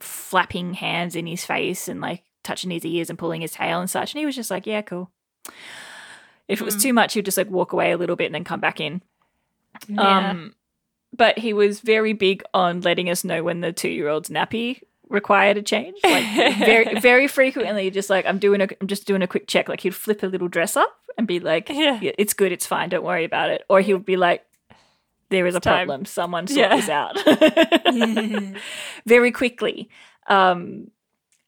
flapping 0.00 0.74
hands 0.74 1.16
in 1.16 1.26
his 1.26 1.44
face 1.44 1.88
and 1.88 2.00
like 2.00 2.24
touching 2.44 2.70
his 2.70 2.84
ears 2.84 3.10
and 3.10 3.18
pulling 3.18 3.40
his 3.40 3.52
tail 3.52 3.80
and 3.80 3.90
such. 3.90 4.12
And 4.12 4.20
he 4.20 4.26
was 4.26 4.36
just 4.36 4.50
like, 4.50 4.66
yeah, 4.66 4.82
cool. 4.82 5.10
If 6.46 6.60
it 6.60 6.64
was 6.64 6.76
Mm. 6.76 6.82
too 6.82 6.92
much, 6.92 7.14
he'd 7.14 7.24
just 7.24 7.38
like 7.38 7.50
walk 7.50 7.72
away 7.72 7.90
a 7.90 7.96
little 7.96 8.16
bit 8.16 8.26
and 8.26 8.34
then 8.34 8.44
come 8.44 8.60
back 8.60 8.78
in. 8.80 9.02
Yeah. 9.88 10.30
Um, 10.30 10.54
but 11.16 11.38
he 11.38 11.52
was 11.52 11.80
very 11.80 12.12
big 12.12 12.42
on 12.52 12.80
letting 12.82 13.08
us 13.10 13.24
know 13.24 13.42
when 13.42 13.60
the 13.60 13.72
two 13.72 13.88
year 13.88 14.08
old's 14.08 14.28
nappy 14.28 14.82
required 15.08 15.56
a 15.56 15.62
change. 15.62 15.96
Like 16.04 16.24
very, 16.58 16.94
very 17.00 17.28
frequently, 17.28 17.90
just 17.90 18.10
like 18.10 18.26
I'm 18.26 18.38
doing 18.38 18.60
a, 18.60 18.68
I'm 18.80 18.86
just 18.88 19.06
doing 19.06 19.22
a 19.22 19.26
quick 19.26 19.46
check. 19.48 19.68
Like 19.68 19.80
he'd 19.80 19.94
flip 19.94 20.22
a 20.22 20.26
little 20.26 20.48
dress 20.48 20.76
up 20.76 20.92
and 21.16 21.26
be 21.26 21.40
like, 21.40 21.68
Yeah. 21.70 21.98
"Yeah, 22.00 22.12
it's 22.18 22.34
good, 22.34 22.52
it's 22.52 22.66
fine, 22.66 22.88
don't 22.88 23.04
worry 23.04 23.24
about 23.24 23.50
it." 23.50 23.64
Or 23.68 23.80
he 23.80 23.92
would 23.94 24.04
be 24.04 24.16
like, 24.16 24.44
"There 25.30 25.46
is 25.46 25.54
a 25.54 25.60
time. 25.60 25.86
problem. 25.86 26.04
Someone 26.04 26.46
sort 26.46 26.58
Yeah. 26.58 26.76
this 26.76 26.88
out." 26.88 27.16
very 29.06 29.30
quickly. 29.32 29.88
Um, 30.26 30.90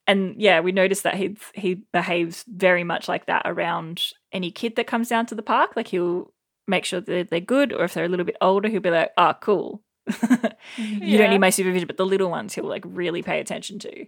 and 0.06 0.34
yeah, 0.40 0.60
we 0.60 0.72
noticed 0.72 1.02
that 1.04 1.14
he 1.16 1.36
he 1.54 1.74
behaves 1.92 2.44
very 2.48 2.84
much 2.84 3.08
like 3.08 3.26
that 3.26 3.42
around 3.44 4.12
any 4.32 4.50
kid 4.50 4.76
that 4.76 4.86
comes 4.86 5.08
down 5.08 5.26
to 5.26 5.34
the 5.34 5.42
park. 5.42 5.72
Like 5.76 5.88
he'll 5.88 6.32
make 6.68 6.84
sure 6.84 7.00
that 7.00 7.30
they're 7.30 7.40
good, 7.40 7.72
or 7.72 7.84
if 7.84 7.94
they're 7.94 8.04
a 8.04 8.08
little 8.08 8.26
bit 8.26 8.36
older, 8.40 8.68
he'll 8.68 8.80
be 8.80 8.90
like, 8.90 9.12
"Ah, 9.16 9.32
cool." 9.34 9.82
you 10.08 10.88
Yeah. 11.00 11.18
don't 11.18 11.30
need 11.30 11.38
my 11.40 11.50
supervision, 11.50 11.86
but 11.86 11.96
the 11.96 12.06
little 12.06 12.30
ones 12.30 12.54
he'll 12.54 12.64
like 12.68 12.84
really 12.86 13.22
pay 13.22 13.40
attention 13.40 13.78
to, 13.80 14.06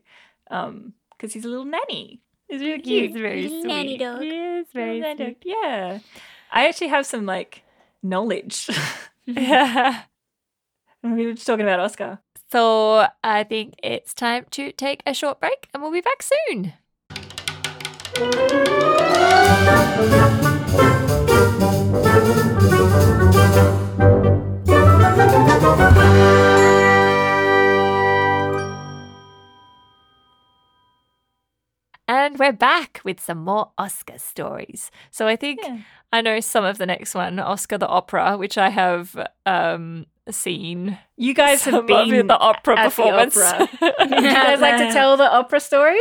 um, 0.50 0.92
because 1.10 1.32
he's 1.32 1.44
a 1.44 1.48
little 1.48 1.64
nanny. 1.64 2.20
He's 2.48 2.60
really 2.60 2.80
cute. 2.80 3.10
He's 3.10 3.20
very 3.20 3.42
Little 3.42 3.60
sweet. 3.62 3.68
nanny 3.68 3.98
dog. 3.98 4.22
He 4.22 4.28
is 4.30 4.66
very 4.72 5.00
nanny 5.00 5.16
sweet. 5.16 5.40
dog. 5.40 5.52
Yeah, 5.62 5.98
I 6.52 6.68
actually 6.68 6.88
have 6.88 7.06
some 7.06 7.26
like 7.26 7.62
knowledge. 8.02 8.68
Yeah. 9.26 10.02
we 11.02 11.26
were 11.26 11.32
just 11.34 11.46
talking 11.46 11.64
about 11.64 11.80
Oscar. 11.80 12.20
So 12.50 13.06
I 13.22 13.44
think 13.44 13.74
it's 13.82 14.14
time 14.14 14.46
to 14.52 14.72
take 14.72 15.02
a 15.06 15.12
short 15.12 15.40
break 15.40 15.68
and 15.74 15.82
we'll 15.82 15.92
be 15.92 16.00
back 16.00 16.22
soon. 16.22 16.72
And 32.28 32.38
we're 32.38 32.52
back 32.52 33.00
with 33.04 33.20
some 33.20 33.38
more 33.38 33.70
Oscar 33.78 34.18
stories. 34.18 34.90
So 35.10 35.26
I 35.26 35.34
think 35.36 35.60
Yeah. 35.62 35.78
I 36.12 36.20
know 36.20 36.40
some 36.40 36.62
of 36.64 36.76
the 36.76 36.84
next 36.84 37.14
one, 37.14 37.38
Oscar 37.38 37.78
the 37.78 37.88
Opera, 37.88 38.36
which 38.36 38.58
I 38.58 38.68
have 38.68 39.16
um, 39.46 40.04
seen. 40.30 40.98
You 41.16 41.32
guys 41.32 41.62
some 41.62 41.72
have 41.72 41.86
been 41.86 42.26
the 42.26 42.38
opera 42.38 42.78
at 42.78 42.84
the 42.84 42.90
performance. 42.90 43.36
opera. 43.38 43.68
Would 44.00 44.10
you 44.10 44.30
guys 44.30 44.60
like 44.60 44.76
to 44.76 44.92
tell 44.92 45.16
the 45.16 45.30
opera 45.32 45.58
story? 45.60 45.98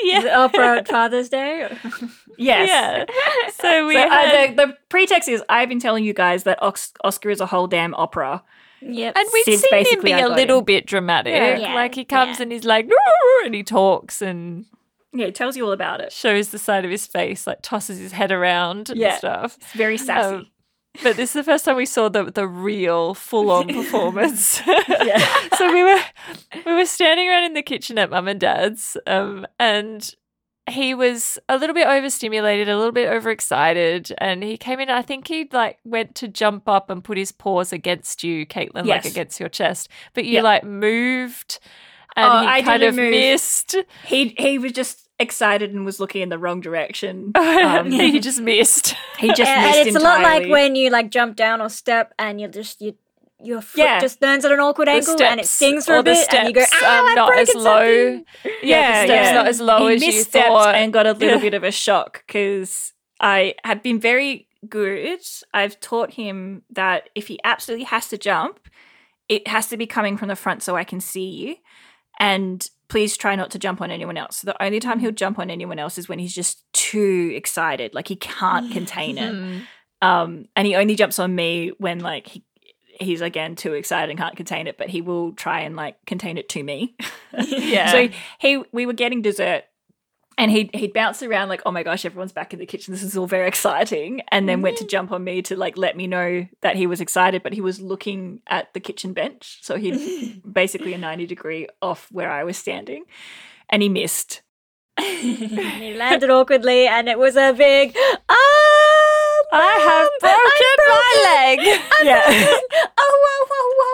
yeah. 0.00 0.20
The 0.20 0.34
opera 0.36 0.78
on 0.78 0.84
Father's 0.84 1.28
Day. 1.28 1.68
Yes. 2.36 2.68
Yeah. 2.68 3.04
So 3.52 3.86
we 3.86 3.94
So, 3.94 4.00
uh, 4.00 4.08
had, 4.10 4.56
the, 4.56 4.66
the 4.66 4.76
pretext 4.88 5.28
is 5.28 5.40
I've 5.48 5.68
been 5.68 5.78
telling 5.78 6.02
you 6.04 6.12
guys 6.12 6.42
that 6.42 6.60
Ox- 6.60 6.92
Oscar 7.04 7.30
is 7.30 7.40
a 7.40 7.46
whole 7.46 7.68
damn 7.68 7.94
opera. 7.94 8.42
yep. 8.80 9.16
and 9.16 9.28
we've 9.32 9.44
Since 9.44 9.60
seen 9.60 9.70
him 9.72 9.84
basically 9.84 10.10
be 10.10 10.14
I 10.14 10.18
a 10.18 10.28
got 10.28 10.36
little 10.36 10.58
him. 10.58 10.64
bit 10.64 10.84
dramatic. 10.86 11.32
Yeah. 11.32 11.58
Yeah, 11.58 11.74
Like 11.76 11.94
he 11.94 12.04
comes 12.04 12.38
yeah. 12.38 12.42
and 12.42 12.50
he's 12.52 12.64
like, 12.64 12.88
and 13.44 13.54
he 13.54 13.62
talks 13.62 14.20
and 14.20 14.64
Yeah, 15.14 15.26
it 15.26 15.34
tells 15.34 15.56
you 15.56 15.64
all 15.64 15.72
about 15.72 16.00
it. 16.00 16.12
shows 16.12 16.48
the 16.48 16.58
side 16.58 16.84
of 16.84 16.90
his 16.90 17.06
face, 17.06 17.46
like 17.46 17.60
tosses 17.62 17.98
his 17.98 18.12
head 18.12 18.32
around 18.32 18.90
and 18.90 18.98
Yeah. 18.98 19.16
stuff. 19.16 19.56
It's 19.60 19.72
very 19.72 19.96
sassy. 19.96 20.34
Um, 20.36 20.46
but 21.02 21.16
this 21.16 21.30
is 21.30 21.34
the 21.34 21.42
first 21.44 21.64
time 21.64 21.76
we 21.76 21.86
saw 21.86 22.08
the 22.08 22.24
the 22.24 22.46
real 22.46 23.14
full 23.14 23.50
on 23.50 23.66
performance. 23.74 24.60
Yeah. 24.66 25.24
so 25.56 25.72
we 25.72 25.82
were 25.82 26.00
we 26.66 26.72
were 26.72 26.84
standing 26.86 27.28
around 27.28 27.44
in 27.44 27.54
the 27.54 27.62
kitchen 27.62 27.98
at 27.98 28.10
mum 28.10 28.28
and 28.28 28.38
dad's, 28.40 28.96
um, 29.06 29.46
and 29.58 30.14
he 30.70 30.94
was 30.94 31.38
a 31.48 31.58
little 31.58 31.74
bit 31.74 31.86
overstimulated, 31.86 32.68
a 32.68 32.76
little 32.76 32.92
bit 32.92 33.08
overexcited, 33.08 34.14
and 34.18 34.42
he 34.42 34.56
came 34.56 34.80
in. 34.80 34.88
I 34.88 35.02
think 35.02 35.28
he 35.28 35.48
like 35.52 35.78
went 35.84 36.14
to 36.16 36.28
jump 36.28 36.68
up 36.68 36.90
and 36.90 37.02
put 37.04 37.18
his 37.18 37.32
paws 37.32 37.72
against 37.72 38.22
you, 38.24 38.46
Caitlin, 38.46 38.86
like 38.86 39.04
against 39.04 39.40
your 39.40 39.48
chest, 39.48 39.88
but 40.14 40.24
you 40.24 40.34
Yeah. 40.34 40.42
like 40.42 40.64
moved, 40.64 41.58
and 42.16 42.24
Oh, 42.32 42.40
he 42.42 42.46
I 42.46 42.62
kind 42.62 42.82
of 42.82 42.94
move. 42.94 43.10
missed. 43.10 43.76
he 44.06 44.34
he 44.38 44.58
was 44.58 44.72
just 44.72 45.03
excited 45.18 45.72
and 45.72 45.84
was 45.84 46.00
looking 46.00 46.22
in 46.22 46.28
the 46.28 46.38
wrong 46.38 46.60
direction. 46.60 47.32
Um, 47.64 47.90
he 47.90 48.20
just 48.20 48.40
missed. 48.40 48.94
he 49.18 49.28
just 49.28 49.50
and, 49.50 49.62
missed 49.66 49.78
and 49.78 49.88
it's 49.88 49.96
a 49.96 50.00
lot 50.00 50.22
like 50.22 50.48
when 50.48 50.76
you 50.76 50.90
like 50.90 51.10
jump 51.10 51.36
down 51.36 51.60
or 51.60 51.68
step 51.68 52.12
and 52.18 52.40
you 52.40 52.48
just 52.48 52.80
you 52.80 52.94
your 53.42 53.60
foot 53.60 53.80
Yeah. 53.80 54.00
just 54.00 54.22
lands 54.22 54.44
at 54.44 54.52
an 54.52 54.60
awkward 54.60 54.88
The 54.88 54.92
angle 54.92 55.22
and 55.22 55.40
it 55.40 55.46
stings 55.46 55.86
for 55.86 55.96
a 55.96 56.02
bit 56.02 56.32
and 56.32 56.48
you 56.48 56.54
go, 56.54 56.64
ah, 56.72 57.06
I've 57.08 57.16
not 57.16 57.38
as 57.38 57.54
low. 57.54 57.62
something." 57.62 58.24
Yeah, 58.62 59.02
the 59.02 59.06
steps 59.06 59.34
not 59.34 59.46
as 59.46 59.60
low 59.60 59.88
he 59.88 59.94
as 59.96 60.02
you 60.02 60.24
thought. 60.24 60.74
and 60.74 60.92
got 60.92 61.06
a 61.06 61.12
little 61.12 61.40
bit 61.46 61.54
of 61.54 61.62
a 61.64 61.70
shock 61.70 62.24
because 62.26 62.92
I 63.20 63.54
have 63.64 63.82
been 63.82 64.00
very 64.00 64.48
good. 64.68 65.20
I've 65.52 65.78
taught 65.80 66.12
him 66.12 66.62
that 66.70 67.08
if 67.14 67.26
he 67.28 67.38
absolutely 67.44 67.84
has 67.84 68.08
to 68.08 68.18
jump, 68.18 68.60
it 69.28 69.46
has 69.48 69.68
to 69.68 69.76
be 69.76 69.86
coming 69.86 70.16
from 70.16 70.28
the 70.28 70.36
front 70.36 70.62
so 70.62 70.76
I 70.76 70.84
can 70.84 71.00
see 71.00 71.28
you. 71.28 71.56
And 72.18 72.68
please 72.88 73.16
try 73.16 73.34
not 73.34 73.50
to 73.50 73.58
jump 73.58 73.80
on 73.80 73.90
anyone 73.90 74.16
else. 74.16 74.38
So 74.38 74.46
the 74.46 74.62
only 74.62 74.80
time 74.80 75.00
he'll 75.00 75.10
jump 75.10 75.38
on 75.38 75.50
anyone 75.50 75.78
else 75.78 75.98
is 75.98 76.08
when 76.08 76.18
he's 76.18 76.34
just 76.34 76.64
too 76.72 77.32
excited, 77.34 77.94
like 77.94 78.08
he 78.08 78.16
can't 78.16 78.72
contain 78.72 79.18
it. 79.18 79.32
Hmm. 79.32 79.58
Um, 80.02 80.44
and 80.54 80.66
he 80.66 80.76
only 80.76 80.94
jumps 80.94 81.18
on 81.18 81.34
me 81.34 81.72
when 81.78 82.00
like 82.00 82.26
he, 82.28 82.44
he's 83.00 83.20
again 83.20 83.56
too 83.56 83.72
excited 83.72 84.10
and 84.10 84.18
can't 84.18 84.36
contain 84.36 84.66
it, 84.66 84.76
but 84.76 84.88
he 84.88 85.00
will 85.00 85.32
try 85.32 85.60
and 85.60 85.76
like 85.76 85.96
contain 86.06 86.38
it 86.38 86.48
to 86.50 86.62
me. 86.62 86.96
Yeah. 87.36 87.90
So 87.90 88.08
he 88.38 88.62
we 88.70 88.86
were 88.86 88.92
getting 88.92 89.20
dessert 89.20 89.64
and 90.36 90.50
he'd 90.50 90.74
he'd 90.74 90.92
bounce 90.92 91.22
around 91.22 91.48
like, 91.48 91.62
oh 91.64 91.70
my 91.70 91.82
gosh, 91.82 92.04
everyone's 92.04 92.32
back 92.32 92.52
in 92.52 92.58
the 92.58 92.66
kitchen. 92.66 92.92
This 92.92 93.02
is 93.02 93.16
all 93.16 93.26
very 93.26 93.46
exciting. 93.48 94.22
And 94.28 94.48
then 94.48 94.62
went 94.62 94.78
to 94.78 94.86
jump 94.86 95.12
on 95.12 95.22
me 95.24 95.42
to 95.42 95.56
like 95.56 95.76
let 95.76 95.96
me 95.96 96.06
know 96.06 96.46
that 96.60 96.76
he 96.76 96.86
was 96.86 97.00
excited, 97.00 97.42
but 97.42 97.52
he 97.52 97.60
was 97.60 97.80
looking 97.80 98.40
at 98.46 98.72
the 98.74 98.80
kitchen 98.80 99.12
bench. 99.12 99.58
So 99.62 99.76
he 99.76 100.40
basically 100.52 100.92
a 100.92 100.98
90 100.98 101.26
degree 101.26 101.68
off 101.80 102.08
where 102.10 102.30
I 102.30 102.44
was 102.44 102.56
standing. 102.56 103.04
And 103.70 103.82
he 103.82 103.88
missed. 103.88 104.42
He 105.00 105.94
landed 105.94 106.30
awkwardly 106.30 106.86
and 106.86 107.08
it 107.08 107.18
was 107.18 107.36
a 107.36 107.52
big 107.52 107.96
ah 108.28 108.34
I 109.52 109.72
have 109.88 110.10
broken 110.20 110.76
my 110.88 111.12
leg. 111.30 111.80
Yeah. 112.04 112.22
oh 112.26 113.14
whoa 113.24 113.40
whoa 113.50 113.68
whoa 113.78 113.93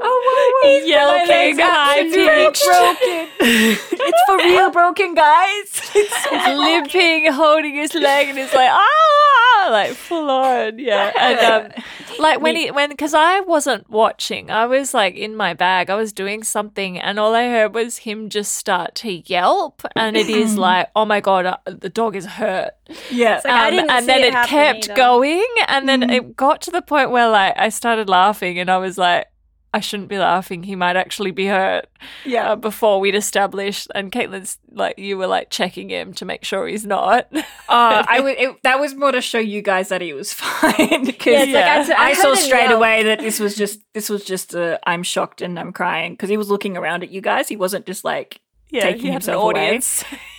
Oh, 0.00 0.22
whoa, 0.26 0.68
whoa. 0.68 0.78
He's 0.78 0.88
yelping 0.88 1.58
high 1.58 2.02
pitched. 2.02 2.64
broken. 2.64 3.28
it's 3.40 4.22
for 4.26 4.36
real 4.38 4.70
broken, 4.70 5.14
guys. 5.14 5.80
He's 5.92 6.26
limping, 6.46 7.32
holding 7.32 7.74
his 7.74 7.94
leg, 7.94 8.28
and 8.28 8.38
he's 8.38 8.52
like, 8.52 8.70
ah, 8.70 9.68
like 9.70 9.92
full 9.92 10.30
on, 10.30 10.78
yeah. 10.78 11.12
And 11.18 11.38
um, 11.40 11.84
like 12.18 12.40
when 12.40 12.56
he 12.56 12.70
when 12.70 12.90
because 12.90 13.14
I 13.14 13.40
wasn't 13.40 13.88
watching, 13.88 14.50
I 14.50 14.66
was 14.66 14.94
like 14.94 15.14
in 15.14 15.36
my 15.36 15.54
bag, 15.54 15.90
I 15.90 15.94
was 15.94 16.12
doing 16.12 16.42
something, 16.42 16.98
and 16.98 17.18
all 17.18 17.34
I 17.34 17.48
heard 17.48 17.74
was 17.74 17.98
him 17.98 18.28
just 18.28 18.54
start 18.54 18.94
to 18.96 19.12
yelp, 19.12 19.82
and 19.96 20.16
it 20.16 20.28
is 20.28 20.56
like, 20.56 20.90
oh 20.94 21.04
my 21.04 21.20
god, 21.20 21.46
uh, 21.46 21.56
the 21.66 21.88
dog 21.88 22.16
is 22.16 22.26
hurt. 22.26 22.72
yeah. 23.10 23.40
like, 23.44 23.72
didn't 23.72 23.90
and 23.90 24.06
then 24.06 24.20
it 24.20 24.34
it 24.34 24.46
kept 24.46 24.84
either. 24.86 24.96
going, 24.96 25.46
and 25.66 25.88
then 25.88 26.08
it 26.10 26.36
got 26.36 26.60
to 26.62 26.70
the 26.70 26.82
point 26.82 27.10
where 27.10 27.28
like 27.28 27.54
I 27.56 27.68
started 27.68 28.08
laughing, 28.08 28.58
and 28.58 28.70
I 28.70 28.78
was 28.78 28.98
like. 28.98 29.26
I 29.74 29.80
shouldn't 29.80 30.08
be 30.08 30.18
laughing. 30.18 30.62
He 30.62 30.74
might 30.74 30.96
actually 30.96 31.30
be 31.30 31.46
hurt. 31.46 31.86
Yeah. 32.24 32.52
Uh, 32.52 32.56
before 32.56 33.00
we'd 33.00 33.14
established, 33.14 33.88
and 33.94 34.10
Caitlin's 34.10 34.56
like, 34.70 34.98
you 34.98 35.18
were 35.18 35.26
like 35.26 35.50
checking 35.50 35.90
him 35.90 36.14
to 36.14 36.24
make 36.24 36.42
sure 36.44 36.66
he's 36.66 36.86
not. 36.86 37.28
Uh, 37.34 37.42
I 37.68 38.20
would. 38.22 38.38
It, 38.38 38.62
that 38.62 38.80
was 38.80 38.94
more 38.94 39.12
to 39.12 39.20
show 39.20 39.38
you 39.38 39.60
guys 39.60 39.90
that 39.90 40.00
he 40.00 40.14
was 40.14 40.32
fine 40.34 41.04
because 41.04 41.46
Yeah, 41.48 41.80
it's 41.80 41.88
like 41.90 41.98
I, 41.98 42.06
I, 42.06 42.10
I 42.10 42.12
saw 42.14 42.34
straight 42.34 42.68
yell. 42.70 42.78
away 42.78 43.02
that 43.02 43.18
this 43.20 43.38
was 43.40 43.54
just 43.56 43.80
this 43.92 44.08
was 44.08 44.24
just 44.24 44.54
a 44.54 44.80
I'm 44.88 45.02
shocked 45.02 45.42
and 45.42 45.58
I'm 45.58 45.72
crying 45.72 46.14
because 46.14 46.30
he 46.30 46.36
was 46.38 46.48
looking 46.50 46.76
around 46.76 47.02
at 47.02 47.10
you 47.10 47.20
guys. 47.20 47.48
He 47.48 47.56
wasn't 47.56 47.84
just 47.84 48.04
like 48.04 48.40
yeah, 48.70 48.82
taking 48.84 49.00
he 49.02 49.06
had 49.08 49.22
an 49.28 49.34
himself 49.34 49.42
away. 49.52 49.80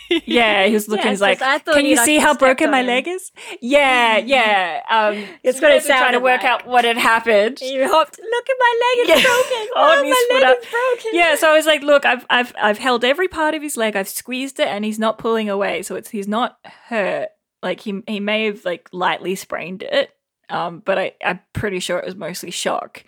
yeah, 0.26 0.66
he 0.66 0.74
was 0.74 0.88
looking. 0.88 1.06
Yeah, 1.06 1.12
he's 1.12 1.22
like, 1.22 1.40
'cause 1.40 1.48
I 1.48 1.58
thought 1.60 1.76
can 1.76 1.86
you 1.86 1.98
see 1.98 2.18
how 2.18 2.34
broken 2.36 2.72
my 2.72 2.80
him." 2.82 2.88
leg 2.88 3.08
is? 3.08 3.32
Yeah, 3.62 4.18
yeah. 4.18 4.82
Um, 4.90 5.24
It's 5.44 5.62
you 5.62 5.68
it 5.68 5.86
trying 5.86 6.14
to 6.14 6.20
work 6.20 6.44
out 6.44 6.66
what 6.68 6.86
had 6.86 6.98
happened. 6.98 7.60
He 7.60 7.82
hopped. 7.84 8.20
Look 8.20 8.50
at 8.50 8.56
my 8.60 8.80
leg, 8.82 9.10
it's 9.10 9.24
Yeah. 9.24 9.30
broken. 9.30 9.68
Oh, 9.76 10.04
his 10.04 10.16
my 10.32 10.36
leg 10.36 10.44
up. 10.44 10.58
is 10.64 10.66
broken. 10.70 11.12
Yeah, 11.14 11.36
so 11.36 11.50
I 11.52 11.54
was 11.56 11.66
like, 11.66 11.82
look, 11.84 12.06
I've 12.06 12.26
I've 12.30 12.54
I've 12.62 12.78
held 12.78 13.04
every 13.06 13.28
part 13.28 13.54
of 13.56 13.62
his 13.62 13.78
leg. 13.78 13.96
I've 13.96 14.10
squeezed 14.10 14.60
it, 14.60 14.68
and 14.68 14.84
he's 14.86 15.00
not 15.00 15.18
pulling 15.18 15.50
away. 15.50 15.82
So 15.84 15.96
it's 15.96 16.10
he's 16.10 16.28
not 16.28 16.58
hurt. 16.88 17.30
Like 17.62 17.82
he 17.82 18.02
he 18.08 18.20
may 18.20 18.46
have 18.46 18.64
like 18.66 18.88
lightly 18.92 19.36
sprained 19.36 19.84
it, 19.84 20.12
um, 20.50 20.82
but 20.86 20.98
I 20.98 21.12
I'm 21.24 21.40
pretty 21.54 21.80
sure 21.80 22.00
it 22.00 22.06
was 22.06 22.16
mostly 22.16 22.52
shock. 22.52 23.04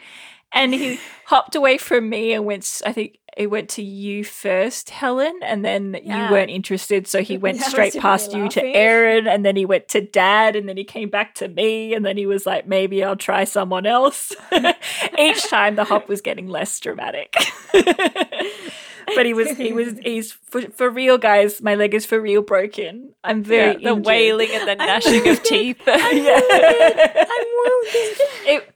And 0.53 0.73
he 0.73 0.99
hopped 1.25 1.55
away 1.55 1.77
from 1.77 2.09
me 2.09 2.33
and 2.33 2.45
went. 2.45 2.81
I 2.85 2.91
think 2.91 3.19
he 3.37 3.47
went 3.47 3.69
to 3.71 3.81
you 3.83 4.23
first, 4.23 4.89
Helen, 4.89 5.39
and 5.43 5.63
then 5.63 5.97
Yeah. 6.03 6.25
you 6.27 6.31
weren't 6.31 6.49
interested, 6.51 7.07
so 7.07 7.21
he 7.21 7.37
went 7.45 7.57
was 7.59 7.65
straight 7.67 7.95
past 7.97 8.33
you 8.33 8.49
to. 8.49 8.61
Erin, 8.63 9.27
and 9.27 9.45
then 9.45 9.55
he 9.55 9.65
went 9.65 9.87
to 9.89 10.01
Dad, 10.01 10.55
and 10.55 10.67
then 10.67 10.77
he 10.77 10.83
came 10.83 11.09
back 11.09 11.35
to 11.35 11.47
me, 11.47 11.93
and 11.93 12.05
then 12.05 12.17
he 12.17 12.25
was 12.25 12.45
like, 12.45 12.67
"Maybe 12.67 13.03
I'll 13.03 13.15
try 13.15 13.43
someone 13.45 13.85
else." 13.85 14.33
Each 15.17 15.47
time 15.49 15.75
the 15.75 15.83
hop 15.85 16.07
was 16.09 16.21
getting 16.21 16.47
less 16.47 16.79
dramatic. 16.79 17.33
but 19.15 19.25
he 19.25 19.33
was 19.33 19.49
he 19.57 19.73
was 19.73 19.97
he's 20.03 20.31
for, 20.31 20.61
for 20.71 20.89
real 20.89 21.17
guys 21.17 21.61
my 21.61 21.75
leg 21.75 21.93
is 21.93 22.05
for 22.05 22.21
real 22.21 22.41
broken 22.41 23.09
i'm 23.23 23.43
very 23.43 23.71
Yeah, 23.73 23.77
the 23.77 23.89
injured. 23.89 24.05
wailing 24.05 24.49
and 24.53 24.67
the 24.69 24.75
gnashing 24.75 25.27
of 25.27 25.41
teeth. 25.43 25.81
yeah. 25.85 25.93
I'm 25.95 27.47
wounded. 27.57 28.17
it 28.45 28.73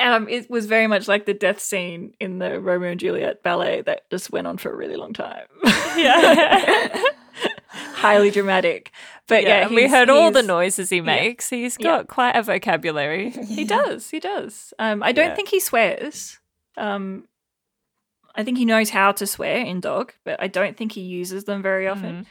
um 0.00 0.28
it 0.28 0.48
was 0.50 0.66
very 0.66 0.86
much 0.86 1.06
like 1.08 1.26
the 1.26 1.34
death 1.34 1.60
scene 1.60 2.12
in 2.20 2.38
the 2.38 2.60
romeo 2.60 2.90
and 2.90 3.00
juliet 3.00 3.42
ballet 3.42 3.82
that 3.82 4.08
just 4.10 4.30
went 4.32 4.46
on 4.46 4.56
for 4.56 4.72
a 4.72 4.76
really 4.76 4.96
long 4.96 5.12
time 5.12 5.46
Yeah. 5.96 6.88
highly 7.94 8.30
dramatic 8.30 8.90
but 9.28 9.44
yeah, 9.44 9.66
and 9.66 9.74
we 9.76 9.86
heard 9.86 10.10
all 10.10 10.32
the 10.32 10.42
noises 10.42 10.90
he 10.90 11.00
makes. 11.00 11.48
He's 11.48 11.76
got 11.76 12.08
quite 12.08 12.34
a 12.34 12.42
vocabulary. 12.42 13.30
he 13.30 13.64
does 13.64 14.10
he 14.10 14.18
does 14.18 14.74
um 14.80 15.02
i 15.04 15.12
don't 15.12 15.28
Yeah. 15.28 15.34
think 15.36 15.48
he 15.48 15.60
swears 15.60 16.38
um 16.76 17.24
I 18.34 18.44
think 18.44 18.58
he 18.58 18.64
knows 18.64 18.90
how 18.90 19.10
to 19.10 19.26
swear 19.26 19.56
in 19.56 19.80
dog, 19.80 20.12
but 20.24 20.40
I 20.40 20.46
don't 20.46 20.76
think 20.76 20.92
he 20.92 21.00
uses 21.00 21.44
them 21.44 21.62
very 21.62 21.88
often. 21.88 22.26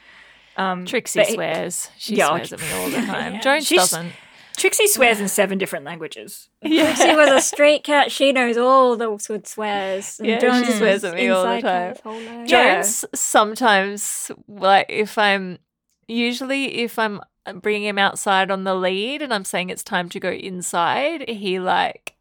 Um, 0.55 0.85
Trixie 0.85 1.23
he- 1.25 1.33
swears. 1.33 1.89
She 1.97 2.15
Yeah, 2.15 2.27
swears 2.29 2.53
at 2.53 2.61
me 2.61 2.71
all 2.71 2.89
the 2.89 3.05
time. 3.05 3.33
Yeah. 3.33 3.39
Jones 3.41 3.67
She's- 3.67 3.91
doesn't. 3.91 4.13
Trixie 4.59 4.87
swears 4.87 5.19
in 5.19 5.27
seven 5.27 5.57
different 5.57 5.85
languages. 5.85 6.49
She 6.63 7.15
was 7.15 7.29
a 7.31 7.41
street 7.41 7.83
cat. 7.83 8.11
She 8.11 8.31
knows 8.31 8.57
all 8.57 8.95
those 8.97 9.27
good 9.27 9.47
swears. 9.47 10.19
And 10.19 10.27
Yeah, 10.27 10.39
Jones 10.39 10.67
she 10.67 10.73
swears 10.73 11.03
at 11.03 11.15
me 11.15 11.29
all 11.29 11.43
the 11.43 11.55
inside 11.55 11.61
time. 11.61 11.87
Cat's 11.93 12.01
whole 12.01 12.13
life. 12.19 12.49
Yeah. 12.49 12.75
Jones 12.81 13.05
sometimes, 13.15 14.31
like, 14.47 14.87
if 14.89 15.17
I'm 15.17 15.59
usually 16.07 16.79
if 16.79 16.99
I'm 16.99 17.21
bringing 17.55 17.87
him 17.87 17.97
outside 17.97 18.51
on 18.51 18.63
the 18.63 18.75
lead 18.75 19.21
and 19.21 19.33
I'm 19.33 19.45
saying 19.45 19.69
it's 19.69 19.83
time 19.83 20.09
to 20.09 20.19
go 20.19 20.29
inside, 20.29 21.27
he 21.29 21.59
like 21.59 22.15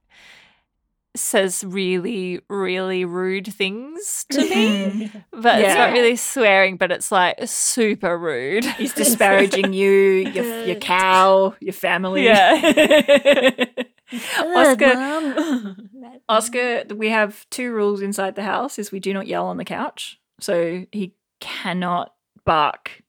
says 1.19 1.65
really, 1.65 2.41
really 2.49 3.05
rude 3.05 3.47
things 3.47 4.25
to 4.31 4.41
me. 4.41 4.69
Mm-hmm. 5.09 5.41
But 5.41 5.61
it's 5.61 5.75
not 5.75 5.93
really 5.93 6.17
swearing, 6.17 6.77
but 6.77 6.91
it's 6.91 7.13
like 7.13 7.37
super 7.47 8.19
rude. 8.19 8.65
He's 8.65 8.93
disparaging 8.93 9.73
you, 9.73 9.91
your, 10.35 10.65
your 10.65 10.77
cow, 10.77 11.55
your 11.61 11.73
family. 11.73 12.25
Good, 12.25 13.87
Oscar, 14.39 14.95
Mum. 14.95 15.91
Oscar, 16.29 16.85
we 16.95 17.11
have 17.11 17.49
two 17.51 17.73
rules 17.73 18.01
inside 18.01 18.35
the 18.35 18.43
house: 18.43 18.79
is 18.79 18.91
we 18.91 19.01
do 19.01 19.13
not 19.13 19.27
yell 19.27 19.47
on 19.47 19.59
the 19.59 19.65
couch, 19.65 20.19
so 20.41 20.87
he 20.93 21.15
cannot 21.41 22.15
bark 22.45 23.03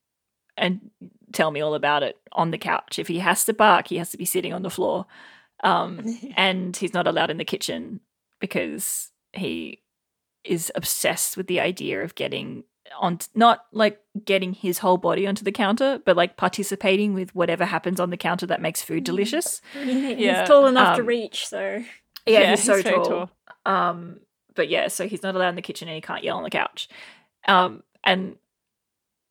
and 0.58 0.92
tell 1.32 1.52
me 1.52 1.62
all 1.62 1.74
about 1.74 2.04
it 2.04 2.18
on 2.34 2.52
the 2.52 2.58
couch. 2.58 3.00
If 3.00 3.08
he 3.08 3.20
has 3.20 3.46
to 3.46 3.54
bark, 3.54 3.88
he 3.88 3.98
has 3.98 4.12
to 4.12 4.18
be 4.18 4.26
sitting 4.26 4.54
on 4.54 4.64
the 4.64 4.70
floor, 4.70 5.06
um, 5.64 6.06
and 6.38 6.76
he's 6.76 6.94
not 6.94 7.08
allowed 7.08 7.30
in 7.30 7.38
the 7.38 7.46
kitchen 7.46 8.00
because 8.40 9.12
he 9.34 9.82
is 10.44 10.72
obsessed 10.76 11.36
with 11.38 11.48
the 11.48 11.60
idea 11.60 12.02
of 12.04 12.16
getting 12.16 12.64
on 13.00 13.20
not 13.36 13.66
like 13.72 14.00
getting 14.26 14.54
his 14.54 14.80
whole 14.80 14.98
body 14.98 15.28
onto 15.28 15.44
the 15.44 15.52
counter 15.52 16.02
but 16.06 16.18
like 16.18 16.38
participating 16.38 17.14
with 17.14 17.36
whatever 17.36 17.64
happens 17.66 18.00
on 18.00 18.10
the 18.10 18.18
counter 18.18 18.48
that 18.48 18.62
makes 18.62 18.82
food 18.82 19.04
delicious 19.04 19.62
He's 19.74 20.48
tall 20.48 20.66
enough 20.66 20.96
to 20.96 21.02
Um, 21.02 21.08
reach, 21.08 21.48
so 21.48 21.84
yeah, 22.26 22.52
he's 22.52 22.64
so 22.64 22.76
he's 22.76 22.84
very 22.84 22.96
tall. 23.06 23.30
Um, 23.66 24.20
but 24.56 24.70
yeah, 24.70 24.88
so 24.88 25.08
he's 25.08 25.24
not 25.24 25.36
allowed 25.36 25.50
in 25.50 25.56
the 25.56 25.62
kitchen 25.62 25.88
and 25.88 25.96
he 25.96 26.02
can't 26.02 26.24
yell 26.24 26.38
on 26.38 26.44
the 26.44 26.50
couch. 26.50 26.90
Um, 27.48 27.84
and 28.04 28.36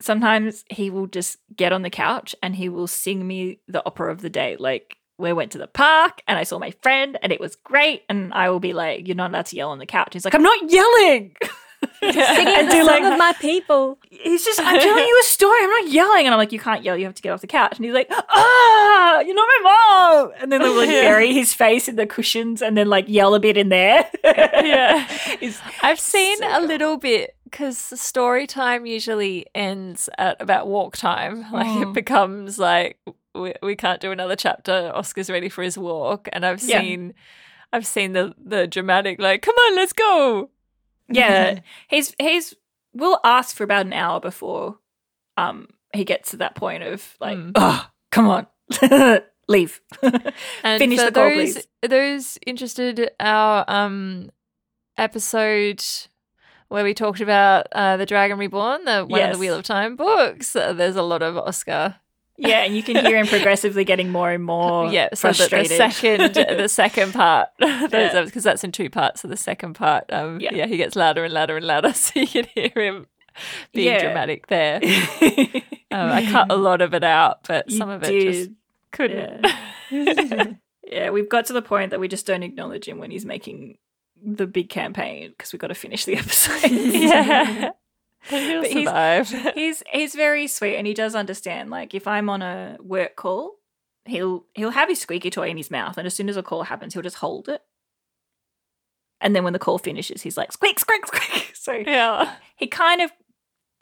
sometimes 0.01 0.65
he 0.71 0.91
will 0.91 1.07
just 1.07 1.39
get 1.55 1.73
on 1.73 1.83
the 1.83 1.91
couch 1.91 2.35
and 2.43 2.55
he 2.57 2.69
will 2.69 2.87
sing 2.87 3.27
me 3.27 3.61
the 3.67 3.85
opera 3.85 4.13
of 4.13 4.21
the 4.23 4.31
day. 4.31 4.57
Like 4.59 4.98
we 5.19 5.33
went 5.33 5.53
to 5.53 5.59
the 5.59 5.67
park 5.67 6.23
and 6.29 6.39
I 6.39 6.45
saw 6.45 6.59
my 6.59 6.71
friend 6.83 7.19
and 7.23 7.33
it 7.33 7.41
was 7.41 7.57
great. 7.57 8.03
And 8.09 8.33
I 8.33 8.51
will 8.51 8.61
be 8.61 8.73
like, 8.73 9.07
"You're 9.07 9.17
not 9.17 9.31
allowed 9.31 9.47
to 9.47 9.57
yell 9.57 9.71
on 9.71 9.79
the 9.79 9.87
couch." 9.87 10.11
He's 10.13 10.25
like, 10.25 10.35
"I'm 10.35 10.43
not 10.43 10.71
yelling." 10.71 11.35
singing 12.01 12.23
and 12.59 12.69
the 12.69 12.73
song 12.79 12.87
like 12.87 13.03
of 13.05 13.19
my 13.19 13.33
people. 13.41 13.99
he's 14.11 14.45
just 14.45 14.59
I'm 14.61 14.81
telling 14.81 15.05
you 15.05 15.21
a 15.23 15.27
story. 15.27 15.61
I'm 15.63 15.71
not 15.71 15.89
yelling, 15.89 16.27
and 16.27 16.35
I'm 16.35 16.39
like, 16.39 16.51
you 16.53 16.59
can't 16.59 16.83
yell. 16.83 16.97
You 16.97 17.05
have 17.07 17.15
to 17.15 17.23
get 17.23 17.31
off 17.31 17.41
the 17.41 17.47
couch. 17.47 17.77
And 17.77 17.85
he's 17.85 17.95
like, 17.95 18.09
ah, 18.11 19.21
you're 19.21 19.35
not 19.35 19.49
my 19.49 19.61
mom. 19.63 20.33
And 20.41 20.51
then 20.53 20.61
they'll 20.61 20.75
like 20.77 20.89
Yeah. 20.89 21.03
bury 21.03 21.33
his 21.33 21.55
face 21.55 21.89
in 21.89 21.97
the 21.97 22.07
cushions, 22.07 22.63
and 22.63 22.77
then 22.77 22.89
like 22.89 23.05
yell 23.09 23.35
a 23.35 23.41
bit 23.41 23.57
in 23.57 23.69
there. 23.69 24.09
Yeah. 24.25 25.07
It's- 25.41 25.61
I've 25.83 26.01
seen 26.01 26.39
So 26.39 26.59
a 26.59 26.61
little 26.67 26.97
bit 26.97 27.37
because 27.45 27.79
story 27.79 28.47
time 28.47 28.85
usually 28.87 29.47
ends 29.55 30.09
at 30.19 30.41
about 30.43 30.67
walk 30.67 30.97
time. 30.97 31.47
Like 31.53 31.67
Mm. 31.69 31.83
it 31.91 31.93
becomes 31.95 32.59
like 32.59 32.99
we, 33.41 33.55
we 33.63 33.77
can't 33.77 34.01
do 34.01 34.11
another 34.13 34.37
chapter. 34.37 34.91
Oscar's 34.95 35.31
ready 35.31 35.49
for 35.49 35.63
his 35.63 35.77
walk, 35.79 36.29
and 36.33 36.45
I've 36.47 36.63
Yeah. 36.63 36.81
seen, 36.81 37.15
I've 37.73 37.87
seen 37.87 38.13
the 38.13 38.35
the 38.43 38.67
dramatic 38.67 39.21
like, 39.21 39.43
come 39.43 39.55
on, 39.55 39.77
let's 39.77 39.93
go. 39.93 40.51
yeah, 41.09 41.61
he's 41.89 42.15
he's 42.19 42.55
we'll 42.95 43.21
ask 43.25 43.55
for 43.57 43.65
about 43.65 43.87
an 43.87 43.93
hour 43.93 44.21
before 44.21 44.79
um 45.37 45.69
he 45.95 46.05
gets 46.05 46.31
to 46.33 46.37
that 46.39 46.55
point 46.55 46.83
of 46.83 47.17
like, 47.21 47.39
Mm. 47.39 47.53
oh, 47.55 47.87
come 48.11 48.29
on, 48.29 48.47
leave. 49.49 49.81
And 50.65 50.79
Finish 50.79 50.99
the 50.99 51.13
call, 51.13 51.25
those 51.31 51.55
please. 51.55 51.67
those 51.83 52.39
interested, 52.47 53.11
our 53.21 53.65
um 53.69 54.31
episode 54.97 55.83
where 56.69 56.85
we 56.85 56.93
talked 56.93 57.21
about 57.21 57.67
uh, 57.73 57.97
the 57.97 58.05
Dragon 58.05 58.37
Reborn, 58.39 58.85
the 58.85 59.05
one 59.07 59.23
of 59.23 59.33
the 59.33 59.39
Wheel 59.39 59.55
of 59.55 59.65
Time 59.65 59.97
books. 59.97 60.55
Uh, 60.55 60.73
there's 60.75 60.97
a 60.97 61.03
lot 61.03 61.23
of 61.23 61.37
Oscar. 61.39 61.97
Yeah, 62.39 62.63
and 62.65 62.75
you 62.77 62.83
can 62.83 62.97
hear 63.05 63.17
him 63.19 63.27
progressively 63.37 63.85
getting 63.85 64.11
more 64.11 64.31
and 64.31 64.45
more 64.45 64.91
yeah, 64.93 65.09
so 65.15 65.33
the, 65.33 65.49
the 65.49 65.65
second 65.67 66.35
the 66.35 66.69
second 66.71 67.13
part, 67.13 67.49
Yeah. 67.61 68.23
because 68.25 68.45
that's 68.45 68.65
in 68.65 68.73
two 68.73 68.89
parts. 68.91 69.21
So 69.23 69.29
the 69.29 69.37
second 69.37 69.75
part, 69.75 70.05
um, 70.13 70.41
Yeah. 70.41 70.55
yeah. 70.55 70.67
he 70.67 70.77
gets 70.77 70.95
louder 70.97 71.25
and 71.25 71.35
louder 71.35 71.57
and 71.57 71.67
louder, 71.67 71.93
so 71.93 72.21
you 72.21 72.27
can 72.27 72.47
hear 72.55 72.71
him 72.75 73.07
being 73.73 73.89
Yeah. 73.89 74.01
dramatic 74.01 74.47
there. 74.47 74.81
Um, 75.91 76.11
I 76.11 76.27
cut 76.31 76.51
a 76.51 76.57
lot 76.57 76.81
of 76.83 76.95
it 76.95 77.03
out, 77.05 77.47
but 77.49 77.71
You 77.71 77.77
some 77.79 77.89
of 77.91 78.03
it 78.05 78.21
just 78.33 78.51
couldn't. 78.93 79.47
yeah, 79.91 81.11
we've 81.11 81.29
got 81.29 81.47
to 81.47 81.53
the 81.53 81.63
point 81.63 81.91
that 81.91 82.01
we 82.01 82.09
just 82.09 82.27
don't 82.27 82.43
acknowledge 82.43 82.87
him 82.87 82.99
when 82.99 83.11
he's 83.11 83.25
making 83.27 83.79
the 84.23 84.47
big 84.47 84.69
campaign 84.69 85.31
because 85.31 85.53
we've 85.53 85.61
got 85.61 85.69
to 85.69 85.75
finish 85.75 86.05
the 86.05 86.17
episode. 86.17 86.71
yeah. 86.71 87.71
He'll 88.23 88.63
But 88.63 88.71
he's- 88.71 88.87
survive. 88.87 89.29
he's 89.55 89.83
he's 89.93 90.15
very 90.15 90.47
sweet 90.47 90.77
and 90.77 90.87
he 90.87 90.95
does 90.95 91.15
understand. 91.15 91.71
Like 91.71 91.95
if 91.95 92.07
I'm 92.07 92.29
on 92.29 92.43
a 92.43 92.77
work 92.81 93.17
call, 93.17 93.57
he'll 94.05 94.45
he'll 94.55 94.71
have 94.71 94.89
his 94.89 95.01
squeaky 95.01 95.31
toy 95.31 95.49
in 95.49 95.57
his 95.57 95.71
mouth, 95.71 95.97
and 95.99 96.07
as 96.07 96.15
soon 96.15 96.29
as 96.29 96.37
a 96.37 96.43
call 96.43 96.65
happens, 96.65 96.95
he'll 96.95 97.03
just 97.03 97.17
hold 97.17 97.49
it. 97.49 97.63
And 99.21 99.35
then 99.35 99.43
when 99.45 99.53
the 99.53 99.59
call 99.59 99.79
finishes, 99.79 100.23
he's 100.23 100.37
like 100.37 100.53
squeak, 100.53 100.79
squeak, 100.79 101.07
squeak. 101.07 101.45
So 101.59 101.73
yeah. 101.73 102.35
he 102.57 102.67
kind 102.67 103.03
of 103.03 103.11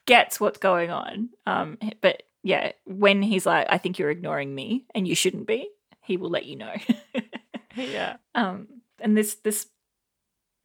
gets 0.07 0.41
what's 0.41 0.59
going 0.59 0.91
on. 0.91 1.28
Um, 1.47 1.78
but 2.01 2.22
yeah, 2.43 2.72
when 2.84 3.22
he's 3.22 3.47
like, 3.47 3.66
"I 3.70 3.78
think 3.78 3.99
you're 3.99 4.11
ignoring 4.11 4.53
me, 4.55 4.87
and 4.95 5.07
you 5.07 5.14
shouldn't 5.14 5.47
be," 5.47 5.68
he 6.03 6.16
will 6.16 6.30
let 6.30 6.47
you 6.47 6.57
know. 6.57 6.74
Yeah. 7.76 8.16
um, 8.34 8.68
and 9.01 9.16
this 9.16 9.34
this 9.45 9.66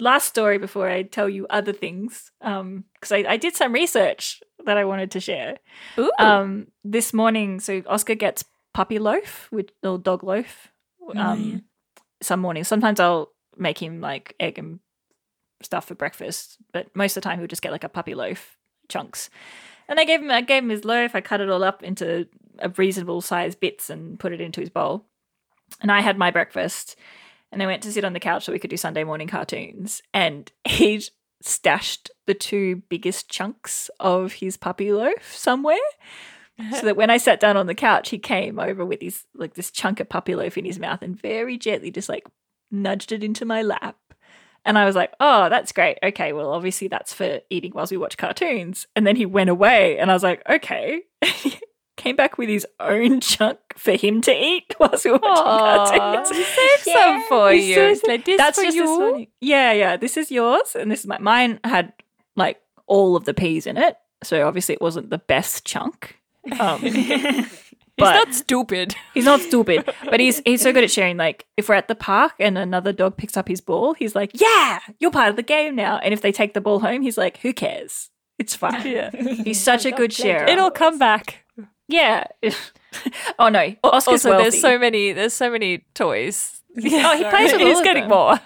last 0.01 0.27
story 0.27 0.57
before 0.57 0.89
I 0.89 1.03
tell 1.03 1.29
you 1.29 1.47
other 1.49 1.71
things, 1.71 2.31
um, 2.41 2.83
because 2.95 3.11
I, 3.11 3.17
I 3.19 3.37
did 3.37 3.55
some 3.55 3.71
research 3.71 4.41
that 4.65 4.77
I 4.77 4.83
wanted 4.83 5.11
to 5.11 5.19
share. 5.19 5.59
Um, 6.19 6.67
this 6.83 7.13
morning, 7.13 7.59
so 7.59 7.81
Oscar 7.87 8.15
gets 8.15 8.43
puppy 8.73 8.99
loaf 8.99 9.47
with 9.51 9.67
little 9.83 9.99
dog 9.99 10.23
loaf. 10.23 10.69
Um, 11.15 11.41
yeah. 11.41 11.57
some 12.21 12.39
mornings. 12.39 12.67
Sometimes 12.67 12.99
I'll 12.99 13.31
make 13.57 13.81
him 13.81 14.01
like 14.01 14.35
egg 14.39 14.57
and 14.57 14.79
stuff 15.61 15.85
for 15.85 15.95
breakfast, 15.95 16.57
but 16.73 16.87
most 16.95 17.15
of 17.15 17.23
the 17.23 17.29
time 17.29 17.39
he'll 17.39 17.47
just 17.47 17.61
get 17.61 17.71
like 17.71 17.83
a 17.83 17.89
puppy 17.89 18.15
loaf 18.15 18.57
chunks. 18.89 19.29
And 19.87 19.99
I 19.99 20.05
gave 20.05 20.21
him 20.21 20.31
I 20.31 20.41
gave 20.41 20.63
him 20.63 20.69
his 20.69 20.85
loaf. 20.85 21.15
I 21.15 21.21
cut 21.21 21.41
it 21.41 21.49
all 21.49 21.63
up 21.63 21.83
into 21.83 22.27
a 22.59 22.69
reasonable 22.69 23.21
size 23.21 23.55
bits 23.55 23.89
and 23.89 24.19
put 24.19 24.31
it 24.31 24.41
into 24.41 24.61
his 24.61 24.69
bowl. 24.69 25.05
And 25.81 25.91
I 25.91 26.01
had 26.01 26.17
my 26.17 26.31
breakfast, 26.31 26.95
and 27.51 27.61
I 27.61 27.65
went 27.65 27.83
to 27.83 27.91
sit 27.91 28.05
on 28.05 28.13
the 28.13 28.19
couch 28.19 28.45
so 28.45 28.51
we 28.51 28.59
could 28.59 28.69
do 28.69 28.77
Sunday 28.77 29.03
morning 29.03 29.27
cartoons. 29.27 30.01
And 30.13 30.51
he'd 30.65 31.03
stashed 31.41 32.11
the 32.27 32.33
two 32.33 32.83
biggest 32.89 33.29
chunks 33.29 33.89
of 33.99 34.33
his 34.33 34.57
puppy 34.57 34.93
loaf 34.93 35.35
somewhere 35.35 35.77
so 36.79 36.85
that 36.85 36.95
when 36.95 37.09
I 37.09 37.17
sat 37.17 37.39
down 37.39 37.57
on 37.57 37.67
the 37.67 37.75
couch, 37.75 38.09
he 38.09 38.19
came 38.19 38.59
over 38.59 38.85
with 38.85 39.01
his 39.01 39.25
like 39.33 39.55
this 39.55 39.71
chunk 39.71 39.99
of 39.99 40.09
puppy 40.09 40.35
loaf 40.35 40.57
in 40.57 40.65
his 40.65 40.79
mouth 40.79 41.01
and 41.01 41.19
very 41.19 41.57
gently 41.57 41.91
just 41.91 42.09
like 42.09 42.25
nudged 42.69 43.11
it 43.11 43.23
into 43.23 43.45
my 43.45 43.61
lap. 43.61 43.97
And 44.63 44.77
I 44.77 44.85
was 44.85 44.95
like, 44.95 45.11
oh, 45.19 45.49
that's 45.49 45.71
great. 45.71 45.97
Okay, 46.03 46.33
well, 46.33 46.53
obviously 46.53 46.87
that's 46.87 47.13
for 47.13 47.41
eating 47.49 47.71
whilst 47.73 47.91
we 47.91 47.97
watch 47.97 48.17
cartoons. 48.17 48.85
And 48.95 49.07
then 49.07 49.15
he 49.15 49.25
went 49.25 49.49
away, 49.49 49.97
and 49.97 50.11
I 50.11 50.13
was 50.13 50.21
like, 50.21 50.47
okay, 50.47 51.01
came 52.01 52.15
back 52.15 52.37
with 52.37 52.49
his 52.49 52.65
own 52.79 53.21
chunk 53.21 53.59
for 53.77 53.93
him 53.93 54.21
to 54.21 54.31
eat 54.31 54.75
whilst 54.79 55.05
we 55.05 55.11
were 55.11 55.19
watching 55.21 55.99
Aw, 56.01 56.15
cartoons. 56.15 56.37
he 56.37 56.43
saved 56.43 56.83
Yeah. 56.87 56.93
some 56.95 57.23
for 57.29 57.53
you. 57.53 57.97
like, 58.07 58.25
this 58.25 58.37
That's 58.37 58.57
for 58.59 58.63
just 58.65 58.75
you. 58.75 59.27
Yeah, 59.39 59.71
yeah. 59.73 59.97
This 59.97 60.17
is 60.17 60.31
yours, 60.31 60.75
and 60.75 60.91
this 60.91 61.01
is 61.01 61.07
my 61.07 61.17
mine. 61.19 61.59
Had 61.63 61.93
like 62.35 62.59
all 62.87 63.15
of 63.15 63.25
the 63.25 63.33
peas 63.33 63.65
in 63.67 63.77
it, 63.77 63.95
so 64.23 64.47
obviously 64.47 64.73
it 64.73 64.81
wasn't 64.81 65.09
the 65.09 65.17
best 65.19 65.65
chunk. 65.65 66.17
Um, 66.59 66.81
He's 67.97 68.07
not 68.09 68.33
stupid. 68.33 68.95
he's 69.13 69.25
not 69.25 69.41
stupid, 69.41 69.85
but 70.05 70.19
he's 70.19 70.41
he's 70.43 70.61
so 70.61 70.73
good 70.73 70.83
at 70.83 70.89
sharing. 70.89 71.17
Like 71.17 71.45
if 71.55 71.69
we're 71.69 71.75
at 71.75 71.87
the 71.87 71.93
park 71.93 72.33
and 72.39 72.57
another 72.57 72.91
dog 72.91 73.15
picks 73.15 73.37
up 73.37 73.47
his 73.47 73.61
ball, 73.61 73.93
he's 73.93 74.15
like, 74.15 74.31
"Yeah, 74.33 74.79
you're 74.99 75.11
part 75.11 75.29
of 75.29 75.35
the 75.35 75.43
game 75.43 75.75
now." 75.75 75.99
And 75.99 76.11
if 76.11 76.21
they 76.21 76.31
take 76.31 76.55
the 76.55 76.61
ball 76.61 76.79
home, 76.79 77.03
he's 77.03 77.17
like, 77.17 77.37
"Who 77.37 77.53
cares? 77.53 78.09
It's 78.39 78.55
fine." 78.55 78.87
Yeah. 78.87 79.11
He's 79.43 79.61
such 79.61 79.85
a 79.85 79.91
good 79.91 80.11
sharer. 80.11 80.47
It'll 80.47 80.71
come 80.71 80.97
back. 80.97 81.45
Yeah. 81.91 82.25
oh 83.39 83.49
no, 83.49 83.75
Oscar's 83.83 84.07
also, 84.25 84.29
wealthy. 84.31 84.43
there's 84.49 84.61
so 84.61 84.79
many. 84.79 85.11
There's 85.13 85.33
so 85.33 85.51
many 85.51 85.85
toys. 85.93 86.57
Oh, 86.77 87.17
he 87.17 87.25
plays 87.25 87.51
with 87.51 87.61
all 87.61 87.67
He's 87.67 87.79
of 87.79 87.83
getting 87.83 88.03
them. 88.07 88.11
more. 88.11 88.39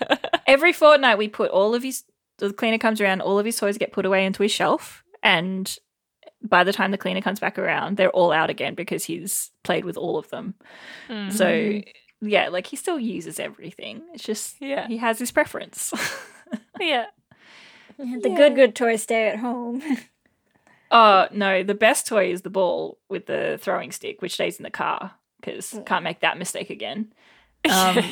Every 0.48 0.74
fortnight, 0.74 1.20
we 1.20 1.28
put 1.28 1.52
all 1.52 1.76
of 1.76 1.84
his. 1.84 2.04
The 2.40 2.52
cleaner 2.52 2.80
comes 2.80 3.00
around. 3.00 3.22
All 3.22 3.38
of 3.38 3.46
his 3.46 3.56
toys 3.56 3.78
get 3.78 3.92
put 3.92 4.04
away 4.04 4.26
into 4.26 4.42
his 4.42 4.52
shelf, 4.52 5.04
and 5.22 5.74
by 6.42 6.64
the 6.64 6.74
time 6.74 6.90
the 6.90 6.98
cleaner 6.98 7.22
comes 7.22 7.40
back 7.40 7.60
around, 7.60 7.98
they're 7.98 8.10
all 8.10 8.32
out 8.32 8.50
again 8.50 8.74
because 8.74 9.04
he's 9.06 9.52
played 9.64 9.86
with 9.86 9.96
all 9.96 10.18
of 10.18 10.28
them. 10.32 10.56
Mm. 11.08 11.32
So 11.32 11.82
yeah, 12.22 12.50
like 12.50 12.66
he 12.68 12.76
still 12.78 13.00
uses 13.00 13.40
everything. 13.40 14.02
It's 14.14 14.24
just 14.24 14.56
Yeah. 14.60 14.88
he 14.88 14.98
has 14.98 15.20
his 15.20 15.32
preference. 15.32 15.94
yeah. 16.80 17.06
the 17.98 18.34
good, 18.36 18.56
good 18.56 18.76
toys 18.76 19.04
stay 19.04 19.28
at 19.30 19.38
home. 19.40 19.84
Oh 20.92 21.28
no, 21.32 21.64
the 21.64 21.76
best 21.76 22.08
toy 22.08 22.32
is 22.32 22.42
the 22.44 22.50
ball 22.50 22.98
with 23.10 23.26
the 23.26 23.58
throwing 23.62 23.92
stick, 23.92 24.22
which 24.22 24.34
stays 24.34 24.58
in 24.58 24.64
the 24.64 24.70
car 24.72 25.12
because 25.42 25.78
can't 25.86 26.04
make 26.04 26.22
that 26.22 26.38
mistake 26.38 26.70
again. 26.70 27.14
Um, 27.70 27.96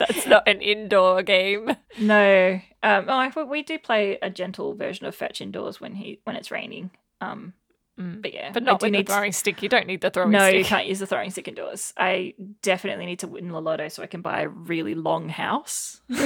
That's 0.00 0.26
not 0.26 0.48
an 0.48 0.60
indoor 0.60 1.22
game. 1.22 1.74
No. 1.98 2.60
Um, 2.82 3.04
oh, 3.08 3.44
we 3.44 3.62
do 3.62 3.78
play 3.78 4.18
a 4.22 4.30
gentle 4.30 4.74
version 4.74 5.06
of 5.06 5.14
fetch 5.14 5.40
indoors 5.40 5.80
when 5.80 5.94
he 5.94 6.20
when 6.24 6.36
it's 6.36 6.50
raining. 6.50 6.90
Um, 7.20 7.54
Mm. 7.98 8.22
but 8.22 8.32
yeah, 8.32 8.50
But 8.50 8.62
not 8.62 8.80
with 8.80 8.92
the 8.92 8.96
need 8.96 9.08
to- 9.08 9.12
throwing 9.12 9.32
stick. 9.32 9.62
You 9.62 9.68
don't 9.68 9.86
need 9.86 10.00
the 10.00 10.08
throwing 10.08 10.30
No, 10.30 10.38
stick. 10.48 10.54
you 10.58 10.64
can't 10.64 10.86
use 10.86 11.00
the 11.00 11.06
throwing 11.06 11.30
stick 11.30 11.48
indoors. 11.48 11.92
I 11.98 12.32
definitely 12.62 13.04
need 13.04 13.18
to 13.18 13.26
win 13.26 13.48
the 13.48 13.60
lotto 13.60 13.88
so 13.88 14.02
I 14.02 14.06
can 14.06 14.22
buy 14.22 14.40
a 14.42 14.48
really 14.48 14.94
long 14.94 15.28
house 15.28 16.00
for 16.08 16.16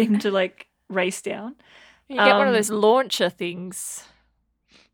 him 0.00 0.18
to 0.20 0.30
like 0.30 0.68
race 0.88 1.20
down. 1.22 1.56
You 2.08 2.16
get 2.16 2.36
one 2.36 2.42
of 2.42 2.48
Um, 2.48 2.54
those 2.54 2.70
launcher 2.70 3.28
things 3.30 4.04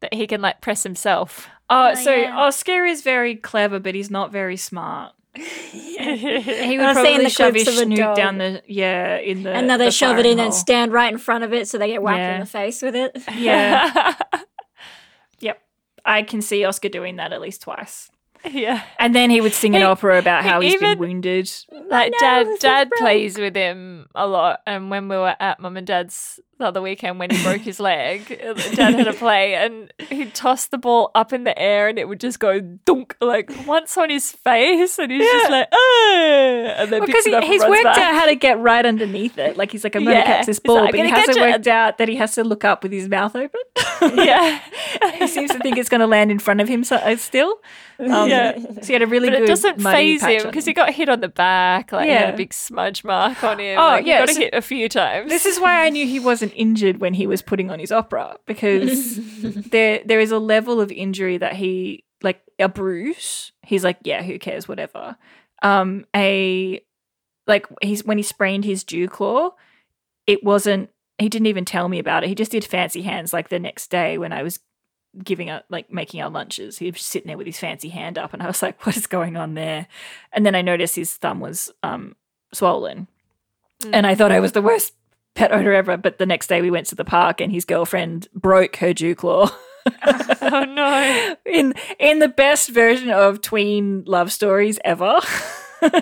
that 0.00 0.12
he 0.14 0.26
can 0.26 0.40
like 0.40 0.60
press 0.60 0.82
himself. 0.82 1.48
Oh, 1.70 1.90
Oh, 1.92 1.94
so 1.94 2.14
yeah. 2.14 2.36
Oscar 2.36 2.84
is 2.84 3.02
very 3.02 3.36
clever, 3.36 3.78
but 3.78 3.94
he's 3.94 4.10
not 4.10 4.30
very 4.32 4.56
smart. 4.56 5.12
He 5.34 6.76
would 6.78 6.92
probably 6.94 7.28
shove 7.30 7.54
his 7.54 7.78
snoot 7.78 7.98
dog. 7.98 8.16
down 8.16 8.38
the 8.38 8.62
yeah 8.66 9.16
in 9.16 9.42
the 9.44 9.50
and 9.52 9.68
then 9.70 9.78
they 9.78 9.86
the 9.86 9.90
shove 9.90 10.18
it 10.18 10.26
in 10.26 10.38
hole. 10.38 10.46
and 10.46 10.54
stand 10.54 10.92
right 10.92 11.12
in 11.12 11.18
front 11.18 11.44
of 11.44 11.52
it 11.52 11.66
so 11.68 11.78
they 11.78 11.88
get 11.88 12.02
whacked 12.02 12.18
Yeah. 12.18 12.34
in 12.34 12.40
the 12.40 12.46
face 12.46 12.82
with 12.82 12.94
it. 12.96 13.16
Yeah, 13.34 14.14
yep. 15.40 15.60
I 16.04 16.22
can 16.22 16.42
see 16.42 16.64
Oscar 16.64 16.88
doing 16.88 17.16
that 17.16 17.32
at 17.32 17.40
least 17.40 17.62
twice. 17.62 18.10
yeah. 18.50 18.82
And 18.98 19.14
then 19.14 19.30
he 19.30 19.40
would 19.40 19.54
sing 19.54 19.74
an 19.74 19.80
He- 19.80 19.86
opera 19.86 20.18
about 20.18 20.44
how 20.44 20.60
he's 20.60 20.80
been 20.80 20.98
wounded. 20.98 21.50
Like 21.88 22.12
no, 22.12 22.18
dad, 22.20 22.46
dad 22.60 22.90
plays 22.98 23.38
with 23.38 23.54
him 23.54 24.08
a 24.14 24.26
lot. 24.26 24.60
And 24.66 24.90
when 24.90 25.08
we 25.08 25.16
were 25.16 25.34
at 25.38 25.60
mum 25.60 25.76
and 25.76 25.86
dad's 25.86 26.40
the 26.58 26.66
other 26.66 26.80
weekend, 26.80 27.18
when 27.18 27.30
he 27.30 27.42
broke 27.42 27.62
his 27.62 27.80
leg, 27.90 28.26
dad 28.28 28.94
had 28.94 29.08
a 29.08 29.12
play, 29.12 29.54
and 29.54 29.92
he'd 30.08 30.34
toss 30.34 30.66
the 30.66 30.78
ball 30.78 31.10
up 31.14 31.32
in 31.32 31.44
the 31.44 31.58
air, 31.58 31.88
and 31.88 31.98
it 31.98 32.06
would 32.08 32.20
just 32.20 32.38
go 32.38 32.60
dunk 32.60 33.16
like 33.20 33.50
once 33.66 33.98
on 33.98 34.08
his 34.08 34.30
face, 34.32 34.98
and 34.98 35.10
he's 35.10 35.24
just 35.30 35.50
like, 35.50 35.68
oh, 35.72 36.74
and 36.78 36.90
then 36.92 37.00
Because 37.04 37.24
picks 37.24 37.26
it 37.26 37.30
he, 37.30 37.34
up 37.36 37.42
and 37.42 37.52
he's 37.52 37.60
runs 37.62 37.70
worked 37.70 37.84
back. 37.84 37.98
out 37.98 38.14
how 38.14 38.26
to 38.26 38.34
get 38.36 38.58
right 38.60 38.86
underneath 38.86 39.36
it. 39.36 39.56
Like 39.56 39.72
he's 39.72 39.82
like, 39.84 39.96
I'm 39.96 40.04
going 40.04 40.14
to 40.14 40.20
Yeah. 40.20 40.26
catch 40.26 40.46
this 40.46 40.58
ball, 40.60 40.76
like, 40.84 40.92
but 40.92 41.00
he 41.00 41.08
hasn't 41.10 41.26
catch 41.26 41.36
it." 41.36 41.50
worked 41.52 41.66
out 41.66 41.98
that 41.98 42.08
he 42.08 42.16
has 42.16 42.34
to 42.36 42.44
look 42.44 42.64
up 42.64 42.82
with 42.82 42.92
his 42.92 43.08
mouth 43.08 43.34
open. 43.34 43.60
yeah, 44.24 44.60
he 45.18 45.26
seems 45.26 45.50
to 45.50 45.58
think 45.58 45.76
it's 45.76 45.88
going 45.88 46.00
to 46.00 46.06
land 46.06 46.30
in 46.30 46.38
front 46.38 46.60
of 46.60 46.68
him 46.68 46.84
so, 46.84 46.96
uh, 46.96 47.16
still. 47.16 47.58
Um, 48.00 48.28
Yeah. 48.28 48.58
So 48.58 48.86
he 48.88 48.92
had 48.92 49.02
a 49.02 49.06
really 49.06 49.28
but 49.30 49.36
good 49.36 49.44
it 49.44 49.46
doesn't 49.46 49.80
phase 49.80 50.22
him 50.22 50.42
because 50.44 50.64
he 50.64 50.72
got 50.72 50.92
hit 50.92 51.08
on 51.08 51.20
the 51.20 51.28
back, 51.28 51.92
like 51.92 52.06
he 52.08 52.12
had 52.14 52.34
a 52.34 52.36
big 52.36 52.52
smudge 52.52 53.04
mark 53.04 53.42
on 53.44 53.60
him. 53.60 53.78
Oh, 53.78 53.82
like, 53.82 54.04
he 54.04 54.10
yeah, 54.10 54.18
got 54.20 54.30
so- 54.30 54.40
hit 54.40 54.54
a 54.54 54.62
few 54.62 54.88
times. 54.88 55.30
This 55.30 55.46
is 55.46 55.60
why 55.60 55.84
I 55.84 55.90
knew 55.90 56.06
he 56.06 56.18
wasn't 56.20 56.52
injured 56.56 57.00
when 57.00 57.14
he 57.14 57.26
was 57.26 57.40
putting 57.42 57.70
on 57.70 57.78
his 57.78 57.92
opera 57.92 58.36
because 58.46 59.18
there 59.70 60.00
there 60.04 60.20
is 60.20 60.32
a 60.32 60.38
level 60.38 60.80
of 60.80 60.90
injury 60.90 61.38
that 61.38 61.54
he 61.54 62.04
like 62.22 62.40
a 62.58 62.68
bruise. 62.68 63.52
He's 63.62 63.84
like, 63.84 63.98
yeah, 64.02 64.22
who 64.22 64.38
cares, 64.38 64.66
whatever. 64.66 65.16
Um, 65.62 66.04
a 66.16 66.82
like 67.46 67.66
he's 67.82 68.04
when 68.04 68.16
he 68.18 68.22
sprained 68.24 68.64
his 68.64 68.82
dew 68.84 69.08
claw, 69.08 69.50
it 70.26 70.42
wasn't. 70.42 70.90
He 71.18 71.28
didn't 71.28 71.46
even 71.46 71.64
tell 71.64 71.88
me 71.88 72.00
about 72.00 72.24
it. 72.24 72.28
He 72.28 72.34
just 72.34 72.50
did 72.50 72.64
fancy 72.64 73.02
hands 73.02 73.32
like 73.32 73.48
the 73.48 73.60
next 73.60 73.88
day 73.88 74.18
when 74.18 74.32
I 74.32 74.42
was 74.42 74.58
giving 75.22 75.50
up 75.50 75.64
like 75.68 75.92
making 75.92 76.22
our 76.22 76.30
lunches. 76.30 76.78
He 76.78 76.90
was 76.90 77.02
sitting 77.02 77.28
there 77.28 77.38
with 77.38 77.46
his 77.46 77.58
fancy 77.58 77.90
hand 77.90 78.18
up, 78.18 78.32
and 78.32 78.42
I 78.42 78.46
was 78.46 78.62
like, 78.62 78.84
what 78.86 78.96
is 78.96 79.06
going 79.06 79.36
on 79.36 79.54
there? 79.54 79.86
And 80.32 80.44
then 80.44 80.54
I 80.54 80.62
noticed 80.62 80.96
his 80.96 81.14
thumb 81.14 81.40
was 81.40 81.70
um 81.82 82.16
swollen 82.52 83.08
and 83.92 84.06
I 84.06 84.14
thought 84.14 84.32
I 84.32 84.40
was 84.40 84.52
the 84.52 84.62
worst 84.62 84.94
pet 85.34 85.52
owner 85.52 85.72
ever. 85.72 85.96
But 85.96 86.18
the 86.18 86.26
next 86.26 86.46
day 86.46 86.62
we 86.62 86.70
went 86.70 86.86
to 86.88 86.94
the 86.94 87.04
park 87.04 87.40
and 87.40 87.52
his 87.52 87.64
girlfriend 87.64 88.28
broke 88.34 88.76
her 88.76 88.92
dew 88.94 89.14
claw. 89.14 89.50
oh 90.06 90.64
no. 90.64 91.36
in 91.46 91.74
in 91.98 92.18
the 92.18 92.28
best 92.28 92.70
version 92.70 93.10
of 93.10 93.40
tween 93.40 94.04
love 94.06 94.32
stories 94.32 94.78
ever. 94.84 95.20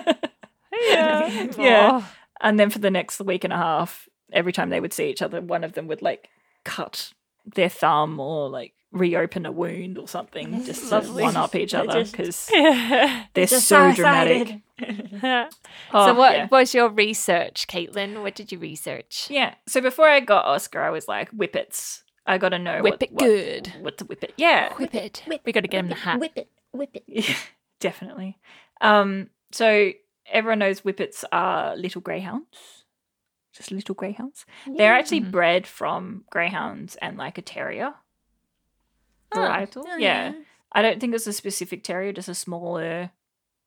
Yeah. 0.89 1.47
Yeah. 1.57 1.89
Oh. 1.93 2.11
and 2.41 2.59
then 2.59 2.71
for 2.71 2.79
the 2.79 2.89
next 2.89 3.21
week 3.21 3.43
and 3.43 3.53
a 3.53 3.57
half, 3.57 4.09
every 4.33 4.51
time 4.51 4.69
they 4.69 4.79
would 4.79 4.91
see 4.91 5.07
each 5.07 5.21
other, 5.21 5.39
one 5.39 5.63
of 5.63 5.73
them 5.73 5.87
would 5.87 6.01
like 6.01 6.29
cut 6.65 7.13
their 7.45 7.69
thumb 7.69 8.19
or 8.19 8.49
like 8.49 8.73
reopen 8.93 9.45
a 9.45 9.51
wound 9.51 9.97
or 9.97 10.07
something, 10.07 10.63
just 10.63 10.87
to 10.89 11.01
one 11.01 11.35
up 11.35 11.55
each 11.55 11.73
other 11.73 11.91
Just- 12.03 12.11
because 12.13 12.49
Yeah. 12.53 13.25
they're 13.33 13.45
Just 13.47 13.67
so 13.67 13.89
excited. 13.89 14.61
dramatic. 14.79 15.19
so 15.21 15.49
Oh, 15.93 16.13
what 16.13 16.33
yeah. 16.33 16.47
was 16.51 16.73
your 16.73 16.89
research, 16.89 17.67
Caitlin? 17.67 18.21
What 18.21 18.35
did 18.35 18.51
you 18.51 18.59
research? 18.59 19.27
Yeah. 19.29 19.55
So 19.67 19.81
before 19.81 20.07
I 20.07 20.19
got 20.21 20.45
Oscar, 20.45 20.81
I 20.81 20.89
was 20.91 21.07
like, 21.07 21.29
whippets. 21.31 22.03
I 22.25 22.37
got 22.37 22.49
to 22.49 22.59
know 22.59 22.81
Whip 22.81 22.93
what, 22.93 23.03
it 23.03 23.11
what- 23.11 23.19
good. 23.19 23.73
What 23.81 23.97
to 23.97 24.05
whip 24.05 24.23
it. 24.23 24.33
Yeah. 24.37 24.73
Whip 24.75 24.95
it. 24.95 25.23
Whip- 25.27 25.41
we 25.45 25.51
got 25.51 25.61
to 25.61 25.67
get 25.67 25.79
him 25.79 25.89
the 25.89 25.95
hat. 25.95 26.19
Whip 26.19 26.31
it, 26.37 26.49
whip 26.71 26.91
it. 26.93 27.03
Yeah, 27.07 27.35
definitely. 27.81 28.37
Um, 28.79 29.29
so 29.51 29.91
everyone 30.31 30.59
knows 30.59 30.81
whippets 30.81 31.25
are 31.31 31.75
little 31.75 31.99
greyhounds. 32.01 32.85
Just 33.55 33.71
little 33.71 33.93
greyhounds. 33.93 34.45
They're 34.65 34.93
actually 34.93 35.21
Mhm. 35.21 35.31
bred 35.31 35.67
from 35.67 36.23
greyhounds 36.31 36.95
and 36.95 37.17
like 37.17 37.37
a 37.37 37.41
terrier. 37.43 37.93
Varietal. 39.35 39.85
Oh, 39.87 39.97
yeah. 39.97 40.33
I 40.71 40.81
don't 40.81 40.99
think 40.99 41.13
it's 41.13 41.27
a 41.27 41.33
specific 41.33 41.83
terrier, 41.83 42.11
just 42.13 42.29
a 42.29 42.35
smaller 42.35 43.11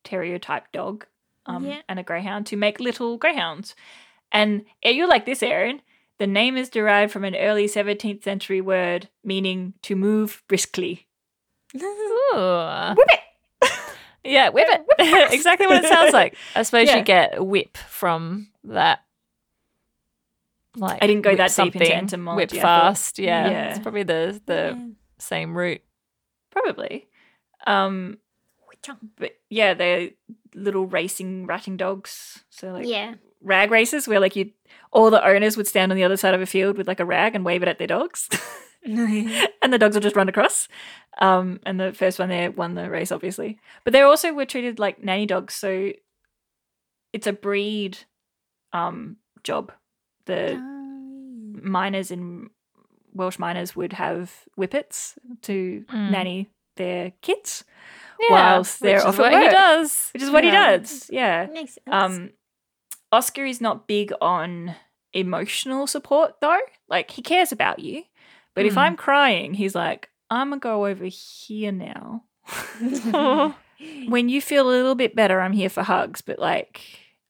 terrier 0.04 0.38
type 0.38 0.70
dog. 0.72 1.06
Um, 1.46 1.64
Yeah. 1.64 1.82
and 1.88 1.98
a 2.00 2.02
greyhound 2.02 2.46
to 2.46 2.56
make 2.56 2.80
little 2.80 3.16
greyhounds. 3.18 3.76
And 4.32 4.64
you're 4.82 5.06
like 5.08 5.26
this, 5.26 5.42
Erin. 5.42 5.80
The 6.18 6.26
name 6.26 6.56
is 6.56 6.68
derived 6.68 7.12
from 7.12 7.24
an 7.24 7.36
early 7.36 7.66
17th 7.68 8.24
century 8.24 8.60
word 8.60 9.08
meaning 9.22 9.74
to 9.82 9.94
move 9.94 10.42
briskly. 10.48 11.06
Ooh. 11.76 12.94
Whip 12.96 13.08
it! 13.10 13.20
Yeah, 14.24 14.48
whip 14.48 14.66
it. 14.68 15.32
exactly 15.32 15.68
what 15.68 15.84
it 15.84 15.88
sounds 15.88 16.12
like. 16.12 16.34
I 16.56 16.62
suppose 16.64 16.88
Yeah. 16.88 16.96
you 16.96 17.04
get 17.04 17.46
whip 17.46 17.76
from 17.76 18.48
that. 18.64 19.04
Like 20.74 21.02
I 21.02 21.06
didn't 21.06 21.22
go 21.22 21.36
that 21.36 21.54
deep 21.54 21.66
into 21.76 21.78
something, 21.78 21.92
etymology. 21.92 22.56
Whip 22.56 22.62
fast. 22.62 23.18
Yeah. 23.18 23.48
Yeah. 23.50 23.70
It's 23.70 23.78
probably 23.78 24.02
the 24.02 24.40
the 24.46 24.74
Yeah. 24.76 24.86
Same 25.18 25.56
root. 25.56 25.82
Probably. 26.50 27.06
Um, 27.66 28.18
but 29.18 29.32
yeah, 29.50 29.74
they're 29.74 30.10
little 30.54 30.86
racing 30.86 31.46
ratting 31.46 31.76
dogs. 31.76 32.44
So 32.50 32.72
like 32.72 32.86
yeah. 32.86 33.14
rag 33.42 33.70
races 33.70 34.06
where 34.06 34.20
like 34.20 34.36
you 34.36 34.52
all 34.92 35.10
the 35.10 35.26
owners 35.26 35.56
would 35.56 35.66
stand 35.66 35.92
on 35.92 35.96
the 35.96 36.04
other 36.04 36.16
side 36.16 36.34
of 36.34 36.40
a 36.40 36.46
field 36.46 36.78
with 36.78 36.88
like 36.88 37.00
a 37.00 37.04
rag 37.04 37.34
and 37.34 37.44
wave 37.44 37.62
it 37.62 37.68
at 37.68 37.78
their 37.78 37.86
dogs. 37.86 38.28
and 38.86 39.72
the 39.72 39.78
dogs 39.78 39.96
will 39.96 40.02
just 40.02 40.14
run 40.14 40.28
across. 40.28 40.68
Um, 41.18 41.58
and 41.66 41.80
the 41.80 41.92
first 41.92 42.20
one 42.20 42.28
there 42.28 42.52
won 42.52 42.74
the 42.74 42.88
race, 42.88 43.10
obviously. 43.10 43.58
But 43.82 43.92
they 43.92 44.02
also 44.02 44.32
were 44.32 44.44
treated 44.44 44.78
like 44.78 45.02
nanny 45.02 45.26
dogs, 45.26 45.54
so 45.54 45.92
it's 47.12 47.26
a 47.26 47.32
breed 47.32 47.98
um 48.72 49.16
job. 49.42 49.72
The 50.26 50.54
miners 51.62 52.12
in 52.12 52.50
Welsh 53.16 53.38
miners 53.38 53.74
would 53.74 53.94
have 53.94 54.32
whippets 54.56 55.18
to 55.42 55.84
Mm. 55.88 56.10
nanny 56.10 56.50
their 56.76 57.12
kids, 57.22 57.64
Yeah, 58.20 58.26
whilst 58.54 58.80
they're 58.80 58.94
which 58.96 59.00
is 59.00 59.04
off 59.06 59.18
what 59.18 59.32
at 59.32 59.38
he 59.40 59.44
work, 59.46 59.52
does. 59.52 60.10
which 60.12 60.22
is 60.22 60.30
what 60.30 60.44
Yeah. 60.44 60.50
he 60.50 60.56
does. 60.78 61.10
Yeah. 61.10 61.46
Makes 61.52 61.74
sense. 61.74 61.86
Um, 61.90 62.30
Oscar 63.12 63.44
is 63.46 63.60
not 63.60 63.86
big 63.86 64.12
on 64.20 64.74
emotional 65.12 65.86
support 65.86 66.34
though. 66.40 66.60
Like 66.88 67.10
he 67.10 67.22
cares 67.22 67.52
about 67.52 67.78
you, 67.78 68.04
but 68.54 68.66
if 68.66 68.74
Mm. 68.74 68.78
I'm 68.78 68.96
crying, 68.96 69.54
he's 69.54 69.74
like, 69.74 70.10
I'm 70.30 70.50
gonna 70.50 70.60
go 70.60 70.86
over 70.86 71.04
here 71.06 71.72
now. 71.72 72.24
when 74.08 74.28
you 74.28 74.40
feel 74.40 74.68
a 74.68 74.70
little 74.70 74.94
bit 74.94 75.14
better, 75.14 75.40
I'm 75.40 75.52
here 75.52 75.68
for 75.70 75.82
hugs, 75.82 76.20
but 76.20 76.38
like 76.38 76.80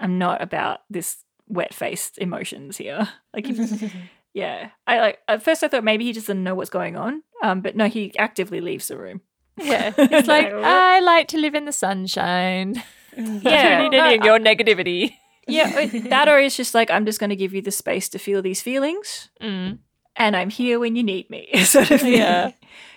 I'm 0.01 0.18
not 0.18 0.43
about 0.43 0.80
this 0.91 1.18
wet 1.49 1.72
faced 1.72 2.18
emotions 2.18 2.76
here. 2.76 3.09
Like 3.32 3.49
if, 3.49 3.93
yeah. 4.37 4.70
I 4.87 5.01
like 5.01 5.18
at 5.26 5.43
first 5.43 5.64
I 5.64 5.68
thought 5.68 5.84
maybe 5.84 6.05
he 6.05 6.12
just 6.12 6.26
didn't 6.28 6.45
know 6.45 6.55
what's 6.55 6.70
going 6.70 6.97
on. 6.97 7.22
Um, 7.43 7.61
but 7.64 7.74
no, 7.76 7.89
he 7.89 8.12
actively 8.18 8.61
leaves 8.61 8.89
the 8.89 8.97
room. 9.01 9.20
Yeah. 9.57 9.93
It's 9.99 10.28
like, 10.28 10.53
I 10.53 11.01
like 11.01 11.28
to 11.28 11.39
live 11.39 11.55
in 11.57 11.64
the 11.64 11.72
sunshine. 11.72 12.82
Yeah. 13.16 13.41
I 13.41 13.78
don't 13.80 13.91
need 13.91 13.97
any 13.99 14.18
of 14.18 14.24
your 14.28 14.39
negativity. 14.39 15.14
Yeah, 15.49 15.72
uh, 15.89 16.09
that 16.11 16.28
or 16.28 16.39
it's 16.39 16.57
just 16.57 16.74
like 16.74 16.91
I'm 16.91 17.07
just 17.07 17.18
gonna 17.18 17.37
give 17.37 17.55
you 17.55 17.62
the 17.62 17.70
space 17.72 18.11
to 18.11 18.18
feel 18.18 18.43
these 18.43 18.61
feelings 18.61 19.30
Mm. 19.41 19.78
and 20.16 20.37
I'm 20.37 20.51
here 20.51 20.76
when 20.78 20.97
you 20.97 21.03
need 21.03 21.30
me. 21.30 21.49
sort 21.64 21.91
of. 21.93 22.03
Yeah. 22.05 22.51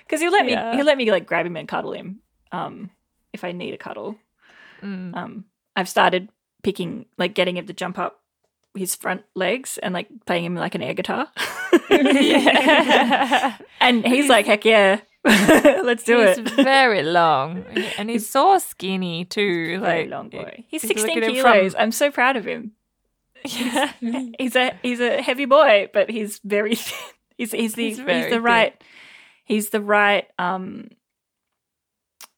Because 0.04 0.20
he'll 0.20 0.34
let 0.36 0.46
me 0.46 0.52
Yeah. 0.52 0.76
he'll 0.76 0.86
let 0.86 0.98
me 0.98 1.10
like 1.10 1.26
grab 1.26 1.46
him 1.46 1.56
and 1.56 1.68
cuddle 1.70 1.94
him. 1.94 2.20
Um 2.52 2.92
if 3.32 3.46
I 3.48 3.54
need 3.54 3.74
a 3.74 3.78
cuddle. 3.78 4.18
Mm. 4.84 5.16
Um 5.16 5.46
I've 5.78 5.88
started 5.88 6.28
picking 6.64 7.06
like 7.18 7.34
getting 7.34 7.56
him 7.56 7.68
to 7.68 7.74
jump 7.74 7.98
up 7.98 8.20
his 8.76 8.96
front 8.96 9.24
legs 9.36 9.78
and 9.82 9.94
like 9.94 10.08
playing 10.26 10.46
him 10.46 10.56
like 10.56 10.76
an 10.76 10.82
air 10.82 10.94
guitar. 10.94 11.28
And 13.82 14.06
he's 14.06 14.30
like, 14.30 14.46
heck 14.46 14.66
yeah. 14.66 15.02
Let's 15.26 16.04
do 16.04 16.20
he's 16.26 16.38
it. 16.38 16.50
very 16.52 17.04
long. 17.04 17.66
And 17.98 18.10
he's 18.10 18.30
so 18.30 18.58
skinny 18.58 19.26
too. 19.26 19.80
Very 19.80 20.04
Like 20.04 20.10
long 20.10 20.30
boy. 20.30 20.66
He's 20.68 20.84
if 20.84 20.90
16 20.90 21.22
kilos. 21.22 21.74
from- 21.74 21.82
I'm 21.82 21.92
so 21.92 22.12
proud 22.12 22.38
of 22.38 22.46
him. 22.46 22.74
Yeah. 23.46 23.92
He's 24.38 24.56
a 24.56 24.78
he's 24.82 25.00
a 25.00 25.22
heavy 25.22 25.46
boy, 25.46 25.90
but 25.94 26.10
he's 26.10 26.40
very 26.44 26.76
thin. 26.76 26.98
He's 27.38 27.52
he's 27.54 27.74
the 27.74 27.84
He's 27.88 27.98
he's, 27.98 28.06
the 28.06 28.30
thin. 28.30 28.44
right 28.44 28.84
he's 29.46 29.70
the 29.70 29.80
right 29.82 30.28
um 30.38 30.90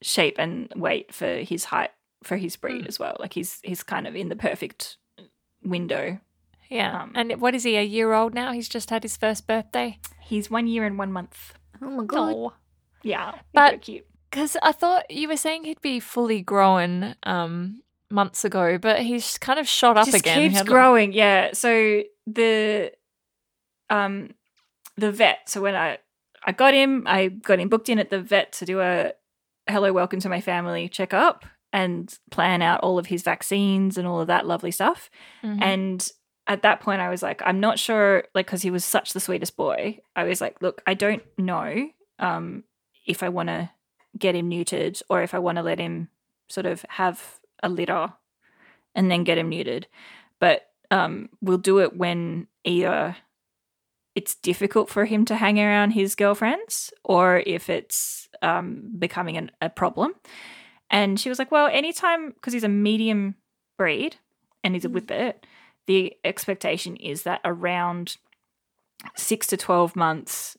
shape 0.04 0.36
and 0.38 0.72
weight 0.76 1.12
for 1.14 1.38
his 1.38 1.66
height 1.66 1.90
for 2.24 2.38
his 2.38 2.56
breed 2.56 2.84
Mm. 2.86 2.88
as 2.88 3.00
well. 3.00 3.18
Like 3.20 3.34
he's 3.34 3.60
he's 3.64 3.82
kind 3.84 4.06
of 4.08 4.16
in 4.16 4.30
the 4.30 4.36
perfect 4.36 4.98
window. 5.64 6.20
Yeah. 6.70 7.02
Um, 7.04 7.12
and 7.16 7.42
what 7.42 7.54
is 7.56 7.64
he, 7.64 7.76
a 7.76 7.84
year 7.84 8.14
old 8.14 8.34
now? 8.34 8.52
He's 8.54 8.70
just 8.70 8.90
had 8.90 9.04
his 9.04 9.18
first 9.18 9.46
birthday. 9.48 10.00
He's 10.22 10.50
one 10.50 10.68
year 10.68 10.86
and 10.86 10.98
one 10.98 11.12
month. 11.12 11.54
Oh 11.82 11.90
my 11.90 12.06
god. 12.06 12.34
Oh. 12.36 12.54
Yeah, 13.04 13.32
he's 13.34 13.42
But- 13.54 13.72
so 13.74 13.78
cute. 13.80 14.06
Because 14.30 14.56
I 14.64 14.72
thought 14.72 15.12
you 15.12 15.28
were 15.28 15.36
saying 15.36 15.66
he'd 15.66 15.82
be 15.82 16.00
fully 16.00 16.42
grown 16.42 17.16
um, 17.24 17.82
months 18.10 18.46
ago, 18.46 18.78
but 18.78 19.02
he's 19.02 19.38
kind 19.38 19.60
of 19.60 19.68
shot 19.68 19.98
up 19.98 20.06
just 20.06 20.18
again. 20.20 20.38
He 20.40 20.46
keeps 20.48 20.56
had, 20.60 20.68
like- 20.68 20.72
growing. 20.74 21.12
Yeah. 21.12 21.50
So 21.52 22.04
the 22.26 22.94
um 23.90 24.30
the 24.96 25.12
vet. 25.12 25.50
So 25.50 25.60
when 25.60 25.76
I 25.76 25.98
I 26.46 26.54
got 26.54 26.74
him, 26.74 27.04
I 27.08 27.28
got 27.28 27.60
him 27.60 27.68
booked 27.68 27.90
in 27.90 28.00
at 28.00 28.10
the 28.10 28.22
vet 28.22 28.54
to 28.54 28.66
do 28.66 28.80
a 28.80 29.12
hello, 29.68 29.92
welcome 29.92 30.22
to 30.22 30.30
my 30.30 30.40
family 30.40 30.88
checkup 30.88 31.44
and 31.74 32.18
plan 32.32 32.62
out 32.62 32.82
all 32.82 33.00
of 33.00 33.08
his 33.08 33.24
vaccines 33.24 33.98
and 33.98 34.08
all 34.08 34.20
of 34.22 34.28
that 34.28 34.46
lovely 34.46 34.72
stuff. 34.72 35.10
Mhm. 35.44 35.62
And 35.62 36.12
at 36.48 36.64
that 36.64 36.82
point, 36.82 37.02
I 37.02 37.10
was 37.10 37.24
like, 37.24 37.42
I'm 37.46 37.60
not 37.60 37.80
sure, 37.80 38.26
like, 38.34 38.48
because 38.48 38.62
he 38.62 38.72
was 38.72 38.84
such 38.84 39.14
the 39.14 39.20
sweetest 39.20 39.56
boy. 39.56 40.00
I 40.16 40.24
was 40.24 40.42
like, 40.42 40.62
look, 40.62 40.82
I 40.86 40.94
don't 40.96 41.24
know 41.38 41.90
um, 42.20 42.64
if 43.06 43.24
I 43.24 43.30
want 43.30 43.48
to 43.50 43.70
get 44.18 44.36
him 44.36 44.50
neutered 44.50 45.02
or 45.10 45.24
if 45.24 45.34
I 45.34 45.40
want 45.40 45.58
to 45.58 45.64
let 45.64 45.80
him 45.80 46.10
sort 46.50 46.66
of 46.66 46.86
have 46.90 47.40
a 47.64 47.70
litter 47.70 48.14
and 48.94 49.10
then 49.10 49.24
get 49.24 49.38
him 49.38 49.52
neutered. 49.52 49.86
But 50.40 50.68
um, 50.90 51.30
we'll 51.42 51.58
do 51.58 51.80
it 51.80 51.96
when 51.96 52.48
either 52.66 53.16
it's 54.16 54.36
difficult 54.36 54.90
for 54.90 55.06
him 55.06 55.24
to 55.26 55.36
hang 55.36 55.60
around 55.60 55.92
his 55.92 56.16
girlfriends 56.16 56.92
or 57.06 57.42
if 57.46 57.70
it's 57.70 58.28
um, 58.42 58.92
becoming 59.00 59.38
an, 59.38 59.52
a 59.62 59.70
problem. 59.70 60.14
And 60.92 61.20
she 61.20 61.30
was 61.30 61.40
like, 61.40 61.52
well, 61.52 61.68
anytime, 61.72 62.30
because 62.32 62.54
he's 62.54 62.64
a 62.66 62.70
medium 62.70 63.36
breed 63.78 64.18
and 64.64 64.76
he's 64.76 64.86
a 64.86 64.90
Mm. 64.90 64.94
whippet, 64.94 65.46
the 65.88 66.14
expectation 66.24 66.96
is 66.98 67.24
that 67.24 67.42
around 67.44 68.18
six 69.16 69.48
to 69.48 69.58
12 69.58 69.96
months 69.96 70.58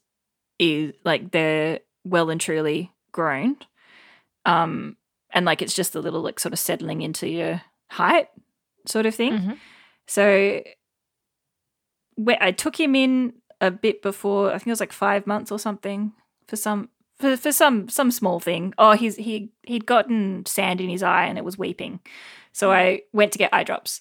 is 0.59 0.95
like 1.05 1.31
they're 1.31 1.81
well 2.05 2.31
and 2.31 2.41
truly 2.41 2.91
grown. 3.13 3.57
Um, 4.47 4.97
and 5.31 5.45
like 5.47 5.63
it's 5.63 5.75
just 5.75 5.95
a 5.95 6.01
little 6.01 6.23
like 6.23 6.41
sort 6.41 6.53
of 6.53 6.59
settling 6.59 7.03
into 7.03 7.29
your 7.29 7.63
height 7.91 8.29
sort 8.87 9.07
of 9.07 9.15
thing. 9.15 9.33
Mhm. 9.39 9.59
So 10.09 10.63
I 12.41 12.53
took 12.53 12.79
him 12.79 12.95
in 12.95 13.35
a 13.61 13.71
bit 13.71 14.03
before, 14.03 14.49
I 14.51 14.59
think 14.59 14.69
it 14.69 14.71
was 14.71 14.81
like 14.81 14.93
five 14.93 15.27
months 15.27 15.53
or 15.53 15.59
something 15.59 16.13
for 16.49 16.57
some. 16.57 16.89
For, 17.23 17.37
for 17.37 17.53
some 17.53 17.89
some 17.89 18.11
small 18.11 18.41
thing. 18.41 18.75
Oh, 18.79 18.93
he's 18.93 19.15
he 19.15 19.53
he'd 19.63 19.87
gotten 19.87 20.45
sand 20.45 20.81
in 20.81 20.91
his 20.91 21.05
eye 21.05 21.27
and 21.27 21.39
it 21.39 21.45
was 21.45 21.57
weeping. 21.57 22.01
So 22.51 22.73
I 22.73 23.03
went 23.13 23.31
to 23.33 23.39
get 23.39 23.55
eye 23.55 23.63
drops. 23.63 24.01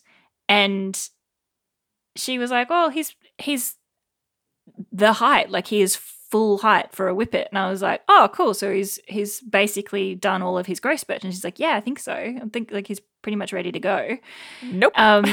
And 0.50 1.00
she 2.16 2.40
was 2.40 2.50
like, 2.50 2.68
"Oh, 2.72 2.90
he's 2.90 3.16
he's 3.38 3.76
the 4.92 5.14
height, 5.14 5.50
like 5.52 5.68
he 5.68 5.82
is 5.82 5.96
full 5.96 6.58
height 6.58 6.92
for 6.92 7.08
a 7.08 7.14
whippet." 7.14 7.48
And 7.52 7.60
I 7.60 7.70
was 7.70 7.82
like, 7.84 8.02
"Oh, 8.10 8.28
cool. 8.34 8.56
So 8.56 8.74
he's 8.74 9.00
he's 9.08 9.40
basically 9.42 10.16
done 10.16 10.42
all 10.42 10.58
of 10.58 10.66
his 10.66 10.80
growth 10.80 11.00
spurt." 11.02 11.24
And 11.24 11.32
she's 11.32 11.44
like, 11.44 11.60
"Yeah, 11.60 11.76
I 11.76 11.80
think 11.80 12.00
so. 12.00 12.14
I 12.14 12.42
think 12.52 12.72
like 12.72 12.88
he's 12.88 13.02
pretty 13.22 13.36
much 13.36 13.54
ready 13.54 13.72
to 13.72 13.80
go." 13.80 14.18
Nope. 14.64 14.94
Um, 15.00 15.26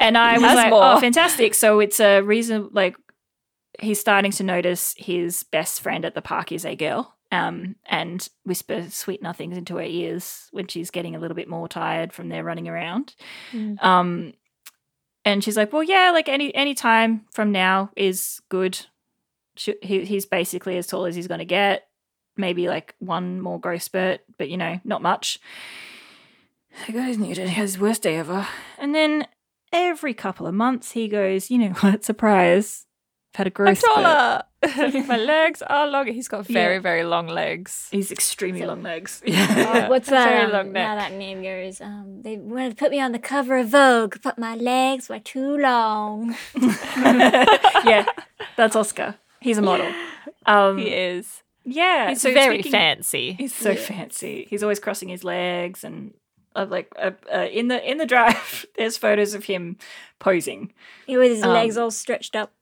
and 0.00 0.16
I 0.18 0.32
was 0.38 0.42
like, 0.42 0.70
more. 0.70 0.94
"Oh, 0.94 1.00
fantastic!" 1.00 1.54
So 1.54 1.80
it's 1.80 2.00
a 2.00 2.22
reason 2.22 2.70
like 2.72 2.96
he's 3.80 4.00
starting 4.00 4.32
to 4.32 4.42
notice 4.42 4.94
his 4.96 5.42
best 5.42 5.80
friend 5.80 6.04
at 6.04 6.14
the 6.14 6.22
park 6.22 6.52
is 6.52 6.64
a 6.64 6.76
girl. 6.76 7.16
Um, 7.32 7.76
and 7.86 8.28
whisper 8.44 8.86
sweet 8.90 9.22
nothings 9.22 9.56
into 9.56 9.76
her 9.76 9.84
ears 9.84 10.48
when 10.50 10.66
she's 10.66 10.90
getting 10.90 11.14
a 11.14 11.20
little 11.20 11.36
bit 11.36 11.48
more 11.48 11.68
tired 11.68 12.12
from 12.12 12.28
their 12.28 12.42
running 12.42 12.66
around. 12.66 13.14
Mm. 13.52 13.80
Um, 13.84 14.32
and 15.24 15.44
she's 15.44 15.56
like, 15.56 15.72
"Well, 15.72 15.84
yeah, 15.84 16.10
like 16.10 16.28
any 16.28 16.52
any 16.56 16.74
time 16.74 17.26
from 17.30 17.52
now 17.52 17.90
is 17.94 18.40
good. 18.48 18.86
She, 19.54 19.76
he, 19.80 20.04
he's 20.04 20.26
basically 20.26 20.76
as 20.76 20.88
tall 20.88 21.04
as 21.04 21.14
he's 21.14 21.28
going 21.28 21.38
to 21.38 21.44
get. 21.44 21.86
Maybe 22.36 22.68
like 22.68 22.96
one 22.98 23.40
more 23.40 23.60
growth 23.60 23.82
spurt, 23.82 24.22
but 24.36 24.48
you 24.48 24.56
know, 24.56 24.80
not 24.82 25.02
much." 25.02 25.38
The 26.86 26.92
guy's 26.92 27.16
has 27.16 27.38
his 27.38 27.78
worst 27.78 28.02
day 28.02 28.16
ever. 28.16 28.48
And 28.78 28.92
then 28.92 29.26
every 29.72 30.14
couple 30.14 30.46
of 30.48 30.54
months, 30.54 30.92
he 30.92 31.06
goes, 31.06 31.48
"You 31.48 31.58
know 31.58 31.74
what? 31.80 32.04
Surprise! 32.04 32.86
I've 33.32 33.36
had 33.38 33.46
a 33.46 33.50
I'm 33.50 33.52
growth 33.52 33.78
spurt." 33.78 33.94
taller. 33.94 34.42
My 35.06 35.16
legs 35.16 35.62
are 35.62 35.86
longer. 35.86 36.12
He's 36.12 36.28
got 36.28 36.46
very, 36.46 36.74
Yeah. 36.74 36.80
very 36.80 37.04
long 37.04 37.28
legs. 37.28 37.88
He's 37.90 38.10
extremely 38.12 38.60
So- 38.60 38.66
long 38.66 38.82
legs. 38.82 39.22
Yeah. 39.24 39.88
What's 39.92 40.08
Very 40.08 40.24
that? 40.24 40.44
Um, 40.46 40.52
long 40.52 40.72
now 40.72 40.96
that 40.96 41.12
name 41.12 41.42
goes. 41.42 41.80
Um, 41.80 42.22
they 42.22 42.36
wanted 42.36 42.70
to 42.70 42.76
put 42.76 42.90
me 42.90 43.00
on 43.00 43.12
the 43.12 43.18
cover 43.18 43.56
of 43.58 43.68
Vogue, 43.68 44.16
but 44.22 44.38
my 44.38 44.54
legs 44.56 45.08
were 45.08 45.20
too 45.20 45.56
long. 45.56 46.34
yeah, 46.56 48.04
that's 48.56 48.76
Oscar. 48.76 49.14
He's 49.40 49.58
a 49.58 49.62
model. 49.62 49.92
Um, 50.46 50.78
He 50.78 50.88
is. 50.88 51.42
Yeah, 51.64 52.08
He's 52.10 52.20
so 52.22 52.32
very 52.32 52.56
speaking- 52.56 52.72
fancy. 52.72 53.32
He's 53.34 53.54
so 53.54 53.74
fancy. 53.74 54.46
He's 54.50 54.62
always 54.62 54.80
crossing 54.80 55.08
his 55.08 55.22
legs, 55.24 55.84
and 55.84 56.14
uh, 56.56 56.66
like 56.68 56.90
uh, 56.98 57.12
uh, 57.32 57.46
in 57.52 57.68
the 57.68 57.78
in 57.90 57.98
the 57.98 58.06
drive, 58.06 58.64
there's 58.76 58.96
photos 58.96 59.34
of 59.34 59.44
him 59.44 59.76
posing. 60.18 60.72
He 61.06 61.16
with 61.16 61.30
his 61.30 61.42
Um, 61.42 61.50
legs 61.52 61.76
all 61.76 61.90
stretched 61.90 62.34
up. 62.34 62.52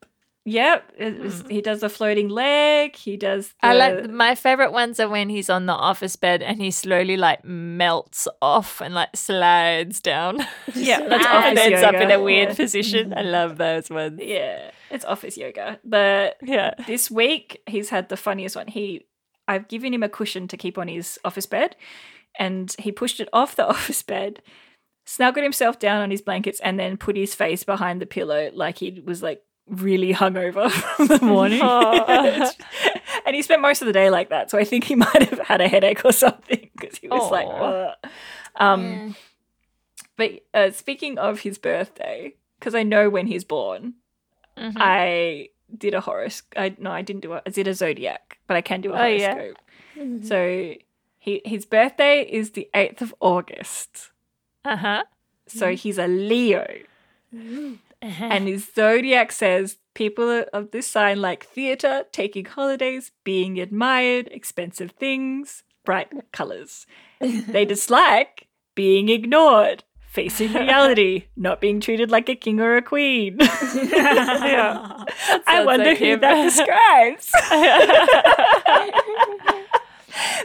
Yep, 0.45 0.93
it 0.97 1.19
was- 1.19 1.41
hmm. 1.41 1.49
he 1.49 1.61
does 1.61 1.81
the 1.81 1.89
floating 1.89 2.29
leg. 2.29 2.95
He 2.95 3.17
does. 3.17 3.49
The, 3.61 3.67
I 3.67 3.73
like 3.73 4.09
my 4.09 4.35
favorite 4.35 4.71
ones 4.71 4.99
are 4.99 5.09
when 5.09 5.29
he's 5.29 5.49
on 5.49 5.65
the 5.65 5.73
office 5.73 6.15
bed 6.15 6.41
and 6.41 6.59
he 6.61 6.71
slowly 6.71 7.17
like 7.17 7.43
melts 7.43 8.27
off 8.41 8.81
and 8.81 8.93
like 8.93 9.09
slides 9.15 9.99
down. 10.01 10.39
Yeah, 10.73 11.01
that's 11.07 11.25
and 11.25 11.57
office 11.57 11.59
ends 11.59 11.83
up 11.83 11.95
in 11.95 12.09
a 12.11 12.21
weird 12.21 12.49
Yeah. 12.49 12.55
position. 12.55 13.13
I 13.13 13.21
mm-hmm. 13.21 13.31
love 13.31 13.57
those 13.57 13.89
ones. 13.89 14.19
Yeah, 14.23 14.71
it's 14.89 15.05
office 15.05 15.37
yoga. 15.37 15.79
But 15.83 16.37
Yeah. 16.41 16.73
this 16.87 17.11
week 17.11 17.61
he's 17.67 17.89
had 17.89 18.09
the 18.09 18.17
funniest 18.17 18.55
one. 18.55 18.67
He, 18.67 19.05
I've 19.47 19.67
given 19.67 19.93
him 19.93 20.03
a 20.03 20.09
cushion 20.09 20.47
to 20.47 20.57
keep 20.57 20.77
on 20.77 20.87
his 20.87 21.19
office 21.25 21.45
bed, 21.45 21.75
and 22.37 22.73
he 22.79 22.91
pushed 22.91 23.19
it 23.19 23.29
off 23.33 23.55
the 23.55 23.67
office 23.75 24.01
bed, 24.03 24.41
snuggled 25.05 25.43
himself 25.43 25.79
down 25.79 26.01
on 26.01 26.11
his 26.11 26.21
blankets, 26.21 26.59
and 26.61 26.79
then 26.79 26.97
put 26.97 27.17
his 27.17 27.35
face 27.35 27.63
behind 27.63 28.01
the 28.01 28.05
pillow 28.05 28.49
like 28.53 28.77
he 28.77 29.01
was 29.05 29.21
like 29.21 29.43
really 29.69 30.13
hungover 30.13 30.69
from 30.97 31.07
the 31.07 31.19
morning. 31.25 31.61
Aw. 31.61 32.51
and 33.25 33.35
he 33.35 33.41
spent 33.41 33.61
most 33.61 33.81
of 33.81 33.85
the 33.85 33.93
day 33.93 34.09
like 34.09 34.29
that. 34.29 34.49
So 34.51 34.57
I 34.57 34.63
think 34.63 34.83
he 34.83 34.95
might 35.05 35.23
have 35.29 35.39
had 35.39 35.61
a 35.61 35.67
headache 35.67 36.03
or 36.05 36.11
something 36.11 36.69
because 36.77 36.97
he 36.97 37.07
was 37.07 37.31
like, 37.31 37.47
"Ugh." 37.49 37.95
um. 38.57 38.83
Yeah. 38.83 39.09
But 40.17 40.31
uh, 40.53 40.71
speaking 40.71 41.17
of 41.17 41.39
his 41.41 41.57
birthday, 41.57 42.35
because 42.59 42.75
I 42.75 42.83
know 42.83 43.09
when 43.09 43.27
he's 43.27 43.43
born, 43.45 43.93
Mhm. 44.57 44.73
I 44.75 45.49
did 45.77 45.93
a 45.93 46.01
horoscope. 46.01 46.53
I 46.57 46.75
no, 46.77 46.91
I 46.91 47.01
didn't 47.01 47.21
do 47.21 47.31
a. 47.33 47.41
I 47.45 47.49
did 47.51 47.67
a 47.67 47.73
zodiac, 47.73 48.37
but 48.47 48.57
I 48.57 48.61
can 48.61 48.81
do 48.81 48.91
a 48.93 49.01
Oh, 49.01 49.05
yeah. 49.05 49.33
horoscope. 49.33 50.25
So 50.25 50.73
he 51.19 51.41
his 51.45 51.65
birthday 51.65 52.21
is 52.23 52.51
the 52.51 52.69
eighth 52.73 53.01
of 53.01 53.13
August. 53.21 54.11
uh-huh. 54.65 55.03
So 55.47 55.73
he's 55.75 55.97
a 55.97 56.07
Leo. 56.07 56.67
and 58.01 58.47
his 58.47 58.71
zodiac 58.73 59.31
says 59.31 59.77
people 59.93 60.45
of 60.53 60.71
this 60.71 60.87
sign 60.87 61.21
like 61.21 61.45
theater, 61.45 62.05
taking 62.11 62.45
holidays, 62.45 63.11
being 63.23 63.59
admired, 63.59 64.29
expensive 64.31 64.91
things, 64.91 65.63
bright 65.83 66.09
colors. 66.31 66.85
They 67.19 67.65
dislike 67.73 68.47
being 68.75 69.09
ignored, 69.09 69.83
facing 70.07 70.53
reality, 70.53 71.25
not 71.35 71.59
being 71.59 71.81
treated 71.81 72.09
like 72.09 72.29
a 72.29 72.35
king 72.35 72.61
or 72.61 72.77
a 72.77 72.81
queen. 72.81 73.37
Yeah. 73.39 75.03
I 75.45 75.63
wonder 75.65 75.89
like 75.89 75.97
who 75.97 76.05
him. 76.05 76.21
that 76.21 76.43
describes. 76.43 77.31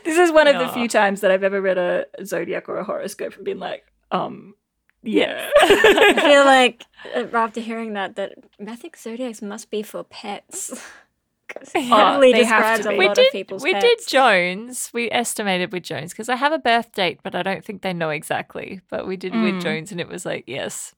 this 0.05 0.19
is 0.19 0.33
one 0.33 0.49
of 0.49 0.59
the 0.59 0.69
few 0.73 0.89
times 0.89 1.21
that 1.21 1.31
I've 1.31 1.45
ever 1.45 1.61
read 1.61 1.79
a 1.79 2.07
zodiac 2.25 2.69
or 2.69 2.79
a 2.79 2.85
horoscope 2.85 3.37
and 3.37 3.45
been 3.45 3.61
like, 3.61 3.85
um, 4.11 4.55
yeah. 5.05 5.49
I 5.61 6.15
feel 6.21 6.45
like 6.45 6.85
uh, 7.15 7.37
after 7.37 7.61
hearing 7.61 7.93
that, 7.95 8.17
that 8.17 8.33
I 8.67 8.77
think 8.77 8.97
zodiacs 8.97 9.43
must 9.43 9.71
be 9.71 9.83
for 9.83 10.05
pets. 10.05 10.71
'Cause 11.47 11.71
it 11.75 11.89
Oh, 11.93 12.15
really 12.19 12.33
they 12.33 12.45
have 12.45 12.79
describes 12.79 12.83
to 12.85 12.89
a 12.89 12.93
be. 12.93 12.99
we 13.01 13.07
lot 13.07 13.17
did 13.17 13.27
of 13.27 13.33
people's 13.33 13.63
we 13.63 13.75
pets. 13.75 13.85
did 13.85 14.09
Jones. 14.09 14.91
We 14.95 15.11
estimated 15.11 15.73
with 15.73 15.83
Jones 15.83 16.13
because 16.13 16.31
I 16.31 16.37
have 16.37 16.53
a 16.53 16.59
birth 16.59 16.93
date, 16.93 17.21
but 17.23 17.35
I 17.35 17.43
don't 17.43 17.63
think 17.63 17.83
they 17.83 17.93
know 17.93 18.09
exactly. 18.11 18.81
But 18.89 19.07
we 19.07 19.17
did 19.19 19.35
Mm. 19.35 19.53
with 19.53 19.63
Jones, 19.63 19.93
and 19.93 20.01
it 20.01 20.09
was 20.09 20.25
like 20.25 20.45
yes, 20.47 20.95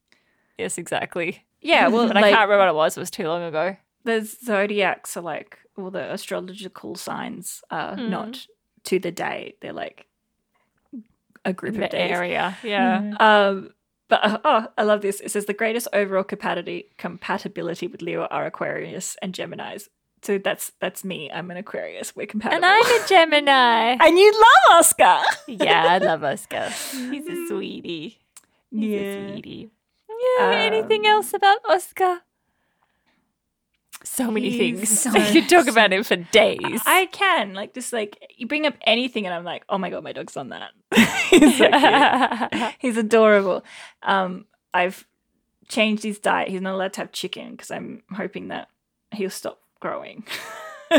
yes, 0.57 0.79
exactly. 0.79 1.45
yeah, 1.61 1.89
well, 1.89 2.07
But 2.07 2.17
I 2.17 2.23
can't 2.31 2.49
remember 2.49 2.59
what 2.59 2.69
it 2.69 2.75
was. 2.77 2.97
It 2.97 3.01
was 3.01 3.11
too 3.11 3.27
long 3.27 3.43
ago. 3.43 3.77
the 4.05 4.21
zodiacs 4.25 5.17
are 5.17 5.21
like, 5.23 5.59
all 5.77 5.91
the 5.91 6.01
astrological 6.03 6.95
signs 6.95 7.65
are 7.73 7.97
Mm. 7.97 8.09
not 8.09 8.47
to 8.85 9.01
the 9.01 9.11
day. 9.11 9.57
They're 9.61 9.73
like 9.73 10.07
a 11.45 11.53
group 11.53 11.75
In 11.75 11.83
of 11.83 11.91
the 11.91 11.97
days. 11.97 12.11
area, 12.13 12.57
yeah. 12.63 13.01
Mhm. 13.01 13.21
Um, 13.21 13.75
but 14.09 14.25
uh, 14.25 14.39
oh, 14.45 14.67
I 14.79 14.83
love 14.83 15.01
this. 15.03 15.21
It 15.21 15.31
says 15.31 15.47
the 15.47 15.53
greatest 15.55 15.89
overall 15.93 16.25
compatibility 16.25 16.91
compatibility 16.99 17.87
with 17.87 18.03
Leo 18.03 18.27
are 18.31 18.47
Aquarius 18.47 19.17
and 19.23 19.35
Gemini's. 19.35 19.89
So 20.23 20.39
that's 20.39 20.73
that's 20.81 21.05
me. 21.05 21.31
I'm 21.31 21.51
an 21.51 21.57
Aquarius. 21.57 22.17
We're 22.17 22.27
compatible. 22.27 22.57
And 22.57 22.65
I'm 22.67 22.85
a 23.05 23.07
Gemini. 23.09 23.97
and 24.01 24.19
you 24.19 24.33
love 24.33 24.79
Oscar. 24.81 25.21
yeah, 25.47 25.85
I 25.89 25.99
love 25.99 26.25
Oscar. 26.25 26.71
He's 26.93 27.27
a 27.29 27.47
sweetie. 27.49 28.19
He's 28.71 28.91
Yeah. 28.91 29.01
a 29.01 29.33
sweetie. 29.33 29.71
Yeah. 30.39 30.53
anything 30.55 31.07
Um, 31.07 31.13
else 31.13 31.33
about 31.35 31.59
Oscar? 31.69 32.23
So 34.07 34.31
many 34.31 34.57
things. 34.57 35.01
so- 35.01 35.11
you 35.17 35.41
could 35.43 35.49
talk 35.51 35.67
about 35.67 35.93
him 35.93 36.03
for 36.05 36.17
days. 36.17 36.81
I 36.87 37.07
can 37.13 37.55
like 37.55 37.75
just 37.75 37.93
like 37.93 38.17
you 38.37 38.47
bring 38.47 38.65
up 38.67 38.75
anything, 38.83 39.27
and 39.27 39.35
I'm 39.35 39.45
like, 39.45 39.65
oh 39.69 39.79
my 39.79 39.91
god, 39.91 40.05
my 40.05 40.13
dog's 40.13 40.37
on 40.37 40.51
that. 40.51 40.71
He's 41.31 41.59
so 41.59 41.69
cute. 41.69 42.75
He's 42.79 42.97
adorable. 42.97 43.65
Um, 44.03 44.47
I've 44.73 45.07
changed 45.69 46.03
his 46.05 46.19
diet. 46.19 46.49
He's 46.49 46.61
not 46.61 46.75
allowed 46.75 46.93
to 46.95 47.01
have 47.01 47.13
chicken 47.13 47.51
because 47.53 47.71
I'm 47.71 48.03
hoping 48.15 48.49
that 48.49 48.69
he'll 49.13 49.31
stop 49.31 49.61
growing. 49.81 50.25
he 50.91 50.99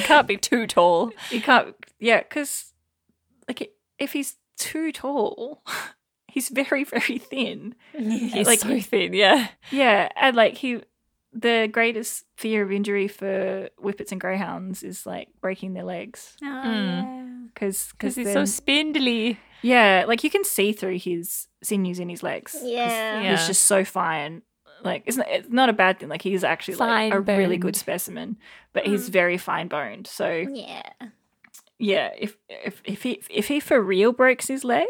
can't 0.00 0.26
be 0.26 0.36
too 0.36 0.66
tall. 0.66 1.12
He 1.30 1.40
can't, 1.40 1.74
yeah, 2.00 2.18
because 2.20 2.72
like 3.46 3.72
if 3.98 4.12
he's 4.12 4.36
too 4.56 4.92
tall, 4.92 5.62
he's 6.26 6.48
very 6.48 6.84
very 6.84 7.18
thin. 7.18 7.74
He's 7.96 8.46
Like- 8.46 8.60
so 8.60 8.80
thin, 8.80 9.12
yeah. 9.12 9.48
Yeah, 9.70 10.08
and 10.16 10.36
like 10.36 10.54
he, 10.56 10.80
the 11.32 11.68
greatest 11.70 12.24
fear 12.36 12.62
of 12.62 12.72
injury 12.72 13.06
for 13.08 13.68
whippets 13.78 14.12
and 14.12 14.20
greyhounds 14.20 14.82
is 14.82 15.04
like 15.06 15.28
breaking 15.40 15.74
their 15.74 15.84
legs 15.84 16.36
Oh, 16.42 16.46
Mm. 16.46 17.48
because 17.54 17.88
Because 17.92 18.16
he's 18.16 18.32
so 18.32 18.44
spindly. 18.44 19.38
yeah, 19.62 20.04
like 20.08 20.24
you 20.24 20.30
can 20.30 20.44
see 20.44 20.72
through 20.72 20.98
his 20.98 21.48
sinews 21.62 21.98
in 21.98 22.08
his 22.08 22.22
legs. 22.22 22.56
Yeah. 22.62 23.20
Yeah. 23.22 23.30
he's 23.36 23.46
just 23.46 23.64
so 23.64 23.84
fine. 23.84 24.42
Like 24.84 25.02
it's 25.06 25.16
not, 25.16 25.26
it's 25.28 25.48
not 25.50 25.68
a 25.68 25.72
bad 25.72 25.98
thing. 25.98 26.08
Like 26.08 26.22
he's 26.22 26.44
actually 26.44 26.76
like 26.76 27.12
a 27.12 27.20
really 27.20 27.56
good 27.58 27.74
specimen, 27.76 28.36
but 28.72 28.86
he's 28.86 29.08
very 29.08 29.36
fine 29.36 29.66
boned. 29.68 30.06
So 30.06 30.30
yeah. 30.30 30.82
yeah, 31.80 32.10
if 32.16 32.36
if 32.48 32.80
if 32.84 33.02
he 33.02 33.20
if 33.28 33.48
he 33.48 33.58
for 33.60 33.80
real 33.82 34.12
breaks 34.12 34.46
his 34.46 34.62
leg, 34.64 34.86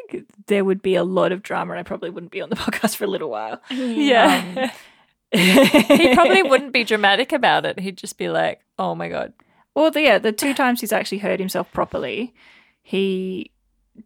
there 0.47 0.63
would 0.65 0.83
be 0.83 0.95
a 0.95 1.05
lot 1.05 1.33
of 1.33 1.43
drama, 1.43 1.73
and 1.73 1.81
I 1.81 1.85
probably 1.85 2.11
wouldn't 2.11 2.33
be 2.33 2.43
on 2.43 2.51
the 2.51 2.57
podcast 2.65 2.97
for 2.97 3.05
a 3.05 3.09
little 3.09 3.31
while. 3.31 3.63
Yeah. 3.71 4.67
he 4.67 4.71
he 5.33 6.15
probably 6.15 6.43
wouldn't 6.49 6.73
be 6.73 6.85
dramatic 6.85 7.33
about 7.33 7.67
it. 7.67 7.81
He'd 7.81 7.97
just 7.97 8.19
be 8.19 8.29
like, 8.29 8.61
oh 8.79 8.95
my 8.95 9.09
God. 9.09 9.33
Well, 9.75 9.91
the, 9.91 10.03
yeah, 10.03 10.19
the 10.19 10.33
two 10.33 10.55
times 10.55 10.81
he's 10.81 10.93
actually 10.93 11.19
hurt 11.19 11.39
himself 11.39 11.71
properly, 11.73 12.35
he 12.83 13.53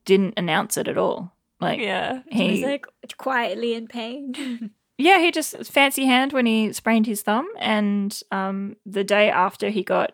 didn't 0.04 0.34
announce 0.36 0.76
it 0.76 0.88
at 0.88 0.98
all. 0.98 1.32
Like, 1.60 1.80
yeah. 1.80 2.22
He 2.30 2.50
was 2.50 2.60
like 2.62 2.86
quietly 3.16 3.74
in 3.74 3.86
pain. 3.88 4.70
Yeah, 4.98 5.18
he 5.18 5.32
just 5.32 5.56
fancy 5.66 6.04
hand 6.04 6.32
when 6.32 6.46
he 6.46 6.72
sprained 6.72 7.06
his 7.06 7.22
thumb, 7.22 7.48
and 7.58 8.16
um, 8.30 8.76
the 8.86 9.02
day 9.02 9.30
after 9.30 9.70
he 9.70 9.82
got 9.82 10.12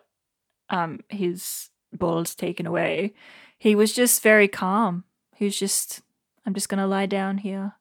um 0.69 1.01
his 1.09 1.69
balls 1.93 2.33
taken 2.33 2.65
away, 2.65 3.13
he 3.59 3.75
was 3.75 3.93
just 3.93 4.23
very 4.23 4.47
calm. 4.47 5.03
He 5.35 5.45
was 5.45 5.59
just, 5.59 6.01
I'm 6.45 6.55
just 6.55 6.69
gonna 6.69 6.87
lie 6.87 7.05
down 7.05 7.39
here. 7.39 7.73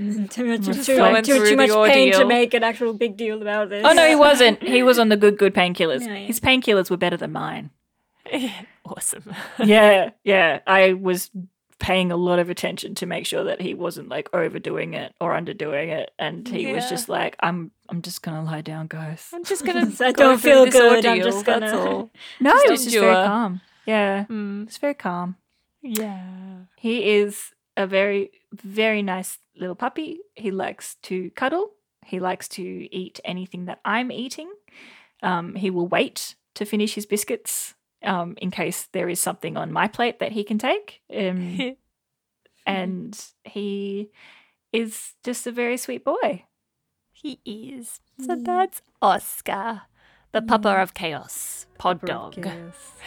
Too, 0.00 0.26
too, 0.26 0.26
too, 0.26 0.58
Just 0.58 0.86
too, 0.86 0.96
too, 1.22 1.46
too 1.50 1.56
much 1.56 1.70
pain 1.92 2.12
to 2.12 2.24
make 2.24 2.54
an 2.54 2.62
actual 2.64 2.92
big 2.94 3.16
deal 3.16 3.40
about 3.40 3.68
this. 3.70 3.84
Oh 3.86 3.92
no, 3.92 4.08
he 4.08 4.14
wasn't. 4.16 4.62
He 4.62 4.82
was 4.82 4.98
on 4.98 5.08
the 5.08 5.16
good, 5.16 5.38
good 5.38 5.54
painkillers. 5.54 6.00
Yeah, 6.00 6.14
yeah. 6.14 6.26
His 6.26 6.40
painkillers 6.40 6.90
were 6.90 6.96
better 6.96 7.16
than 7.16 7.32
mine. 7.32 7.70
awesome. 8.86 9.34
yeah, 9.58 10.10
yeah. 10.24 10.60
I 10.66 10.92
was 10.94 11.30
paying 11.78 12.12
a 12.12 12.16
lot 12.16 12.38
of 12.38 12.48
attention 12.48 12.94
to 12.94 13.06
make 13.06 13.26
sure 13.26 13.44
that 13.44 13.60
he 13.60 13.74
wasn't 13.74 14.08
like 14.08 14.28
overdoing 14.32 14.94
it 14.94 15.14
or 15.20 15.32
underdoing 15.32 15.88
it, 15.88 16.12
and 16.18 16.46
he 16.46 16.72
was 16.72 16.88
just 16.88 17.08
like, 17.08 17.36
"I'm, 17.40 17.70
I'm 17.88 18.02
just 18.02 18.22
gonna 18.22 18.44
lie 18.44 18.60
down, 18.62 18.86
guys." 18.86 19.28
I'm 19.32 19.44
just 19.44 19.64
going 19.64 19.90
to. 19.96 20.04
I 20.06 20.12
don't 20.12 20.38
feel 20.40 20.66
good, 20.66 21.04
I'm 21.04 21.20
just 21.22 21.44
gonna-. 21.44 22.08
No, 22.40 22.50
Just 22.52 22.68
was 22.70 22.84
just 22.84 22.96
very 22.96 23.14
calm. 23.14 23.60
Yeah, 23.84 24.24
Mm. 24.30 24.66
it's 24.68 24.78
very 24.78 24.94
calm. 24.94 25.36
Yeah. 25.82 26.22
He 26.76 27.10
is 27.14 27.50
a 27.76 27.86
very, 27.86 28.30
very 28.52 29.02
nice 29.02 29.38
little 29.56 29.74
puppy. 29.74 30.20
He 30.34 30.50
likes 30.50 30.96
to 31.02 31.30
cuddle. 31.30 31.72
He 32.04 32.20
likes 32.20 32.48
to 32.48 32.62
eat 32.62 33.20
anything 33.24 33.66
that 33.66 33.80
I'm 33.84 34.10
eating. 34.10 34.50
Um, 35.22 35.54
he 35.54 35.70
will 35.70 35.86
wait 35.86 36.34
to 36.54 36.64
finish 36.64 36.94
his 36.94 37.06
biscuits 37.06 37.74
um, 38.02 38.34
in 38.38 38.50
case 38.50 38.88
there 38.92 39.08
is 39.08 39.20
something 39.20 39.56
on 39.56 39.72
my 39.72 39.88
plate 39.88 40.18
that 40.18 40.32
he 40.32 40.44
can 40.44 40.58
take. 40.58 41.02
Um, 41.14 41.76
and 42.66 43.24
he 43.44 44.10
is 44.72 45.14
just 45.22 45.46
a 45.46 45.52
very 45.52 45.76
sweet 45.76 46.04
boy. 46.04 46.44
He 47.12 47.40
is. 47.44 48.00
So 48.18 48.36
that's 48.36 48.82
Oscar, 49.00 49.82
the 50.32 50.40
mm. 50.40 50.46
pupper 50.46 50.82
of 50.82 50.94
chaos, 50.94 51.66
pod 51.78 52.00
dog, 52.02 52.46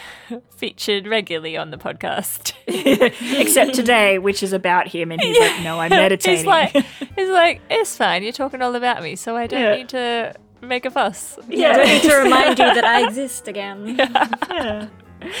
featured 0.56 1.06
regularly 1.06 1.56
on 1.56 1.70
the 1.70 1.76
podcast. 1.76 2.52
Except 3.40 3.74
today, 3.74 4.18
which 4.18 4.42
is 4.42 4.52
about 4.52 4.88
him, 4.88 5.12
and 5.12 5.20
he's 5.20 5.38
like, 5.38 5.62
"No, 5.62 5.80
I'm 5.80 5.90
meditating." 5.90 6.38
He's 6.38 6.46
like, 6.46 6.70
he's 7.16 7.28
like, 7.28 7.60
it's 7.70 7.96
fine. 7.96 8.22
You're 8.22 8.32
talking 8.32 8.62
all 8.62 8.74
about 8.74 9.02
me, 9.02 9.16
so 9.16 9.36
I 9.36 9.46
don't 9.46 9.60
Yeah. 9.60 9.76
need 9.76 9.88
to 9.90 10.34
make 10.62 10.84
a 10.84 10.90
fuss. 10.90 11.38
Yeah. 11.48 11.70
I 11.70 11.72
don't 11.76 11.86
need 11.86 12.02
to 12.02 12.16
remind 12.16 12.58
you 12.58 12.74
that 12.74 12.84
I 12.84 13.06
exist 13.06 13.48
again. 13.48 13.96
yeah. 13.96 14.88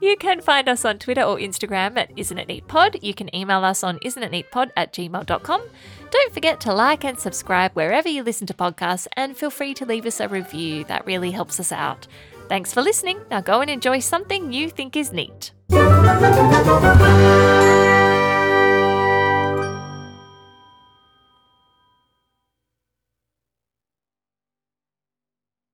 You 0.00 0.16
can 0.16 0.40
find 0.40 0.68
us 0.68 0.84
on 0.84 1.00
Twitter 1.00 1.22
or 1.22 1.38
Instagram 1.38 1.96
at 1.96 2.16
Isn't 2.16 2.38
It 2.38 2.46
Neat 2.46 2.68
Pod. 2.68 2.98
You 3.02 3.14
can 3.14 3.34
email 3.34 3.64
us 3.64 3.82
on 3.82 3.98
isn'titneatpod 3.98 4.70
at 4.76 4.92
gmail.com. 4.92 5.62
Don't 6.10 6.32
forget 6.32 6.60
to 6.60 6.72
like 6.72 7.04
and 7.04 7.18
subscribe 7.18 7.72
wherever 7.72 8.08
you 8.08 8.22
listen 8.22 8.46
to 8.46 8.54
podcasts 8.54 9.08
and 9.14 9.36
feel 9.36 9.50
free 9.50 9.74
to 9.74 9.84
leave 9.84 10.06
us 10.06 10.20
a 10.20 10.28
review. 10.28 10.84
That 10.84 11.04
really 11.04 11.32
helps 11.32 11.58
us 11.58 11.72
out. 11.72 12.06
Thanks 12.48 12.72
for 12.72 12.80
listening. 12.80 13.18
Now 13.28 13.40
go 13.40 13.60
and 13.60 13.68
enjoy 13.68 13.98
something 13.98 14.52
you 14.52 14.70
think 14.70 14.94
is 14.94 15.12
neat. 15.12 15.50